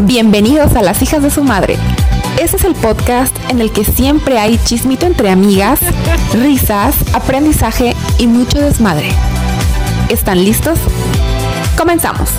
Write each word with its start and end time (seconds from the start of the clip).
Bienvenidos 0.00 0.74
a 0.74 0.82
Las 0.82 1.02
hijas 1.02 1.22
de 1.22 1.30
su 1.30 1.44
madre. 1.44 1.76
Este 2.40 2.56
es 2.56 2.64
el 2.64 2.74
podcast 2.74 3.36
en 3.50 3.60
el 3.60 3.70
que 3.70 3.84
siempre 3.84 4.38
hay 4.38 4.58
chismito 4.64 5.06
entre 5.06 5.30
amigas, 5.30 5.80
risas, 6.32 6.94
aprendizaje 7.14 7.94
y 8.18 8.26
mucho 8.26 8.58
desmadre. 8.58 9.10
¿Están 10.08 10.42
listos? 10.44 10.78
Comenzamos. 11.76 12.30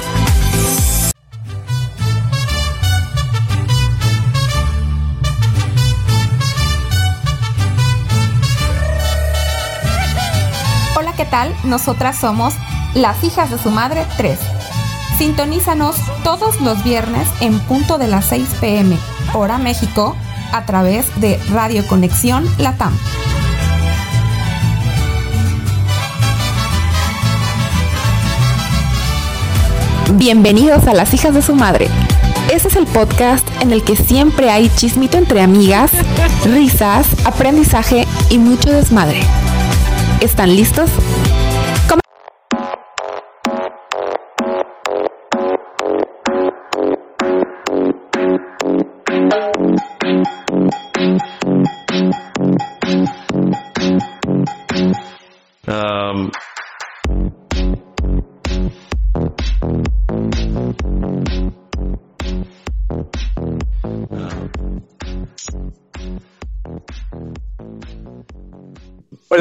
Hola, 10.97 11.13
¿qué 11.15 11.26
tal? 11.26 11.56
Nosotras 11.63 12.17
somos 12.20 12.56
Las 12.96 13.24
hijas 13.24 13.51
de 13.51 13.60
su 13.60 13.70
madre 13.70 14.06
3 14.17 14.53
Sintonízanos 15.17 15.95
todos 16.23 16.59
los 16.61 16.84
viernes 16.84 17.27
en 17.39 17.59
punto 17.59 17.98
de 17.98 18.07
las 18.07 18.26
6 18.26 18.48
pm, 18.59 18.98
hora 19.34 19.58
México, 19.58 20.16
a 20.52 20.66
través 20.66 21.05
de 21.21 21.40
Radio 21.52 21.85
Conexión 21.88 22.45
Latam. 22.58 22.98
Bienvenidos 30.16 30.88
a 30.88 30.94
Las 30.94 31.13
hijas 31.13 31.34
de 31.34 31.41
su 31.41 31.55
madre. 31.55 31.88
Este 32.52 32.68
es 32.68 32.76
el 32.76 32.85
podcast 32.88 33.48
en 33.62 33.71
el 33.71 33.84
que 33.84 33.95
siempre 33.95 34.49
hay 34.49 34.70
chismito 34.76 35.18
entre 35.18 35.41
amigas, 35.41 35.91
risas, 36.43 37.07
aprendizaje 37.26 38.07
y 38.30 38.40
mucho 38.40 38.71
desmadre. 38.71 39.21
¿Están 40.21 40.55
listos? 40.55 40.90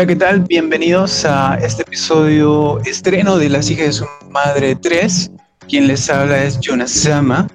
Hola, 0.03 0.09
¿qué 0.09 0.17
tal? 0.17 0.41
Bienvenidos 0.41 1.25
a 1.25 1.55
este 1.63 1.83
episodio 1.83 2.81
estreno 2.81 3.39
de 3.39 3.49
Las 3.49 3.71
hijas 3.71 3.87
de 3.87 3.93
su 3.93 4.07
madre 4.31 4.75
3. 4.75 5.31
Quien 5.69 5.87
les 5.87 6.11
habla 6.11 6.43
es 6.43 6.59
Jonas 6.59 6.91
Sama, 6.91 7.47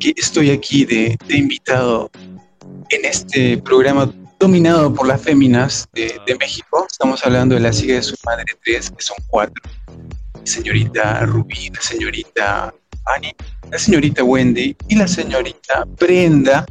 que 0.00 0.12
estoy 0.16 0.50
aquí 0.50 0.84
de, 0.84 1.16
invitado 1.28 2.10
en 2.88 3.04
este 3.04 3.58
programa 3.58 4.12
dominado 4.40 4.92
por 4.92 5.06
las 5.06 5.22
féminas 5.22 5.88
de, 5.94 6.36
México. 6.40 6.84
Estamos 6.90 7.24
hablando 7.24 7.54
de 7.54 7.60
Las 7.60 7.80
hijas 7.80 7.98
de 7.98 8.02
su 8.02 8.16
madre 8.26 8.46
3, 8.64 8.90
que 8.90 9.02
son 9.04 9.18
cuatro. 9.28 9.62
Señorita 10.42 11.20
Rubí, 11.20 11.70
la 11.72 11.80
señorita 11.80 12.74
Annie, 13.14 13.36
la 13.70 13.78
señorita 13.78 14.24
Wendy 14.24 14.76
y 14.88 14.96
la 14.96 15.06
señorita 15.06 15.84
Brenda, 16.00 16.66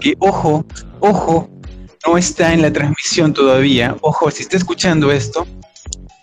que 0.00 0.14
ojo, 0.20 0.64
ojo, 1.00 1.50
no 2.08 2.16
está 2.16 2.54
en 2.54 2.62
la 2.62 2.72
transmisión 2.72 3.34
todavía, 3.34 3.94
ojo, 4.00 4.30
si 4.30 4.42
está 4.42 4.56
escuchando 4.56 5.12
esto, 5.12 5.46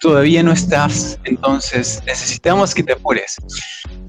todavía 0.01 0.41
no 0.41 0.51
estás, 0.51 1.19
entonces 1.25 2.01
necesitamos 2.07 2.73
que 2.73 2.81
te 2.81 2.93
apures. 2.93 3.35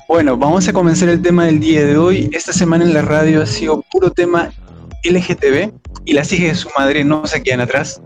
Bueno, 0.09 0.39
vamos 0.39 0.67
a 0.69 0.73
comenzar 0.73 1.11
el 1.11 1.21
tema 1.21 1.45
del 1.45 1.61
día 1.61 1.85
de 1.85 1.99
hoy. 1.99 2.31
Esta 2.33 2.55
semana 2.55 2.83
en 2.87 2.95
la 2.95 3.03
radio 3.03 3.43
ha 3.43 3.47
sido 3.47 3.83
puro 3.93 4.11
tema 4.11 4.51
LGTB 5.05 5.71
y 6.07 6.15
las 6.15 6.33
hijas 6.33 6.49
de 6.49 6.55
su 6.55 6.71
madre 6.79 7.05
no 7.05 7.27
se 7.27 7.43
quedan 7.43 7.61
atrás. 7.61 8.01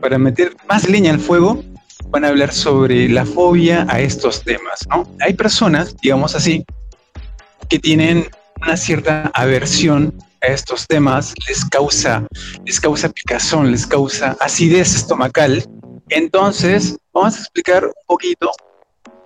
Para 0.00 0.18
meter 0.18 0.56
más 0.68 0.88
leña 0.88 1.12
al 1.12 1.20
fuego, 1.20 1.62
van 2.08 2.24
a 2.24 2.28
hablar 2.28 2.52
sobre 2.52 3.08
la 3.08 3.24
fobia 3.24 3.86
a 3.88 4.00
estos 4.00 4.42
temas, 4.42 4.80
¿no? 4.90 5.08
Hay 5.20 5.34
personas, 5.34 5.94
digamos 6.02 6.34
así, 6.34 6.64
que 7.68 7.78
tienen 7.78 8.26
una 8.60 8.76
cierta 8.76 9.30
aversión 9.32 10.12
a 10.42 10.46
estos 10.48 10.86
temas 10.86 11.34
les 11.48 11.64
causa, 11.64 12.26
les 12.64 12.80
causa 12.80 13.08
picazón, 13.08 13.70
les 13.70 13.86
causa 13.86 14.36
acidez 14.40 14.94
estomacal. 14.94 15.64
Entonces, 16.08 16.96
vamos 17.12 17.36
a 17.36 17.40
explicar 17.40 17.86
un 17.86 17.92
poquito 18.06 18.50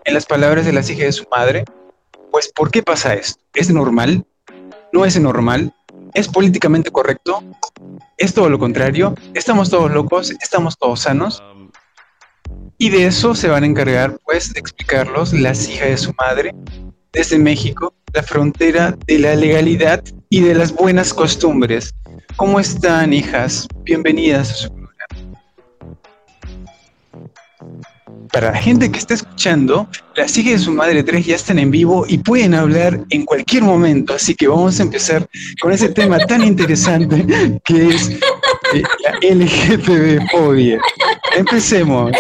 en 0.04 0.15
las 0.15 0.27
palabras 0.27 0.65
de 0.65 0.72
la 0.72 0.81
hija 0.81 1.04
de 1.04 1.12
su 1.12 1.25
madre, 1.31 1.65
pues, 2.31 2.53
¿por 2.54 2.71
qué 2.71 2.82
pasa 2.82 3.15
esto? 3.15 3.43
¿Es 3.54 3.71
normal? 3.71 4.25
¿No 4.93 5.04
es 5.04 5.19
normal? 5.19 5.75
¿Es 6.15 6.28
políticamente 6.28 6.91
correcto? 6.91 7.43
¿Es 8.16 8.33
todo 8.33 8.48
lo 8.48 8.59
contrario? 8.59 9.15
¿Estamos 9.34 9.71
todos 9.71 9.91
locos? 9.91 10.31
¿Estamos 10.43 10.77
todos 10.78 11.00
sanos? 11.00 11.43
Y 12.78 12.91
de 12.91 13.06
eso 13.06 13.34
se 13.34 13.48
van 13.48 13.65
a 13.65 13.66
encargar, 13.66 14.19
pues, 14.25 14.53
de 14.53 14.60
explicarlos 14.60 15.33
las 15.33 15.69
hijas 15.69 15.88
de 15.88 15.97
su 15.97 16.12
madre 16.15 16.54
desde 17.12 17.38
México, 17.38 17.94
la 18.12 18.22
frontera 18.22 18.94
de 19.06 19.19
la 19.19 19.34
legalidad 19.34 20.04
y 20.28 20.41
de 20.41 20.54
las 20.54 20.72
buenas 20.72 21.12
costumbres. 21.14 21.94
¿Cómo 22.37 22.60
están, 22.60 23.12
hijas? 23.12 23.66
Bienvenidas 23.84 24.50
a 24.50 24.54
su 24.54 24.69
programa. 24.69 24.87
Para 28.32 28.53
la 28.53 28.59
gente 28.59 28.91
que 28.91 28.98
está 28.98 29.15
escuchando, 29.15 29.88
las 30.15 30.36
hijas 30.36 30.53
de 30.53 30.59
su 30.59 30.72
madre 30.72 31.03
3 31.03 31.25
ya 31.25 31.36
están 31.36 31.59
en 31.59 31.70
vivo 31.70 32.04
y 32.06 32.19
pueden 32.19 32.54
hablar 32.54 33.00
en 33.10 33.25
cualquier 33.25 33.62
momento, 33.62 34.15
así 34.15 34.34
que 34.34 34.48
vamos 34.48 34.78
a 34.78 34.82
empezar 34.82 35.26
con 35.60 35.72
ese 35.72 35.88
tema 35.88 36.19
tan 36.19 36.44
interesante 36.44 37.25
que 37.65 37.88
es 37.88 38.10
eh, 38.10 38.82
la 39.04 39.12
LGTB 39.22 40.28
fobia. 40.31 40.78
Empecemos. 41.36 42.12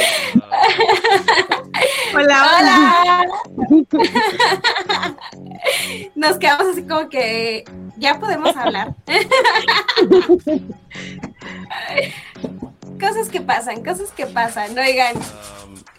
Hola, 2.14 2.50
hola. 2.58 2.95
Nos 6.14 6.38
quedamos 6.38 6.68
así 6.68 6.82
como 6.82 7.08
que 7.08 7.64
ya 7.96 8.18
podemos 8.18 8.56
hablar. 8.56 8.94
cosas 13.00 13.28
que 13.28 13.40
pasan, 13.40 13.84
cosas 13.84 14.10
que 14.12 14.26
pasan. 14.26 14.78
Oigan, 14.78 15.14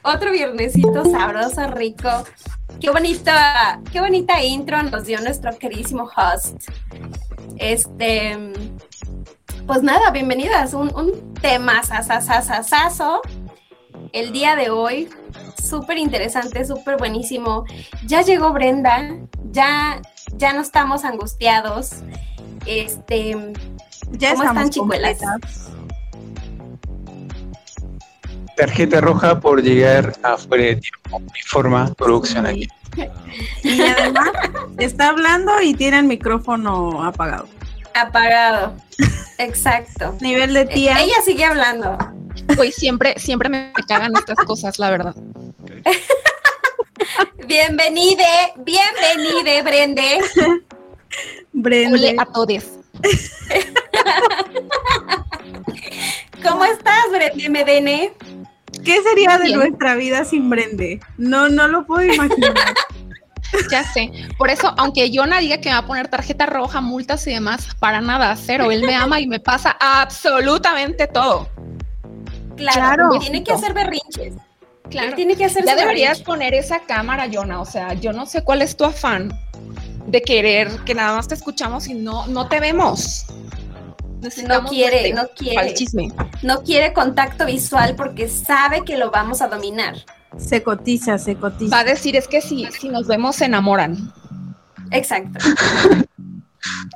otro 0.03 0.31
viernesito 0.31 1.05
sabroso, 1.05 1.67
rico. 1.67 2.09
Qué 2.79 2.89
bonita, 2.89 3.81
qué 3.91 3.99
bonita 3.99 4.41
intro 4.44 4.81
nos 4.84 5.05
dio 5.05 5.19
nuestro 5.22 5.57
queridísimo 5.57 6.03
host. 6.16 6.69
Este, 7.57 8.38
pues 9.66 9.81
nada, 9.84 10.11
bienvenidas. 10.11 10.73
Un, 10.73 10.94
un 10.95 11.34
tema 11.35 11.84
sasasasasazo 11.84 13.22
el 14.13 14.31
día 14.31 14.55
de 14.55 14.69
hoy. 14.69 15.09
Súper 15.62 15.97
interesante, 15.97 16.63
súper 16.66 16.97
buenísimo. 16.97 17.66
Ya 18.06 18.22
llegó 18.22 18.53
Brenda, 18.53 19.18
ya, 19.51 20.01
ya 20.35 20.53
no 20.53 20.62
estamos 20.62 21.03
angustiados. 21.03 22.03
Este, 22.66 23.35
ya 24.12 24.31
¿cómo 24.34 24.44
están, 24.44 24.69
chicuelas? 24.69 25.19
Tarjeta 28.56 29.01
roja 29.01 29.40
por 29.40 29.62
llegar 29.62 30.13
afuera 30.23 30.63
de 30.63 30.75
tiempo. 30.78 31.22
Informa 31.38 31.94
producción 31.94 32.46
aquí. 32.46 32.67
Y 33.63 33.81
además 33.81 34.29
está 34.78 35.09
hablando 35.09 35.62
y 35.62 35.73
tiene 35.75 36.00
el 36.00 36.06
micrófono 36.06 37.03
apagado. 37.03 37.47
Apagado. 37.94 38.73
Exacto. 39.38 40.16
Nivel 40.22 40.53
de 40.53 40.66
tía. 40.66 41.00
Ella 41.00 41.16
sigue 41.23 41.46
hablando. 41.46 41.97
Pues 42.57 42.75
siempre, 42.75 43.13
siempre 43.18 43.50
me 43.50 43.72
cagan 43.88 44.12
estas 44.18 44.38
cosas, 44.45 44.79
la 44.79 44.90
verdad. 44.90 45.16
bienvenide, 47.47 48.25
bienvenide, 48.57 49.62
Brende. 49.62 50.19
Brende. 51.53 52.16
a 52.17 52.26
todos. 52.26 52.64
¿Cómo 56.43 56.66
estás, 56.66 57.05
Brende 57.11 57.49
Medene? 57.49 58.14
¿Qué 58.84 59.02
sería 59.03 59.37
de 59.37 59.52
nuestra 59.52 59.96
vida 59.96 60.26
sin 60.26 60.49
Brende? 60.49 60.99
No, 61.17 61.49
no 61.49 61.67
lo 61.67 61.85
puedo 61.85 62.03
imaginar. 62.11 62.55
Ya 63.72 63.82
sé. 63.82 64.11
Por 64.37 64.49
eso, 64.49 64.73
aunque 64.78 65.09
Jonah 65.14 65.40
diga 65.40 65.59
que 65.59 65.70
me 65.70 65.76
va 65.76 65.79
a 65.79 65.87
poner 65.87 66.09
tarjeta 66.09 66.46
roja, 66.47 66.82
multas 66.82 67.26
y 67.28 67.34
demás, 67.34 67.70
para 67.79 68.02
nada, 68.02 68.35
cero. 68.35 68.72
Él 68.72 68.82
me 68.82 68.93
ama 68.93 69.22
y 69.22 69.28
me 69.28 69.40
pasa 69.40 69.78
absolutamente 69.79 71.08
todo. 71.08 71.49
Claro, 72.58 73.09
tiene 73.20 73.44
que 73.44 73.54
hacer 73.54 73.74
berrinches. 73.74 74.34
Claro. 74.90 75.16
tiene 75.16 75.36
que 75.36 75.46
hacer 75.46 75.66
Ya 75.66 75.76
deberías 75.76 76.22
poner 76.22 76.54
esa 76.54 76.80
cámara, 76.80 77.28
Jonah. 77.32 77.59
O 77.59 77.66
sea, 77.66 77.94
yo 77.94 78.14
no 78.14 78.26
sé 78.26 78.44
cuál 78.44 78.62
es 78.62 78.78
tu 78.78 78.86
afán 78.86 79.32
de 80.06 80.22
querer 80.22 80.70
que 80.86 80.96
nada 80.96 81.16
más 81.16 81.28
te 81.28 81.36
escuchamos 81.36 81.88
y 81.88 81.94
no, 81.94 82.26
no 82.28 82.48
te 82.48 82.59
vemos. 82.59 83.26
No 84.48 84.66
quiere, 84.66 85.14
no 85.14 85.28
quiere. 85.30 85.76
No 86.42 86.64
quiere 86.64 86.94
contacto 86.94 87.46
visual 87.46 87.96
porque 87.96 88.28
sabe 88.30 88.84
que 88.84 88.98
lo 88.98 89.12
vamos 89.12 89.42
a 89.42 89.48
dominar. 89.48 89.96
Se 90.38 90.64
cotiza, 90.64 91.18
se 91.18 91.36
cotiza. 91.36 91.76
Va 91.76 91.82
a 91.82 91.86
decir, 91.86 92.16
es 92.16 92.28
que 92.28 92.42
si, 92.42 92.66
si 92.72 92.90
nos 92.90 93.08
vemos 93.08 93.36
se 93.36 93.46
enamoran. 93.46 94.14
Exacto. 94.92 95.40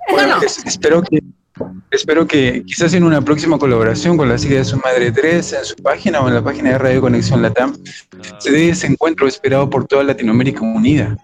Bueno, 0.10 0.36
espero 0.66 1.02
que 1.02 1.24
espero 1.92 2.28
que 2.28 2.63
quizás 2.66 2.94
en 2.94 3.04
una 3.04 3.22
próxima 3.22 3.58
colaboración 3.58 4.18
con 4.18 4.30
la 4.30 4.36
hijas 4.36 4.50
de 4.50 4.66
su 4.66 4.78
madre 4.78 5.12
3 5.12 5.54
en 5.54 5.66
su 5.66 5.75
página 5.78 6.22
o 6.22 6.28
en 6.28 6.36
la 6.36 6.44
página 6.44 6.72
de 6.72 6.78
Radio 6.78 7.02
Conexión 7.02 7.42
Latam 7.42 7.75
se 8.40 8.52
dé 8.52 8.69
ese 8.69 8.88
encuentro 8.88 9.28
esperado 9.28 9.69
por 9.69 9.86
toda 9.86 10.04
Latinoamérica 10.04 10.62
unida. 10.62 11.18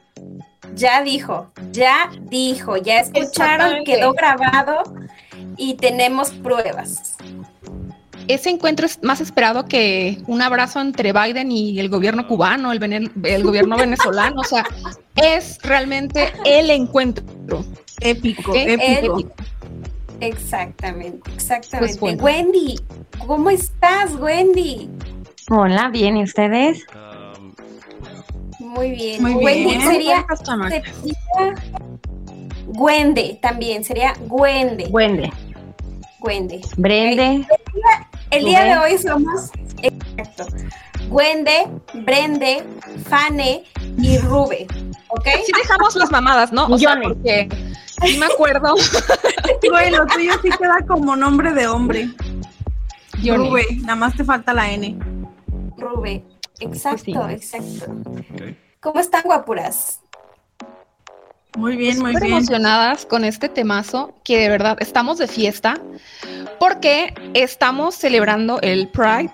Ya 0.75 1.01
dijo, 1.01 1.51
ya 1.71 2.11
dijo, 2.29 2.77
ya 2.77 2.99
escucharon, 2.99 3.83
quedó 3.83 4.13
grabado 4.13 4.83
y 5.57 5.73
tenemos 5.75 6.29
pruebas. 6.29 7.15
Ese 8.27 8.49
encuentro 8.49 8.85
es 8.85 9.01
más 9.03 9.21
esperado 9.21 9.65
que 9.65 10.17
un 10.27 10.41
abrazo 10.41 10.81
entre 10.81 11.13
Biden 11.13 11.51
y 11.51 11.79
el 11.79 11.89
gobierno 11.89 12.27
cubano, 12.27 12.73
el, 12.73 13.11
el 13.23 13.43
gobierno 13.43 13.77
venezolano. 13.77 14.41
O 14.41 14.43
sea, 14.43 14.65
es 15.15 15.59
realmente 15.63 16.31
el 16.45 16.69
encuentro. 16.69 17.63
Épico, 17.99 18.53
épico. 18.53 19.31
Exactamente, 20.21 21.31
exactamente. 21.33 21.97
Pues 21.99 22.21
Wendy, 22.21 22.79
¿cómo 23.25 23.49
estás, 23.49 24.15
Wendy? 24.15 24.89
Hola, 25.49 25.89
bien, 25.89 26.17
¿y 26.17 26.23
ustedes? 26.23 26.85
Muy 28.59 28.91
bien. 28.91 29.21
Muy 29.21 29.33
Wendy 29.35 29.77
bien. 29.77 29.81
sería, 29.81 30.25
Gwende 32.67 33.39
también, 33.41 33.83
sería 33.83 34.13
Gwende. 34.27 34.85
Gwende. 34.89 35.31
Gwende. 36.19 36.61
Brende. 36.75 37.47
El 38.31 38.45
día, 38.45 38.63
de 38.65 38.77
hoy 38.77 38.97
somos, 38.97 39.51
exacto, 39.81 40.45
Gwende, 41.09 41.67
Brende, 41.93 42.63
Fane 43.07 43.63
y 43.97 44.17
Rube. 44.19 44.67
¿Ok? 45.09 45.27
Sí 45.45 45.51
dejamos 45.57 45.95
las 45.95 46.11
mamadas, 46.11 46.51
¿no? 46.51 46.67
O 46.67 46.77
sea, 46.77 46.99
porque 47.01 47.49
sí 48.05 48.17
me 48.17 48.25
acuerdo. 48.25 48.75
bueno, 49.69 50.05
tuyo 50.07 50.33
sí 50.41 50.49
queda 50.49 50.79
como 50.87 51.15
nombre 51.15 51.53
de 51.53 51.67
hombre. 51.67 52.09
Rube, 53.23 53.65
nada 53.81 53.95
más 53.95 54.15
te 54.15 54.23
falta 54.23 54.53
la 54.53 54.71
N. 54.71 54.97
Rube, 55.77 56.23
exacto, 56.59 57.29
exacto. 57.29 57.95
¿Cómo 58.79 58.99
están, 58.99 59.23
guapuras? 59.23 60.01
Muy 61.57 61.75
bien, 61.75 61.99
muy 61.99 62.15
bien. 62.15 62.33
emocionadas 62.33 63.05
con 63.05 63.23
este 63.23 63.49
temazo, 63.49 64.13
que 64.23 64.37
de 64.37 64.49
verdad 64.49 64.77
estamos 64.79 65.17
de 65.17 65.27
fiesta, 65.27 65.79
porque 66.59 67.13
estamos 67.33 67.95
celebrando 67.95 68.59
el 68.61 68.89
Pride. 68.89 69.31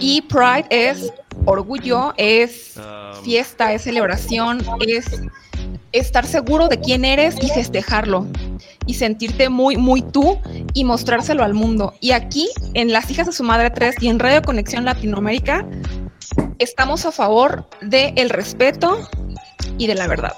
Y 0.00 0.22
Pride 0.22 0.66
es 0.70 1.12
orgullo, 1.44 2.14
es 2.16 2.74
fiesta, 3.22 3.72
es 3.72 3.82
celebración, 3.82 4.62
es 4.86 5.20
estar 5.92 6.26
seguro 6.26 6.68
de 6.68 6.80
quién 6.80 7.04
eres 7.04 7.36
y 7.42 7.48
festejarlo 7.48 8.26
y 8.86 8.94
sentirte 8.94 9.48
muy, 9.48 9.76
muy 9.76 10.02
tú 10.02 10.38
y 10.74 10.84
mostrárselo 10.84 11.44
al 11.44 11.54
mundo. 11.54 11.94
Y 12.00 12.12
aquí, 12.12 12.48
en 12.74 12.92
Las 12.92 13.10
Hijas 13.10 13.26
de 13.26 13.32
su 13.32 13.44
Madre 13.44 13.70
3 13.70 13.96
y 14.00 14.08
en 14.08 14.18
Radio 14.18 14.42
Conexión 14.42 14.84
Latinoamérica, 14.84 15.66
estamos 16.58 17.04
a 17.06 17.12
favor 17.12 17.68
del 17.80 18.12
el 18.16 18.30
respeto 18.30 19.08
y 19.78 19.86
de 19.86 19.94
la 19.94 20.06
verdad. 20.06 20.32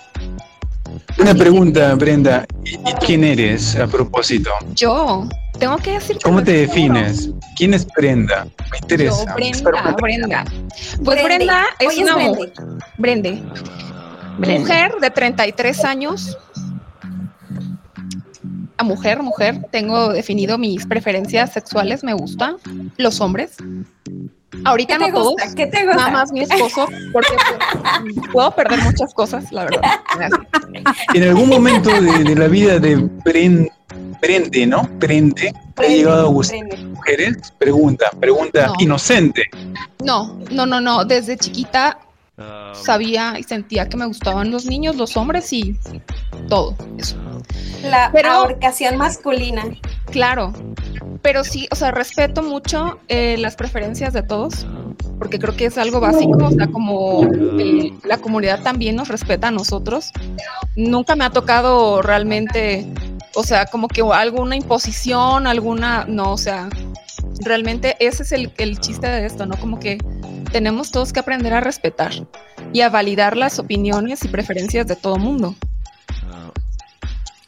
Una 1.18 1.34
pregunta, 1.34 1.94
Brenda. 1.94 2.46
¿Quién 3.04 3.24
eres 3.24 3.76
a 3.76 3.86
propósito? 3.86 4.50
Yo. 4.74 5.28
Tengo 5.58 5.76
que 5.76 5.92
decir. 5.92 6.18
¿Cómo 6.24 6.42
te 6.42 6.52
defines? 6.52 7.30
¿Quién 7.56 7.74
es 7.74 7.86
Brenda? 7.86 8.46
Me 8.70 8.78
interesa. 8.78 9.24
Yo, 9.26 9.34
Brenda, 9.34 9.96
Brenda. 10.00 10.44
Pues 11.04 11.22
Brenda 11.22 11.66
es 11.78 11.98
una 11.98 12.16
mujer. 12.16 12.52
Brende. 12.98 13.42
Mujer 14.38 14.92
de 15.00 15.10
33 15.10 15.84
años. 15.84 16.36
A 18.76 18.82
mujer, 18.82 19.22
mujer. 19.22 19.64
Tengo 19.70 20.12
definido 20.12 20.58
mis 20.58 20.86
preferencias 20.86 21.52
sexuales. 21.52 22.02
Me 22.02 22.14
gustan 22.14 22.56
los 22.96 23.20
hombres. 23.20 23.56
Ahorita 24.64 24.98
no 24.98 25.12
todos, 25.12 25.34
¿Qué 25.56 25.66
te 25.66 25.84
gusta? 25.84 25.96
nada 25.96 26.10
más 26.10 26.32
mi 26.32 26.42
esposo, 26.42 26.88
porque 27.12 27.34
puedo 28.32 28.50
perder 28.52 28.80
muchas 28.82 29.12
cosas, 29.14 29.50
la 29.52 29.64
verdad. 29.64 29.82
En 31.14 31.22
algún 31.24 31.48
momento 31.48 31.90
de, 31.90 32.34
la 32.34 32.48
vida 32.48 32.78
de 32.78 33.08
Prende, 34.20 34.66
¿no? 34.66 34.88
Prende, 35.00 35.52
¿ha 35.76 35.82
llegado 35.82 36.26
a 36.26 36.28
gustar 36.28 36.60
mujeres? 36.84 37.52
Pregunta, 37.58 38.10
pregunta 38.20 38.72
inocente. 38.78 39.44
No, 40.04 40.38
no, 40.50 40.64
no, 40.64 40.80
no. 40.80 41.04
Desde 41.04 41.36
chiquita 41.36 41.98
sabía 42.74 43.38
y 43.38 43.42
sentía 43.42 43.88
que 43.88 43.96
me 43.96 44.06
gustaban 44.06 44.50
los 44.50 44.66
niños, 44.66 44.96
los 44.96 45.16
hombres 45.16 45.52
y 45.52 45.76
todo 46.48 46.76
eso. 46.98 47.16
La 47.82 48.10
Pero, 48.12 48.48
masculina. 48.96 49.64
Claro, 50.10 50.52
pero 51.22 51.44
sí, 51.44 51.68
o 51.70 51.76
sea, 51.76 51.92
respeto 51.92 52.42
mucho 52.42 52.98
eh, 53.08 53.36
las 53.38 53.54
preferencias 53.56 54.12
de 54.12 54.22
todos, 54.22 54.66
porque 55.18 55.38
creo 55.38 55.56
que 55.56 55.66
es 55.66 55.78
algo 55.78 56.00
básico, 56.00 56.36
o 56.44 56.50
sea, 56.50 56.66
como 56.66 57.24
eh, 57.58 57.92
la 58.04 58.18
comunidad 58.18 58.62
también 58.62 58.96
nos 58.96 59.08
respeta 59.08 59.48
a 59.48 59.50
nosotros. 59.52 60.10
Nunca 60.74 61.14
me 61.14 61.24
ha 61.24 61.30
tocado 61.30 62.02
realmente, 62.02 62.86
o 63.34 63.44
sea, 63.44 63.66
como 63.66 63.88
que 63.88 64.02
alguna 64.02 64.56
imposición, 64.56 65.46
alguna, 65.46 66.04
no, 66.08 66.32
o 66.32 66.38
sea, 66.38 66.68
realmente 67.44 67.96
ese 68.00 68.24
es 68.24 68.32
el, 68.32 68.52
el 68.58 68.80
chiste 68.80 69.06
de 69.06 69.24
esto, 69.24 69.46
¿no? 69.46 69.56
Como 69.56 69.78
que 69.78 69.98
tenemos 70.50 70.90
todos 70.90 71.12
que 71.12 71.20
aprender 71.20 71.54
a 71.54 71.60
respetar 71.60 72.12
y 72.72 72.80
a 72.80 72.90
validar 72.90 73.36
las 73.36 73.58
opiniones 73.58 74.24
y 74.24 74.28
preferencias 74.28 74.86
de 74.86 74.96
todo 74.96 75.16
mundo. 75.16 75.54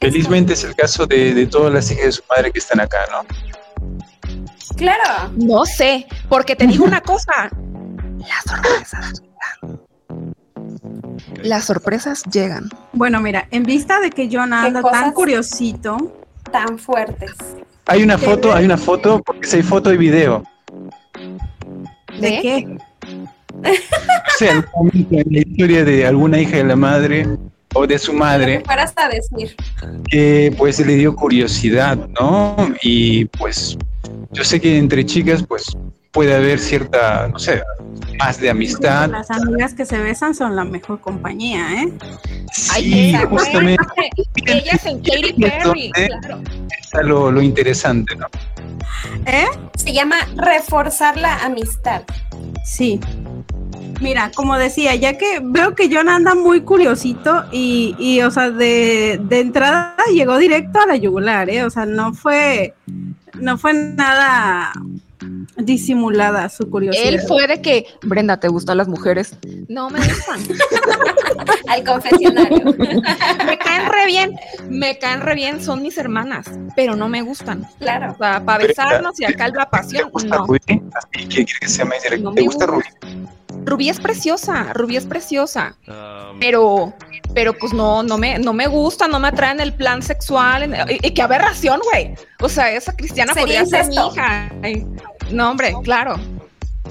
Felizmente 0.01 0.53
es 0.53 0.65
el 0.65 0.75
caso 0.75 1.07
de, 1.07 1.47
todas 1.47 1.73
las 1.73 1.91
hijas 1.91 2.05
de 2.05 2.13
su 2.13 2.23
madre 2.29 2.53
que 2.53 2.59
están 2.59 2.79
acá, 2.81 2.99
¿no? 3.11 3.25
Claro. 4.77 5.33
No 5.37 5.65
sé, 5.65 6.07
porque 6.29 6.57
te 6.57 6.67
digo 6.67 6.85
una 6.85 7.01
cosa. 7.01 7.51
Las 8.19 8.45
sorpresas 8.45 9.23
llegan. 9.23 9.81
Las 11.43 11.65
sorpresas 11.65 12.23
llegan. 12.25 12.71
Bueno, 12.93 13.21
mira, 13.21 13.47
en 13.51 13.65
vista 13.65 14.01
de 14.01 14.11
que 14.11 14.29
John 14.31 14.53
anda 14.53 14.83
tan 14.83 15.13
curiosito. 15.13 15.97
Tan 16.51 16.79
fuertes. 16.79 17.33
Hay 17.87 18.03
una 18.03 18.17
foto, 18.17 18.53
hay 18.53 18.65
una 18.65 18.79
foto, 18.79 19.23
porque 19.23 19.47
si 19.47 19.57
hay 19.57 19.63
foto 19.63 19.93
y 19.93 19.97
video. 19.97 20.43
¿De, 22.21 22.41
qué? 22.41 22.79
O 23.65 24.37
sea, 24.37 24.51
en 24.51 25.25
la 25.31 25.39
historia 25.39 25.85
de 25.85 26.05
alguna 26.05 26.41
hija 26.41 26.57
de 26.57 26.65
la 26.65 26.75
madre 26.75 27.25
o 27.75 27.87
de 27.87 27.99
su 27.99 28.13
madre. 28.13 28.61
Para 28.61 28.85
hasta 28.85 29.09
decir. 29.09 29.55
Que 30.11 30.55
pues 30.57 30.79
le 30.85 30.95
dio 30.95 31.15
curiosidad, 31.15 31.97
¿no? 32.19 32.57
Y 32.83 33.27
pues 33.27 33.77
yo 34.33 34.45
sé 34.45 34.61
que 34.61 34.79
entre 34.79 35.05
chicas 35.05 35.45
pues 35.47 35.77
puede 36.11 36.35
haber 36.35 36.59
cierta, 36.59 37.29
no 37.29 37.39
sé, 37.39 37.63
más 38.19 38.41
de 38.41 38.49
amistad. 38.49 39.11
Las 39.11 39.31
amigas 39.31 39.75
que 39.75 39.85
se 39.85 39.99
besan 39.99 40.35
son 40.35 40.55
la 40.57 40.65
mejor 40.65 41.01
compañía, 41.01 41.83
¿eh? 41.83 41.93
Sí, 42.53 43.15
justamente. 43.29 43.85
Ellas 44.47 44.87
en 44.87 45.03
Katy 45.03 45.33
Perry, 45.33 45.91
claro. 45.91 46.41
Está 46.81 47.03
lo, 47.03 47.33
lo 47.33 47.43
interesante, 47.43 48.15
¿no? 48.15 48.27
¿Eh? 49.27 49.47
Se 49.77 49.93
llama 49.93 50.17
reforzar 50.37 51.17
la 51.17 51.45
amistad. 51.45 52.03
Sí. 52.65 53.01
Mira, 54.01 54.31
como 54.35 54.57
decía, 54.57 54.95
ya 54.95 55.17
que 55.17 55.41
veo 55.43 55.75
que 55.75 55.89
John 55.93 56.09
anda 56.09 56.35
muy 56.35 56.63
curiosito 56.63 57.45
y, 57.53 57.95
y 57.99 58.21
o 58.23 58.31
sea, 58.31 58.51
de, 58.51 59.21
de, 59.23 59.41
entrada 59.41 59.97
llegó 60.13 60.37
directo 60.39 60.81
a 60.81 60.87
la 60.87 60.97
yugular, 60.97 61.49
¿eh? 61.49 61.65
O 61.65 61.71
sea, 61.71 61.87
no 61.87 62.13
fue, 62.13 62.75
no 63.41 63.59
fue 63.59 63.75
nada 63.75 64.73
disimulada 65.57 66.49
su 66.49 66.69
curiosidad. 66.69 67.07
Él 67.07 67.21
fue 67.21 67.47
de 67.47 67.61
que, 67.61 67.87
Brenda, 68.03 68.39
¿te 68.39 68.49
gustan 68.49 68.79
las 68.79 68.89
mujeres? 68.89 69.37
No 69.69 69.91
me 69.91 69.99
gustan. 69.99 70.41
Al 71.69 71.85
confesionario. 71.85 72.65
me 73.47 73.59
caen 73.59 73.91
re 73.91 74.07
bien, 74.07 74.35
me 74.69 74.99
caen 74.99 75.21
re 75.21 75.35
bien, 75.35 75.63
son 75.63 75.83
mis 75.83 75.97
hermanas, 75.99 76.51
pero 76.77 76.97
no 76.97 77.09
me 77.09 77.23
gustan. 77.23 77.67
Claro. 77.79 78.13
O 78.13 78.17
sea, 78.17 78.45
para 78.45 78.67
besarnos 78.67 79.19
y 79.21 79.25
acá 79.25 79.49
la 79.49 79.69
pasión, 79.69 80.11
no. 80.27 80.47
¿Qué 80.67 81.29
quiere 81.29 81.53
que 81.61 81.69
sea 81.69 81.85
más 81.85 81.99
¿Te 82.03 82.43
gusta 82.43 82.67
Rubí? 82.67 82.85
Rubí 83.65 83.89
es 83.89 83.99
preciosa, 83.99 84.73
Rubí 84.75 84.97
es 84.97 85.07
preciosa, 85.07 85.77
pero, 86.39 86.93
pero 87.35 87.57
pues 87.57 87.73
no, 87.73 88.03
no 88.03 88.19
me, 88.19 88.39
no 88.39 88.53
me 88.53 88.67
gusta, 88.67 89.09
no 89.09 89.19
me 89.19 89.29
atraen 89.29 89.61
el 89.61 89.73
plan 89.73 90.03
sexual, 90.03 90.75
y, 90.89 91.11
qué 91.13 91.23
aberración, 91.23 91.81
güey. 91.91 92.15
O 92.41 92.49
sea, 92.49 92.71
esa 92.71 92.95
cristiana 92.95 93.33
podría 93.35 93.65
ser 93.65 93.87
mi 93.87 93.97
hija. 93.97 94.53
No, 95.31 95.51
hombre, 95.51 95.75
claro. 95.83 96.17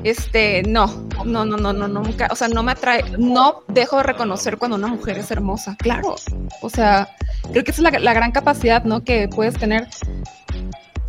Este, 0.03 0.63
no, 0.63 1.07
no, 1.23 1.45
no, 1.45 1.55
no, 1.55 1.71
no, 1.71 1.87
nunca, 1.87 2.27
o 2.29 2.35
sea, 2.35 2.49
no 2.49 2.61
me 2.61 2.73
atrae, 2.73 3.05
no 3.17 3.63
dejo 3.69 3.97
de 3.97 4.03
reconocer 4.03 4.57
cuando 4.57 4.75
una 4.75 4.87
mujer 4.87 5.17
es 5.17 5.31
hermosa, 5.31 5.77
claro. 5.77 6.15
O 6.61 6.69
sea, 6.69 7.09
creo 7.51 7.63
que 7.63 7.71
esa 7.71 7.87
es 7.87 7.93
la, 7.93 7.99
la 7.99 8.13
gran 8.13 8.31
capacidad, 8.31 8.83
¿no? 8.83 9.03
Que 9.03 9.29
puedes 9.29 9.57
tener 9.57 9.87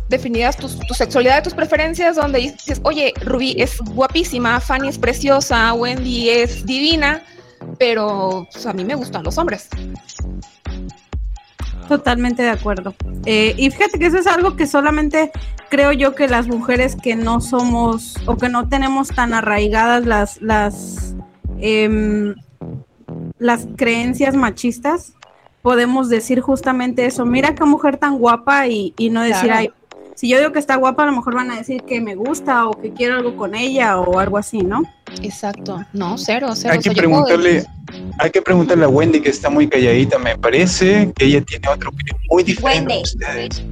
definidas 0.09 0.57
tu, 0.57 0.69
sexualidad, 0.93 1.43
tus 1.43 1.53
preferencias, 1.53 2.15
donde 2.15 2.39
dices, 2.39 2.79
oye, 2.83 3.13
Ruby 3.21 3.55
es 3.57 3.79
guapísima, 3.79 4.59
Fanny 4.59 4.89
es 4.89 4.97
preciosa, 4.97 5.73
Wendy 5.73 6.29
es 6.29 6.65
divina, 6.65 7.23
pero 7.79 8.47
pues, 8.51 8.65
a 8.65 8.73
mí 8.73 8.85
me 8.85 8.95
gustan 8.95 9.23
los 9.23 9.37
hombres. 9.37 9.67
Totalmente 11.87 12.43
de 12.43 12.49
acuerdo. 12.49 12.93
Eh, 13.25 13.53
y 13.57 13.69
fíjate 13.69 13.99
que 13.99 14.07
eso 14.07 14.17
es 14.17 14.27
algo 14.27 14.55
que 14.55 14.67
solamente 14.67 15.31
creo 15.69 15.91
yo 15.91 16.15
que 16.15 16.27
las 16.27 16.47
mujeres 16.47 16.95
que 16.95 17.15
no 17.15 17.41
somos 17.41 18.15
o 18.25 18.37
que 18.37 18.49
no 18.49 18.67
tenemos 18.69 19.09
tan 19.09 19.33
arraigadas 19.33 20.05
las 20.05 20.41
las 20.41 21.15
em, 21.59 22.35
las 23.37 23.67
creencias 23.75 24.35
machistas 24.35 25.13
podemos 25.61 26.09
decir 26.09 26.41
justamente 26.41 27.05
eso. 27.05 27.25
Mira 27.25 27.55
qué 27.55 27.65
mujer 27.65 27.97
tan 27.97 28.17
guapa 28.19 28.67
y, 28.67 28.93
y 28.97 29.09
no 29.09 29.21
decir, 29.21 29.45
Claro. 29.45 29.59
ay, 29.59 29.69
si 30.15 30.27
yo 30.29 30.37
digo 30.39 30.51
que 30.51 30.59
está 30.59 30.75
guapa, 30.77 31.03
a 31.03 31.05
lo 31.07 31.11
mejor 31.11 31.35
van 31.35 31.51
a 31.51 31.57
decir 31.57 31.83
que 31.83 32.01
me 32.01 32.15
gusta 32.15 32.67
o 32.67 32.71
que 32.73 32.91
quiero 32.93 33.15
algo 33.17 33.35
con 33.35 33.53
ella 33.55 33.99
o 33.99 34.17
algo 34.19 34.37
así, 34.37 34.59
¿no? 34.59 34.81
Exacto. 35.21 35.83
No, 35.93 36.17
cero, 36.17 36.49
cero. 36.55 36.73
Hay 36.73 36.79
O 36.79 36.81
sea, 36.81 36.93
que 36.93 36.97
preguntarle, 36.97 37.65
hay 38.19 38.31
que 38.31 38.41
preguntarle 38.41 38.85
a 38.85 38.87
Wendy 38.89 39.21
que 39.21 39.29
está 39.29 39.49
muy 39.49 39.67
calladita, 39.67 40.17
me 40.17 40.37
parece 40.37 41.11
que 41.15 41.25
ella 41.25 41.41
tiene 41.41 41.67
otra 41.69 41.89
opinión 41.89 42.17
muy 42.29 42.43
diferente 42.43 42.93
a 42.93 42.95
Wendy. 42.97 43.03
ustedes. 43.03 43.63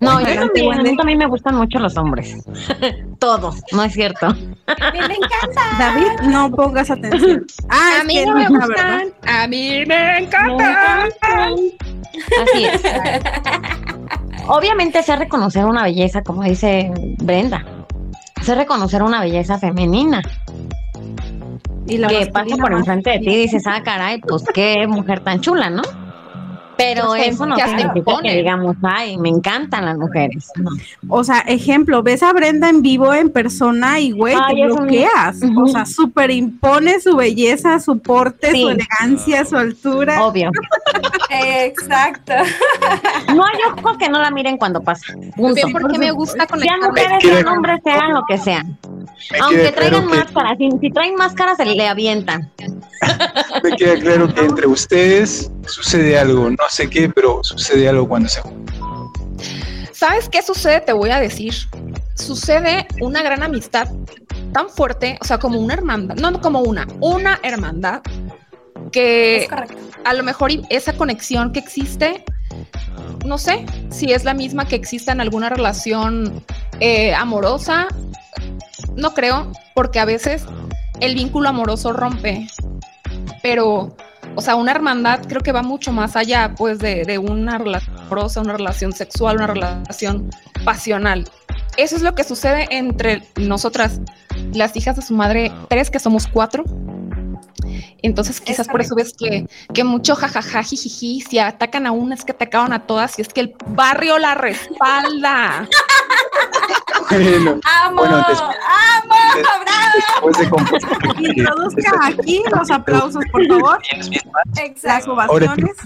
No, 0.00 0.20
yo 0.20 0.34
también, 0.34 0.72
a 0.78 0.82
mí 0.82 0.96
también 0.96 1.18
me 1.18 1.26
gustan 1.26 1.54
mucho 1.56 1.78
los 1.78 1.96
hombres. 1.96 2.36
Todos, 3.18 3.56
no 3.72 3.84
es 3.84 3.92
cierto. 3.92 4.28
Me, 4.34 5.08
me 5.08 5.14
encanta. 5.14 5.62
David, 5.78 6.28
no 6.30 6.50
pongas 6.50 6.90
atención. 6.90 7.46
Ah, 7.68 7.98
A 8.00 8.04
mí 8.04 8.20
no 8.24 8.34
me 8.34 8.48
verdad. 8.48 8.66
gustan, 8.66 9.12
a 9.26 9.46
mí 9.46 9.84
me 9.86 10.18
encantan. 10.18 11.08
Así 12.42 12.64
es. 12.64 12.82
Obviamente 14.54 15.02
sé 15.02 15.16
reconocer 15.16 15.64
una 15.64 15.82
belleza, 15.82 16.22
como 16.22 16.42
dice 16.42 16.92
Brenda. 17.22 17.64
Sé 18.42 18.54
reconocer 18.54 19.02
una 19.02 19.22
belleza 19.22 19.56
femenina 19.56 20.20
Y 21.86 21.96
la 21.96 22.08
que 22.08 22.26
pasa 22.26 22.56
por 22.58 22.70
enfrente 22.74 23.10
de 23.10 23.18
ti 23.20 23.30
y 23.30 23.36
dices, 23.36 23.66
ah, 23.66 23.82
caray, 23.82 24.20
pues 24.20 24.44
qué 24.52 24.86
mujer 24.86 25.20
tan 25.20 25.40
chula, 25.40 25.70
¿no? 25.70 25.80
Pero 26.76 27.14
eso 27.14 27.46
no 27.46 27.54
que 28.22 28.34
digamos, 28.36 28.76
ay, 28.82 29.16
me 29.18 29.28
encantan 29.28 29.84
las 29.84 29.96
mujeres. 29.98 30.50
No. 30.56 30.70
O 31.08 31.22
sea, 31.22 31.40
ejemplo, 31.40 32.02
ves 32.02 32.22
a 32.22 32.32
Brenda 32.32 32.68
en 32.68 32.82
vivo 32.82 33.12
en 33.14 33.30
persona 33.30 34.00
y 34.00 34.10
güey, 34.12 34.34
Ay, 34.40 34.56
te 34.56 34.66
bloqueas. 34.66 35.42
Ujú. 35.42 35.64
O 35.64 35.68
sea, 35.68 35.86
superimpone 35.86 37.00
su 37.00 37.16
belleza, 37.16 37.78
su 37.80 37.98
porte, 37.98 38.50
Sí. 38.52 38.62
su 38.62 38.68
elegancia, 38.70 39.44
su 39.44 39.56
altura. 39.56 40.24
Obvio. 40.24 40.50
Exacto. 41.30 42.32
No 43.34 43.44
hay 43.46 43.54
ojos 43.78 43.96
que 43.98 44.08
no 44.08 44.18
la 44.20 44.30
miren 44.30 44.58
cuando 44.58 44.80
pasa. 44.82 45.14
Punto. 45.36 45.60
Porque 45.72 45.98
me 45.98 46.10
gusta 46.10 46.44
Sean 46.46 46.48
conectar. 46.48 46.78
mujeres, 46.90 47.18
queda- 47.22 47.36
sean 47.38 47.48
hombres, 47.48 47.80
sean 47.82 48.12
lo 48.12 48.22
que 48.28 48.38
sean. 48.38 48.78
Me 49.30 49.38
Aunque 49.38 49.72
traigan 49.72 50.02
claro 50.06 50.10
que, 50.10 50.16
máscaras, 50.18 50.58
si, 50.58 50.70
si 50.80 50.90
traen 50.90 51.14
máscaras 51.14 51.56
se 51.56 51.64
le 51.64 51.88
avientan. 51.88 52.50
me 53.62 53.70
queda 53.76 53.98
claro 54.00 54.34
que 54.34 54.40
entre 54.40 54.66
ustedes 54.66 55.50
sucede 55.66 56.18
algo, 56.18 56.50
no 56.50 56.68
sé 56.68 56.88
qué, 56.88 57.08
pero 57.08 57.42
sucede 57.42 57.88
algo 57.88 58.08
cuando 58.08 58.28
se 58.28 58.40
juntan. 58.40 58.76
¿Sabes 59.92 60.28
qué 60.28 60.42
sucede? 60.42 60.80
Te 60.80 60.92
voy 60.92 61.10
a 61.10 61.20
decir. 61.20 61.54
Sucede 62.14 62.86
una 63.00 63.22
gran 63.22 63.42
amistad 63.42 63.88
tan 64.52 64.68
fuerte, 64.68 65.18
o 65.20 65.24
sea, 65.24 65.38
como 65.38 65.58
una 65.58 65.74
hermandad, 65.74 66.16
no 66.16 66.40
como 66.40 66.60
una, 66.60 66.86
una 67.00 67.40
hermandad 67.42 68.02
que 68.90 69.48
a 70.04 70.14
lo 70.14 70.22
mejor 70.22 70.50
esa 70.68 70.92
conexión 70.92 71.52
que 71.52 71.58
existe, 71.58 72.24
no 73.24 73.38
sé 73.38 73.64
si 73.90 74.12
es 74.12 74.24
la 74.24 74.34
misma 74.34 74.66
que 74.66 74.76
exista 74.76 75.12
en 75.12 75.20
alguna 75.20 75.48
relación 75.48 76.44
eh, 76.80 77.14
amorosa, 77.14 77.88
no 78.94 79.14
creo, 79.14 79.50
porque 79.74 80.00
a 80.00 80.04
veces 80.04 80.44
el 81.00 81.14
vínculo 81.14 81.48
amoroso 81.48 81.92
rompe, 81.92 82.46
pero, 83.42 83.96
o 84.34 84.40
sea, 84.40 84.56
una 84.56 84.72
hermandad 84.72 85.20
creo 85.26 85.42
que 85.42 85.52
va 85.52 85.62
mucho 85.62 85.92
más 85.92 86.16
allá, 86.16 86.54
pues, 86.56 86.78
de, 86.78 87.04
de 87.04 87.18
una 87.18 87.58
relación 87.58 87.98
amorosa, 87.98 88.40
una 88.40 88.54
relación 88.54 88.92
sexual, 88.92 89.36
una 89.36 89.46
relación 89.46 90.30
pasional. 90.64 91.28
Eso 91.76 91.96
es 91.96 92.02
lo 92.02 92.14
que 92.14 92.24
sucede 92.24 92.68
entre 92.70 93.22
nosotras, 93.36 94.00
las 94.52 94.76
hijas 94.76 94.96
de 94.96 95.02
su 95.02 95.14
madre, 95.14 95.52
tres 95.68 95.90
que 95.90 95.98
somos 95.98 96.26
cuatro. 96.26 96.64
Entonces 98.02 98.40
quizás 98.40 98.66
por 98.68 98.80
eso 98.80 98.94
ves 98.94 99.14
que, 99.16 99.46
que 99.72 99.84
mucho 99.84 100.16
jajaja, 100.16 100.62
jijiji, 100.62 101.20
si 101.20 101.38
atacan 101.38 101.86
a 101.86 101.92
una 101.92 102.14
es 102.14 102.24
que 102.24 102.32
atacaron 102.32 102.72
a 102.72 102.86
todas 102.86 103.18
y 103.18 103.22
es 103.22 103.28
que 103.28 103.40
el 103.40 103.54
barrio 103.66 104.18
la 104.18 104.34
respalda. 104.34 105.68
Bueno, 107.10 107.60
¡Amo! 107.82 107.96
Bueno, 107.96 108.24
después 109.94 110.38
de 110.38 110.48
compartir 110.50 110.88
Introduzca 111.38 111.92
aquí 112.06 112.42
los 112.50 112.70
aplausos, 112.70 113.22
por 113.30 113.46
favor. 113.46 113.78
Las 113.96 114.10
Exacto. 114.58 115.12
ovaciones. 115.12 115.76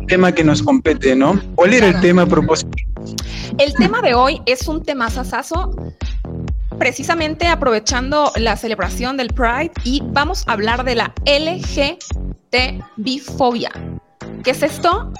el 0.00 0.06
tema 0.06 0.32
que 0.32 0.44
nos 0.44 0.62
compete, 0.62 1.14
¿no? 1.16 1.38
¿Cuál 1.54 1.74
era 1.74 1.88
el 1.88 2.00
tema 2.00 2.22
a 2.22 2.26
propósito? 2.26 2.70
El 3.58 3.74
tema 3.74 4.00
de 4.02 4.14
hoy 4.14 4.40
es 4.46 4.66
un 4.68 4.82
tema 4.84 5.10
sasazo, 5.10 5.74
precisamente 6.78 7.46
aprovechando 7.48 8.30
la 8.36 8.56
celebración 8.56 9.16
del 9.16 9.28
Pride 9.28 9.72
y 9.84 10.02
vamos 10.04 10.44
a 10.46 10.52
hablar 10.52 10.84
de 10.84 10.94
la 10.94 11.12
LGTB-fobia. 11.24 13.70
¿Qué 14.44 14.50
es 14.52 14.62
esto? 14.62 15.12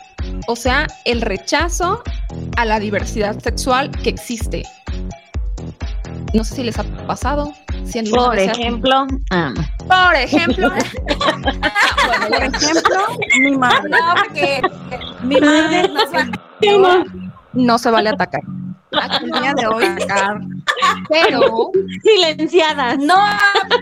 O 0.47 0.55
sea, 0.57 0.87
el 1.05 1.21
rechazo 1.23 2.03
a 2.57 2.65
la 2.65 2.79
diversidad 2.79 3.39
sexual 3.41 3.91
que 3.91 4.11
existe. 4.11 4.63
No 6.35 6.45
sé 6.45 6.55
si 6.57 6.63
les 6.63 6.79
ha 6.79 6.85
pasado. 7.07 7.53
Si 7.85 8.03
Por 8.03 8.31
vez 8.37 8.45
se 8.45 8.51
ha- 8.51 8.53
ejemplo, 8.53 9.07
ah, 9.31 9.55
por 9.87 10.15
ejemplo, 10.17 10.71
Por 12.29 12.35
ejemplo, 12.35 12.99
mi 13.41 13.57
madre. 13.57 13.91
No, 13.91 14.15
porque 14.15 14.61
Mi 15.23 15.41
madre 15.41 15.89
nos 15.89 16.13
va- 16.13 17.05
no 17.55 17.79
se 17.79 17.91
vale 17.91 18.11
atacar. 18.11 18.43
El 19.23 19.31
día 19.41 19.55
de 19.55 19.67
hoy. 19.67 19.85
Atacar. 19.85 20.41
Pero 21.09 21.71
silenciadas. 22.03 22.99
No, 22.99 23.17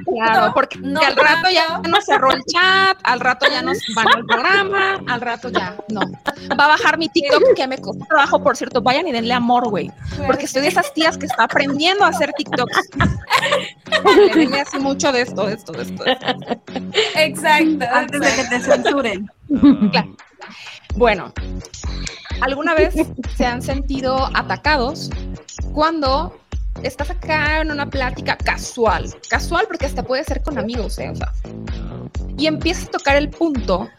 Claro, 0.06 0.52
porque 0.54 0.78
No, 0.80 1.00
al 1.00 1.16
rato 1.16 1.48
ya 1.52 1.78
no. 1.78 1.88
nos 1.90 2.04
cerró 2.04 2.32
el 2.32 2.42
chat, 2.44 2.96
al 3.02 3.20
rato 3.20 3.46
ya 3.50 3.62
nos 3.62 3.78
van 3.94 4.06
al 4.08 4.24
programa, 4.24 5.00
al 5.08 5.20
rato 5.20 5.48
ya 5.50 5.76
no. 5.88 6.00
Va 6.58 6.64
a 6.64 6.68
bajar 6.68 6.98
mi 6.98 7.08
TikTok 7.08 7.54
que 7.54 7.66
me 7.66 7.78
costó 7.78 8.04
trabajo, 8.06 8.42
por 8.42 8.56
cierto. 8.56 8.80
Vayan 8.80 9.06
y 9.08 9.12
denle 9.12 9.34
amor, 9.34 9.68
güey. 9.68 9.90
Porque 10.26 10.44
estoy 10.46 10.62
de 10.62 10.68
esas 10.68 10.92
tías 10.94 11.18
que 11.18 11.26
está 11.26 11.44
aprendiendo 11.44 12.04
a 12.04 12.08
hacer 12.08 12.32
TikToks. 12.32 12.80
Le 14.16 14.34
denle 14.34 14.60
así 14.60 14.78
mucho 14.78 15.12
de 15.12 15.22
esto, 15.22 15.46
de 15.46 15.54
esto, 15.54 15.72
de 15.72 15.82
esto. 15.82 16.04
de 16.04 16.12
esto. 16.12 16.36
exacto. 17.16 17.84
Antes 17.92 18.20
de 18.20 18.42
que 18.42 18.44
te 18.48 18.60
censuren. 18.60 19.30
Claro. 19.92 20.16
Bueno, 20.96 21.30
¿alguna 22.40 22.74
vez 22.74 22.94
se 23.36 23.44
han 23.44 23.60
sentido 23.60 24.30
atacados 24.34 25.10
cuando 25.74 26.34
estás 26.82 27.10
acá 27.10 27.60
en 27.60 27.70
una 27.70 27.90
plática 27.90 28.38
casual? 28.38 29.14
Casual 29.28 29.66
porque 29.68 29.84
hasta 29.84 30.02
puede 30.02 30.24
ser 30.24 30.42
con 30.42 30.58
amigos, 30.58 30.98
¿eh? 30.98 31.10
O 31.10 31.14
sea, 31.14 31.32
y 32.38 32.46
empiezas 32.46 32.88
a 32.88 32.92
tocar 32.92 33.16
el 33.16 33.28
punto 33.28 33.90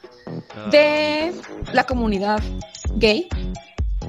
de 0.72 1.34
la 1.72 1.84
comunidad 1.84 2.42
gay, 2.96 3.30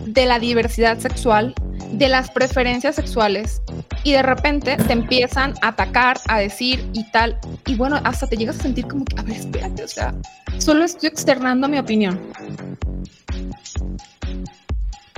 de 0.06 0.26
la 0.26 0.38
diversidad 0.38 0.98
sexual, 0.98 1.54
de 1.92 2.08
las 2.08 2.30
preferencias 2.30 2.96
sexuales 2.96 3.62
y 4.04 4.12
de 4.12 4.22
repente 4.22 4.76
te 4.76 4.92
empiezan 4.92 5.54
a 5.62 5.68
atacar, 5.68 6.20
a 6.28 6.38
decir 6.38 6.88
y 6.92 7.04
tal, 7.10 7.38
y 7.66 7.74
bueno, 7.74 8.00
hasta 8.04 8.26
te 8.26 8.36
llegas 8.36 8.58
a 8.58 8.62
sentir 8.62 8.86
como 8.86 9.04
que, 9.04 9.18
a 9.18 9.22
ver, 9.22 9.36
espérate, 9.36 9.84
o 9.84 9.88
sea, 9.88 10.14
solo 10.58 10.84
estoy 10.84 11.08
externando 11.08 11.68
mi 11.68 11.78
opinión. 11.78 12.20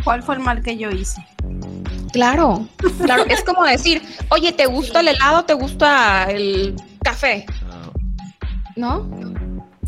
¿Cuál 0.05 0.23
fue 0.23 0.37
el 0.37 0.41
mal 0.41 0.63
que 0.63 0.77
yo 0.77 0.91
hice? 0.91 1.25
Claro, 2.13 2.67
claro, 3.03 3.25
es 3.27 3.43
como 3.45 3.65
decir, 3.65 4.03
oye, 4.31 4.53
¿te 4.53 4.67
gusta 4.67 5.01
el 5.01 5.09
helado? 5.09 5.45
¿Te 5.45 5.55
gusta 5.55 6.25
el 6.31 6.75
café? 7.05 7.47
¿No? 8.77 9.09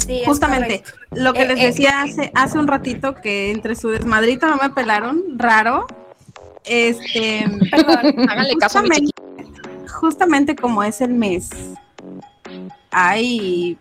Sí, 0.06 0.23
Justamente, 0.26 0.82
correcto. 0.82 1.06
lo 1.12 1.32
que 1.32 1.42
Eh, 1.42 1.49
les 1.49 1.61
eh. 1.61 1.66
decía 1.66 2.02
hace, 2.02 2.32
hace 2.35 2.59
un 2.59 2.66
ratito 2.66 3.14
que 3.14 3.50
entre 3.50 3.76
su 3.76 3.88
desmadrito 3.90 4.47
no 4.49 4.56
me 4.56 4.71
pelaron, 4.71 5.23
raro. 5.37 5.87
Este, 6.64 7.44
Perdón. 7.71 8.14
Háganle 8.28 8.56
caso 8.56 8.80
a 8.80 8.82
mi 8.82 8.88
justamente, 10.02 10.56
como 10.56 10.82
es 10.82 11.00
el 11.00 11.14
mes, 11.14 11.50
hay 12.90 13.78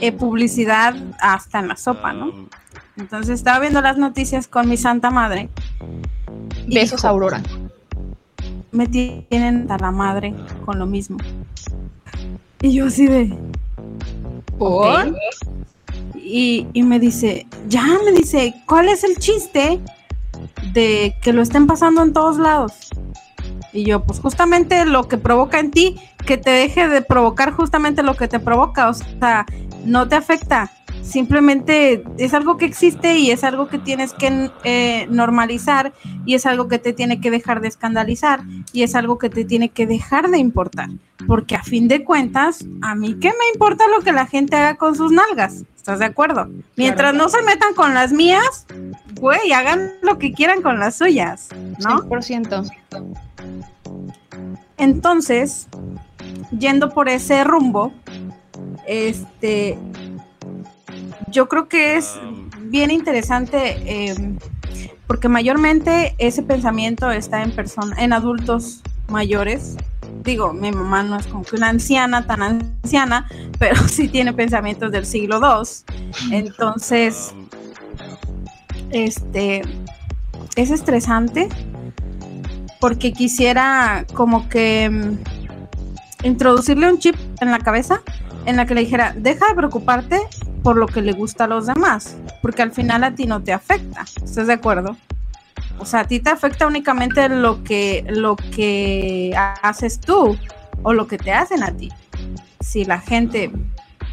eh, 0.00 0.12
publicidad 0.12 0.94
hasta 1.20 1.58
en 1.58 1.68
la 1.68 1.76
sopa, 1.76 2.12
¿no? 2.12 2.48
Entonces 2.96 3.34
estaba 3.34 3.58
viendo 3.58 3.80
las 3.80 3.98
noticias 3.98 4.46
con 4.46 4.68
mi 4.68 4.76
santa 4.76 5.10
madre. 5.10 5.48
Besos, 6.68 7.04
Aurora. 7.04 7.42
Me 8.70 8.86
tienen 8.86 9.70
a 9.70 9.78
la 9.78 9.90
madre 9.90 10.34
con 10.64 10.78
lo 10.78 10.86
mismo. 10.86 11.18
Y 12.62 12.74
yo 12.74 12.86
así 12.86 13.06
de... 13.06 13.36
Y, 16.14 16.66
y 16.72 16.82
me 16.82 17.00
dice, 17.00 17.46
ya, 17.68 17.84
me 18.04 18.12
dice, 18.12 18.54
¿cuál 18.66 18.88
es 18.88 19.04
el 19.04 19.16
chiste 19.16 19.80
de 20.72 21.16
que 21.22 21.32
lo 21.32 21.42
estén 21.42 21.66
pasando 21.66 22.02
en 22.02 22.12
todos 22.12 22.38
lados? 22.38 22.72
Y 23.72 23.84
yo, 23.84 24.02
pues 24.04 24.20
justamente 24.20 24.84
lo 24.84 25.08
que 25.08 25.16
provoca 25.16 25.60
en 25.60 25.70
ti, 25.70 26.00
que 26.26 26.36
te 26.36 26.50
deje 26.50 26.88
de 26.88 27.02
provocar 27.02 27.52
justamente 27.52 28.02
lo 28.02 28.14
que 28.14 28.28
te 28.28 28.40
provoca, 28.40 28.88
o 28.88 28.94
sea, 28.94 29.46
no 29.84 30.08
te 30.08 30.16
afecta. 30.16 30.70
Simplemente 31.02 32.04
es 32.18 32.34
algo 32.34 32.56
que 32.56 32.64
existe 32.64 33.18
y 33.18 33.30
es 33.30 33.44
algo 33.44 33.68
que 33.68 33.78
tienes 33.78 34.12
que 34.12 34.50
eh, 34.64 35.06
normalizar 35.10 35.92
y 36.24 36.34
es 36.34 36.46
algo 36.46 36.68
que 36.68 36.78
te 36.78 36.92
tiene 36.92 37.20
que 37.20 37.30
dejar 37.30 37.60
de 37.60 37.68
escandalizar 37.68 38.42
y 38.72 38.82
es 38.82 38.94
algo 38.94 39.18
que 39.18 39.30
te 39.30 39.44
tiene 39.44 39.70
que 39.70 39.86
dejar 39.86 40.30
de 40.30 40.38
importar. 40.38 40.88
Porque 41.26 41.54
a 41.54 41.62
fin 41.62 41.88
de 41.88 42.04
cuentas, 42.04 42.64
a 42.82 42.94
mí 42.94 43.16
qué 43.20 43.28
me 43.28 43.52
importa 43.52 43.84
lo 43.88 44.02
que 44.02 44.12
la 44.12 44.26
gente 44.26 44.56
haga 44.56 44.76
con 44.76 44.96
sus 44.96 45.12
nalgas. 45.12 45.64
¿Estás 45.76 45.98
de 45.98 46.04
acuerdo? 46.04 46.48
Mientras 46.76 47.14
no 47.14 47.28
se 47.28 47.42
metan 47.42 47.74
con 47.74 47.94
las 47.94 48.12
mías, 48.12 48.66
güey, 49.18 49.52
hagan 49.52 49.92
lo 50.02 50.18
que 50.18 50.32
quieran 50.32 50.62
con 50.62 50.78
las 50.78 50.96
suyas, 50.96 51.48
¿no? 51.78 52.02
100%. 52.02 52.70
Entonces, 54.76 55.68
yendo 56.58 56.90
por 56.90 57.08
ese 57.08 57.44
rumbo, 57.44 57.92
este, 58.86 59.78
yo 61.28 61.48
creo 61.48 61.68
que 61.68 61.96
es 61.96 62.18
bien 62.62 62.90
interesante 62.90 63.76
eh, 63.84 64.36
porque 65.06 65.28
mayormente 65.28 66.14
ese 66.18 66.42
pensamiento 66.42 67.10
está 67.10 67.42
en 67.42 67.50
personas, 67.50 67.98
en 67.98 68.12
adultos 68.12 68.80
mayores. 69.08 69.76
Digo, 70.22 70.52
mi 70.52 70.70
mamá 70.70 71.02
no 71.02 71.16
es 71.16 71.26
como 71.26 71.42
que 71.42 71.56
una 71.56 71.68
anciana, 71.68 72.26
tan 72.26 72.42
anciana, 72.42 73.28
pero 73.58 73.88
sí 73.88 74.08
tiene 74.08 74.32
pensamientos 74.32 74.92
del 74.92 75.06
siglo 75.06 75.40
II. 75.40 76.32
Entonces, 76.32 77.34
este, 78.90 79.62
es 80.56 80.70
estresante 80.70 81.48
porque 82.80 83.12
quisiera 83.12 84.06
como 84.14 84.48
que 84.48 84.88
mm, 84.90 86.26
introducirle 86.26 86.90
un 86.90 86.98
chip 86.98 87.16
en 87.40 87.50
la 87.50 87.58
cabeza 87.58 88.00
en 88.46 88.56
la 88.56 88.66
que 88.66 88.74
le 88.74 88.82
dijera, 88.82 89.14
deja 89.16 89.46
de 89.48 89.54
preocuparte 89.54 90.20
por 90.62 90.76
lo 90.76 90.86
que 90.86 91.02
le 91.02 91.12
gusta 91.12 91.44
a 91.44 91.46
los 91.46 91.66
demás, 91.66 92.16
porque 92.42 92.62
al 92.62 92.72
final 92.72 93.04
a 93.04 93.14
ti 93.14 93.26
no 93.26 93.42
te 93.42 93.52
afecta. 93.52 94.04
¿Estás 94.22 94.46
de 94.46 94.52
acuerdo? 94.52 94.96
O 95.78 95.86
sea, 95.86 96.00
a 96.00 96.04
ti 96.06 96.20
te 96.20 96.30
afecta 96.30 96.66
únicamente 96.66 97.28
lo 97.28 97.64
que, 97.64 98.04
lo 98.08 98.36
que 98.36 99.34
haces 99.62 100.00
tú 100.00 100.36
o 100.82 100.92
lo 100.92 101.06
que 101.06 101.18
te 101.18 101.32
hacen 101.32 101.62
a 101.62 101.72
ti. 101.72 101.90
Si 102.60 102.84
la 102.84 103.00
gente, 103.00 103.50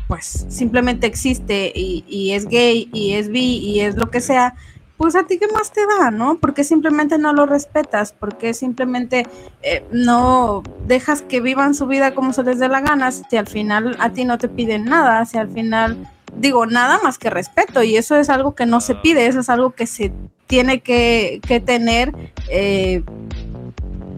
pues, 0.08 0.46
simplemente 0.50 1.08
existe 1.08 1.72
y, 1.76 2.06
y 2.08 2.32
es 2.32 2.48
gay 2.48 2.90
y 2.94 3.14
es 3.14 3.30
bi 3.30 3.58
y 3.58 3.82
es 3.82 3.96
lo 3.96 4.10
que 4.10 4.22
sea, 4.22 4.56
pues 4.98 5.16
a 5.16 5.26
ti 5.26 5.38
qué 5.38 5.48
más 5.48 5.72
te 5.72 5.86
da, 5.86 6.10
¿no? 6.10 6.40
Porque 6.40 6.64
simplemente 6.64 7.18
no 7.20 7.32
lo 7.32 7.46
respetas, 7.46 8.14
porque 8.14 8.54
simplemente 8.54 9.28
eh, 9.62 9.86
no 9.92 10.64
dejas 10.88 11.22
que 11.22 11.40
vivan 11.40 11.76
su 11.76 11.86
vida 11.86 12.16
como 12.16 12.34
se 12.34 12.44
les 12.44 12.58
dé 12.60 12.68
la 12.68 12.82
gana, 12.82 13.12
si 13.12 13.38
al 13.38 13.48
final 13.48 13.96
a 14.00 14.10
ti 14.10 14.26
no 14.26 14.40
te 14.40 14.50
piden 14.50 14.86
nada, 14.86 15.24
si 15.26 15.38
al 15.38 15.50
final 15.50 16.10
digo 16.36 16.66
nada 16.66 17.00
más 17.04 17.18
que 17.20 17.30
respeto 17.30 17.84
y 17.84 17.96
eso 17.96 18.16
es 18.16 18.30
algo 18.30 18.56
que 18.56 18.66
no 18.66 18.82
se 18.82 18.96
pide, 18.96 19.28
eso 19.28 19.40
es 19.40 19.50
algo 19.50 19.72
que 19.72 19.86
se 19.86 20.12
tiene 20.48 20.82
que, 20.82 21.42
que 21.48 21.60
tener, 21.60 22.14
eh, 22.50 23.04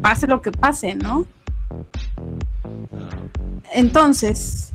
pase 0.02 0.28
lo 0.28 0.42
que 0.42 0.52
pase, 0.52 0.96
¿no? 0.96 1.26
Entonces, 3.74 4.72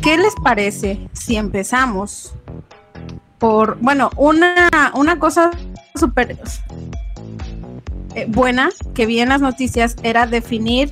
¿qué 0.00 0.16
les 0.16 0.34
parece 0.42 1.08
si 1.12 1.36
empezamos 1.36 2.34
por, 3.38 3.78
bueno, 3.80 4.10
una, 4.16 4.68
una 4.94 5.18
cosa 5.18 5.50
súper 5.94 6.38
eh, 8.14 8.26
buena 8.28 8.70
que 8.94 9.06
vi 9.06 9.20
en 9.20 9.28
las 9.28 9.40
noticias 9.40 9.96
era 10.02 10.26
definir 10.26 10.90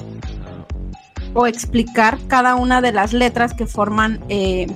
o 1.35 1.47
explicar 1.47 2.19
cada 2.29 2.55
una 2.55 2.81
de 2.81 2.93
las 2.93 3.13
letras 3.13 3.55
que 3.55 3.67
forman 3.67 4.21
eh, 4.29 4.67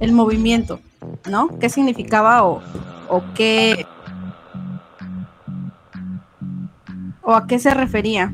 el 0.00 0.12
movimiento, 0.12 0.80
¿no? 1.28 1.58
¿Qué 1.58 1.68
significaba 1.68 2.44
o, 2.44 2.62
o 3.08 3.22
qué 3.34 3.86
o 7.22 7.34
a 7.34 7.46
qué 7.46 7.58
se 7.58 7.72
refería? 7.72 8.32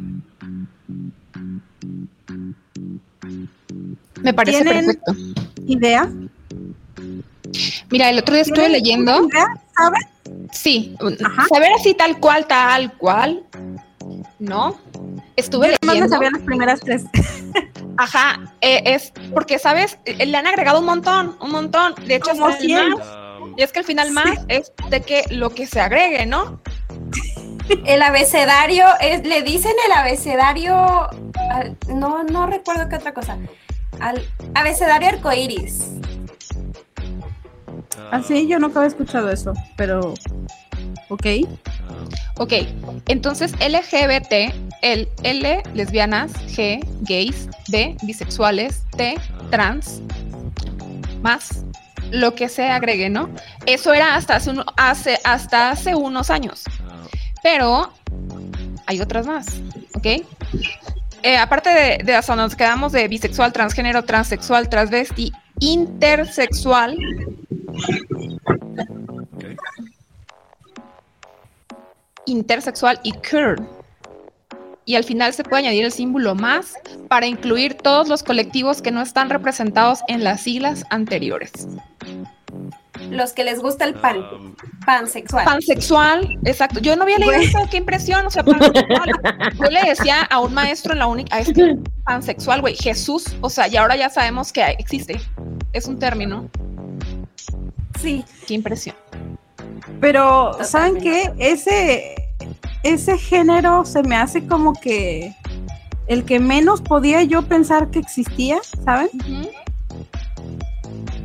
Me 4.22 4.34
parece 4.34 4.62
¿Tienen 4.64 4.86
perfecto. 4.86 5.12
idea? 5.66 6.10
Mira, 7.90 8.10
el 8.10 8.18
otro 8.18 8.34
día 8.34 8.42
estuve 8.42 8.66
¿Tienen 8.66 8.72
leyendo. 8.72 9.28
¿Saben? 9.76 10.00
Sí, 10.52 10.96
Ajá. 11.24 11.46
saber 11.48 11.70
así 11.78 11.94
tal 11.94 12.18
cual, 12.18 12.46
tal 12.46 12.92
cual. 12.94 13.44
¿No? 14.38 14.78
Estuve 15.36 15.72
Yo 15.82 15.88
leyendo. 15.88 16.08
sabía 16.14 16.30
las 16.30 16.42
primeras 16.42 16.80
tres. 16.80 17.04
Ajá, 17.98 18.40
eh, 18.60 18.82
es 18.84 19.12
porque, 19.32 19.58
¿sabes? 19.58 19.98
Eh, 20.04 20.26
Le 20.26 20.36
han 20.36 20.46
agregado 20.46 20.80
un 20.80 20.86
montón, 20.86 21.36
un 21.40 21.50
montón. 21.50 21.94
De 22.06 22.16
hecho, 22.16 22.30
Como 22.30 22.48
más. 22.48 22.62
Y 23.56 23.62
es 23.62 23.72
que 23.72 23.78
al 23.78 23.84
final 23.86 24.10
más 24.10 24.38
es 24.48 24.70
de 24.90 25.00
que 25.00 25.24
lo 25.30 25.50
que 25.50 25.66
se 25.66 25.80
agregue, 25.80 26.26
¿no? 26.26 26.60
El 27.86 28.02
abecedario, 28.02 28.84
es, 29.00 29.26
le 29.26 29.42
dicen 29.42 29.72
el 29.86 29.92
abecedario, 29.92 31.08
no, 31.88 32.22
no 32.22 32.46
recuerdo 32.46 32.88
qué 32.88 32.94
otra 32.94 33.12
cosa. 33.12 33.38
Al 33.98 34.24
abecedario 34.54 35.08
arcoíris. 35.08 35.86
Ah, 38.10 38.20
yo 38.20 38.58
nunca 38.58 38.80
había 38.80 38.88
escuchado 38.88 39.30
eso, 39.30 39.52
pero 39.76 40.14
ok. 41.08 41.26
Ok, 42.38 42.52
entonces 43.06 43.52
LGBT, 43.52 44.54
el 44.82 45.08
L, 45.22 45.62
lesbianas, 45.74 46.32
G, 46.46 46.86
gays, 47.00 47.48
B, 47.68 47.96
bisexuales, 48.02 48.82
T, 48.96 49.18
trans, 49.50 50.02
más 51.22 51.64
lo 52.10 52.34
que 52.34 52.48
se 52.48 52.68
agregue, 52.68 53.08
¿no? 53.08 53.30
Eso 53.64 53.92
era 53.94 54.14
hasta 54.14 55.70
hace 55.70 55.94
unos 55.94 56.30
años, 56.30 56.64
pero 57.42 57.92
hay 58.86 59.00
otras 59.00 59.26
más, 59.26 59.46
¿ok? 59.94 60.06
Eh, 61.22 61.38
aparte 61.38 61.70
de, 61.70 62.04
de 62.04 62.14
hasta 62.14 62.36
nos 62.36 62.54
quedamos 62.54 62.92
de 62.92 63.08
bisexual, 63.08 63.52
transgénero, 63.52 64.04
transexual, 64.04 64.68
transvesti, 64.68 65.32
intersexual, 65.60 66.96
intersexual 72.26 73.00
y 73.02 73.12
queer. 73.12 73.56
Y 74.84 74.94
al 74.94 75.04
final 75.04 75.32
se 75.32 75.42
puede 75.42 75.62
añadir 75.64 75.84
el 75.84 75.92
símbolo 75.92 76.34
más 76.34 76.74
para 77.08 77.26
incluir 77.26 77.74
todos 77.74 78.08
los 78.08 78.22
colectivos 78.22 78.82
que 78.82 78.92
no 78.92 79.02
están 79.02 79.30
representados 79.30 80.00
en 80.06 80.22
las 80.22 80.42
siglas 80.42 80.84
anteriores. 80.90 81.66
Los 83.10 83.32
que 83.32 83.44
les 83.44 83.60
gusta 83.60 83.84
el 83.84 83.94
pan, 83.94 84.54
pansexual. 84.84 85.44
Pansexual, 85.44 86.38
exacto. 86.44 86.80
Yo 86.80 86.96
no 86.96 87.04
había 87.04 87.18
leído 87.18 87.32
eso, 87.32 87.58
qué 87.70 87.78
impresión, 87.78 88.26
o 88.26 88.30
sea, 88.30 88.42
pansexual. 88.42 89.10
Yo 89.58 89.70
le 89.70 89.82
decía 89.82 90.22
a 90.22 90.40
un 90.40 90.54
maestro 90.54 90.92
en 90.92 90.98
la 90.98 91.06
única, 91.06 91.38
es 91.38 91.52
que 91.52 91.76
pansexual, 92.04 92.60
güey, 92.60 92.74
Jesús, 92.74 93.36
o 93.40 93.50
sea, 93.50 93.68
y 93.68 93.76
ahora 93.76 93.96
ya 93.96 94.10
sabemos 94.10 94.52
que 94.52 94.62
existe. 94.78 95.20
Es 95.72 95.86
un 95.86 95.98
término. 95.98 96.48
Sí, 98.00 98.24
Qué 98.46 98.54
impresión. 98.54 98.96
Pero, 100.00 100.56
¿saben 100.62 101.00
qué? 101.00 101.32
Ese, 101.38 102.14
ese 102.82 103.18
género 103.18 103.84
se 103.84 104.02
me 104.02 104.16
hace 104.16 104.46
como 104.46 104.74
que 104.74 105.34
el 106.06 106.24
que 106.24 106.38
menos 106.38 106.80
podía 106.80 107.22
yo 107.22 107.42
pensar 107.42 107.90
que 107.90 107.98
existía, 107.98 108.58
¿saben? 108.84 109.10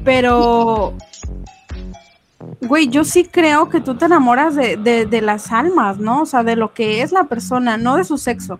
Pero, 0.03 0.95
güey, 2.61 2.87
yo 2.89 3.03
sí 3.03 3.25
creo 3.25 3.69
que 3.69 3.81
tú 3.81 3.95
te 3.95 4.05
enamoras 4.05 4.55
de, 4.55 4.77
de- 4.77 5.05
de 5.05 5.21
las 5.21 5.51
almas, 5.51 5.97
¿no? 5.97 6.21
O 6.21 6.25
sea, 6.25 6.43
de 6.43 6.55
lo 6.55 6.73
que 6.73 7.01
es 7.01 7.11
la 7.11 7.25
persona, 7.25 7.77
no 7.77 7.95
de 7.97 8.03
su 8.03 8.17
sexo. 8.17 8.59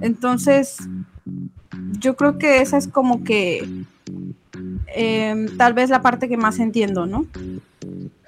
Entonces, 0.00 0.76
yo 1.98 2.16
creo 2.16 2.38
que 2.38 2.60
esa 2.60 2.76
es 2.76 2.86
como 2.88 3.24
que 3.24 3.66
em, 4.94 5.56
tal 5.56 5.74
vez 5.74 5.90
la 5.90 6.02
parte 6.02 6.28
que 6.28 6.36
más 6.36 6.58
entiendo, 6.58 7.06
¿no? 7.06 7.26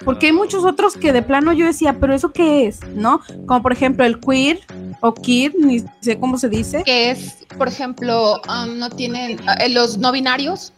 Porque 0.05 0.27
hay 0.27 0.33
muchos 0.33 0.65
otros 0.65 0.97
que 0.97 1.13
de 1.13 1.23
plano 1.23 1.53
yo 1.53 1.67
decía, 1.67 1.99
pero 2.01 2.15
¿eso 2.15 2.33
qué 2.33 2.67
es? 2.67 2.81
¿No? 2.95 3.21
Como 3.47 3.63
por 3.63 3.73
ejemplo 3.73 4.05
el 4.05 4.21
queer 4.21 4.61
o 5.01 5.13
queer, 5.15 5.53
ni 5.59 5.85
sé 6.01 6.19
cómo 6.19 6.39
se 6.39 6.49
dice. 6.49 6.83
Que 6.85 7.11
es, 7.11 7.47
por 7.57 7.69
ejemplo, 7.69 8.41
um, 8.49 8.79
no 8.79 8.89
tienen, 8.91 9.39
eh, 9.61 9.69
los 9.69 9.99
no 9.99 10.13
binarios, 10.13 10.73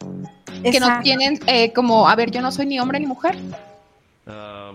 que 0.63 0.81
no 0.81 1.01
tienen 1.03 1.39
eh, 1.47 1.73
como, 1.73 2.09
a 2.09 2.17
ver, 2.17 2.31
yo 2.31 2.41
no 2.43 2.51
soy 2.51 2.67
ni 2.67 2.81
hombre 2.81 2.99
ni 3.01 3.07
mujer. 3.07 3.39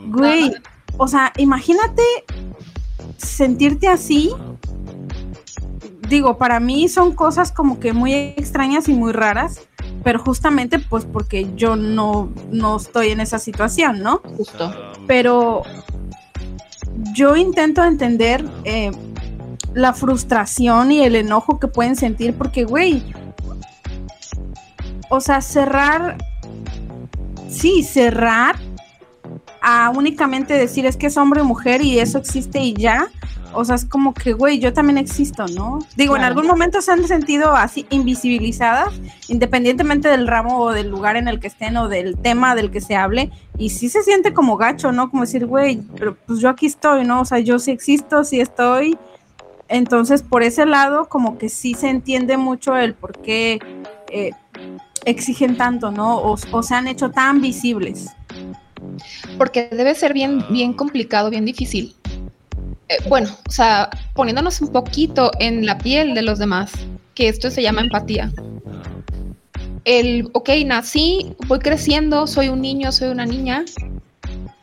Güey, 0.08 0.54
o 0.98 1.08
sea, 1.08 1.34
imagínate 1.38 2.04
sentirte 3.18 3.88
así. 3.88 4.32
Digo, 6.08 6.38
para 6.38 6.60
mí 6.60 6.88
son 6.88 7.14
cosas 7.14 7.52
como 7.52 7.80
que 7.80 7.94
muy 7.94 8.14
extrañas 8.14 8.88
y 8.88 8.94
muy 8.94 9.12
raras, 9.12 9.62
pero 10.04 10.20
justamente 10.20 10.78
pues 10.80 11.06
porque 11.06 11.48
yo 11.56 11.76
no, 11.76 12.30
no 12.52 12.78
estoy 12.78 13.10
en 13.10 13.20
esa 13.20 13.40
situación, 13.40 14.02
¿no? 14.02 14.22
Justo. 14.38 14.72
Pero 15.08 15.64
yo 17.14 17.36
intento 17.36 17.84
entender 17.84 18.46
eh, 18.64 18.92
la 19.74 19.94
frustración 19.94 20.92
y 20.92 21.04
el 21.04 21.16
enojo 21.16 21.60
que 21.60 21.68
pueden 21.68 21.96
sentir 21.96 22.36
porque, 22.36 22.66
güey, 22.66 23.04
o 25.10 25.20
sea, 25.20 25.42
cerrar 25.42 26.18
sí, 27.50 27.84
cerrar 27.84 28.58
a 29.68 29.90
únicamente 29.90 30.54
decir 30.54 30.86
es 30.86 30.96
que 30.96 31.08
es 31.08 31.18
hombre 31.18 31.42
o 31.42 31.44
mujer 31.46 31.82
y 31.82 31.98
eso 32.00 32.20
existe 32.20 32.60
y 32.60 32.76
ya. 32.76 33.08
O 33.52 33.66
sea, 33.66 33.76
es 33.78 33.86
como 33.86 34.14
que, 34.14 34.34
güey, 34.34 34.60
yo 34.60 34.74
también 34.74 34.98
existo, 35.00 35.48
¿no? 35.48 35.80
Digo, 35.96 36.16
en 36.16 36.20
Claro. 36.22 36.34
algún 36.36 36.46
momento 36.46 36.82
se 36.82 36.92
han 36.92 37.08
sentido 37.08 37.56
así 37.56 37.88
invisibilizadas, 37.90 38.94
independientemente 39.28 40.08
del 40.08 40.28
ramo 40.28 40.60
o 40.60 40.72
del 40.72 40.90
lugar 40.90 41.16
en 41.16 41.28
el 41.28 41.40
que 41.40 41.48
estén 41.48 41.78
o 41.78 41.88
del 41.88 42.16
tema 42.18 42.54
del 42.54 42.70
que 42.70 42.80
se 42.80 42.96
hable. 42.96 43.32
Y 43.58 43.70
sí 43.72 43.90
se 43.90 44.04
siente 44.04 44.34
como 44.36 44.56
gacho, 44.58 44.92
¿no? 44.92 45.10
Como 45.10 45.24
decir, 45.24 45.48
güey, 45.48 45.82
pero 45.98 46.16
pues 46.28 46.40
yo 46.42 46.50
aquí 46.50 46.68
estoy, 46.68 47.06
¿no? 47.06 47.22
O 47.22 47.26
sea, 47.26 47.40
yo 47.40 47.58
sí 47.58 47.72
existo, 47.72 48.24
sí 48.24 48.42
estoy. 48.42 48.98
Entonces, 49.68 50.22
por 50.22 50.44
ese 50.44 50.68
lado, 50.68 51.10
como 51.10 51.40
que 51.40 51.50
sí 51.50 51.74
se 51.74 51.90
entiende 51.90 52.38
mucho 52.38 52.76
el 52.78 52.94
por 52.94 53.18
qué 53.22 53.60
eh, 54.12 54.30
exigen 55.06 55.58
tanto, 55.58 55.92
¿no? 55.92 56.18
O, 56.18 56.36
o 56.52 56.62
se 56.64 56.76
han 56.76 56.88
hecho 56.88 57.10
tan 57.10 57.42
visibles. 57.42 58.10
Porque 59.38 59.70
debe 59.72 59.96
ser 59.96 60.14
bien, 60.14 60.44
bien 60.50 60.74
complicado, 60.74 61.30
bien 61.30 61.46
difícil. 61.46 61.96
Eh, 62.90 62.98
bueno, 63.08 63.30
o 63.48 63.52
sea, 63.52 63.90
poniéndonos 64.14 64.62
un 64.62 64.72
poquito 64.72 65.32
en 65.40 65.66
la 65.66 65.78
piel 65.78 66.14
de 66.14 66.22
los 66.22 66.40
demás, 66.40 66.72
que 67.16 67.28
esto 67.28 67.50
se 67.50 67.62
llama 67.62 67.82
empatía. 67.82 68.32
El, 69.86 70.30
ok, 70.34 70.50
nací, 70.66 71.36
voy 71.48 71.60
creciendo, 71.60 72.28
soy 72.28 72.50
un 72.50 72.62
niño, 72.62 72.92
soy 72.92 73.10
una 73.10 73.26
niña, 73.26 73.66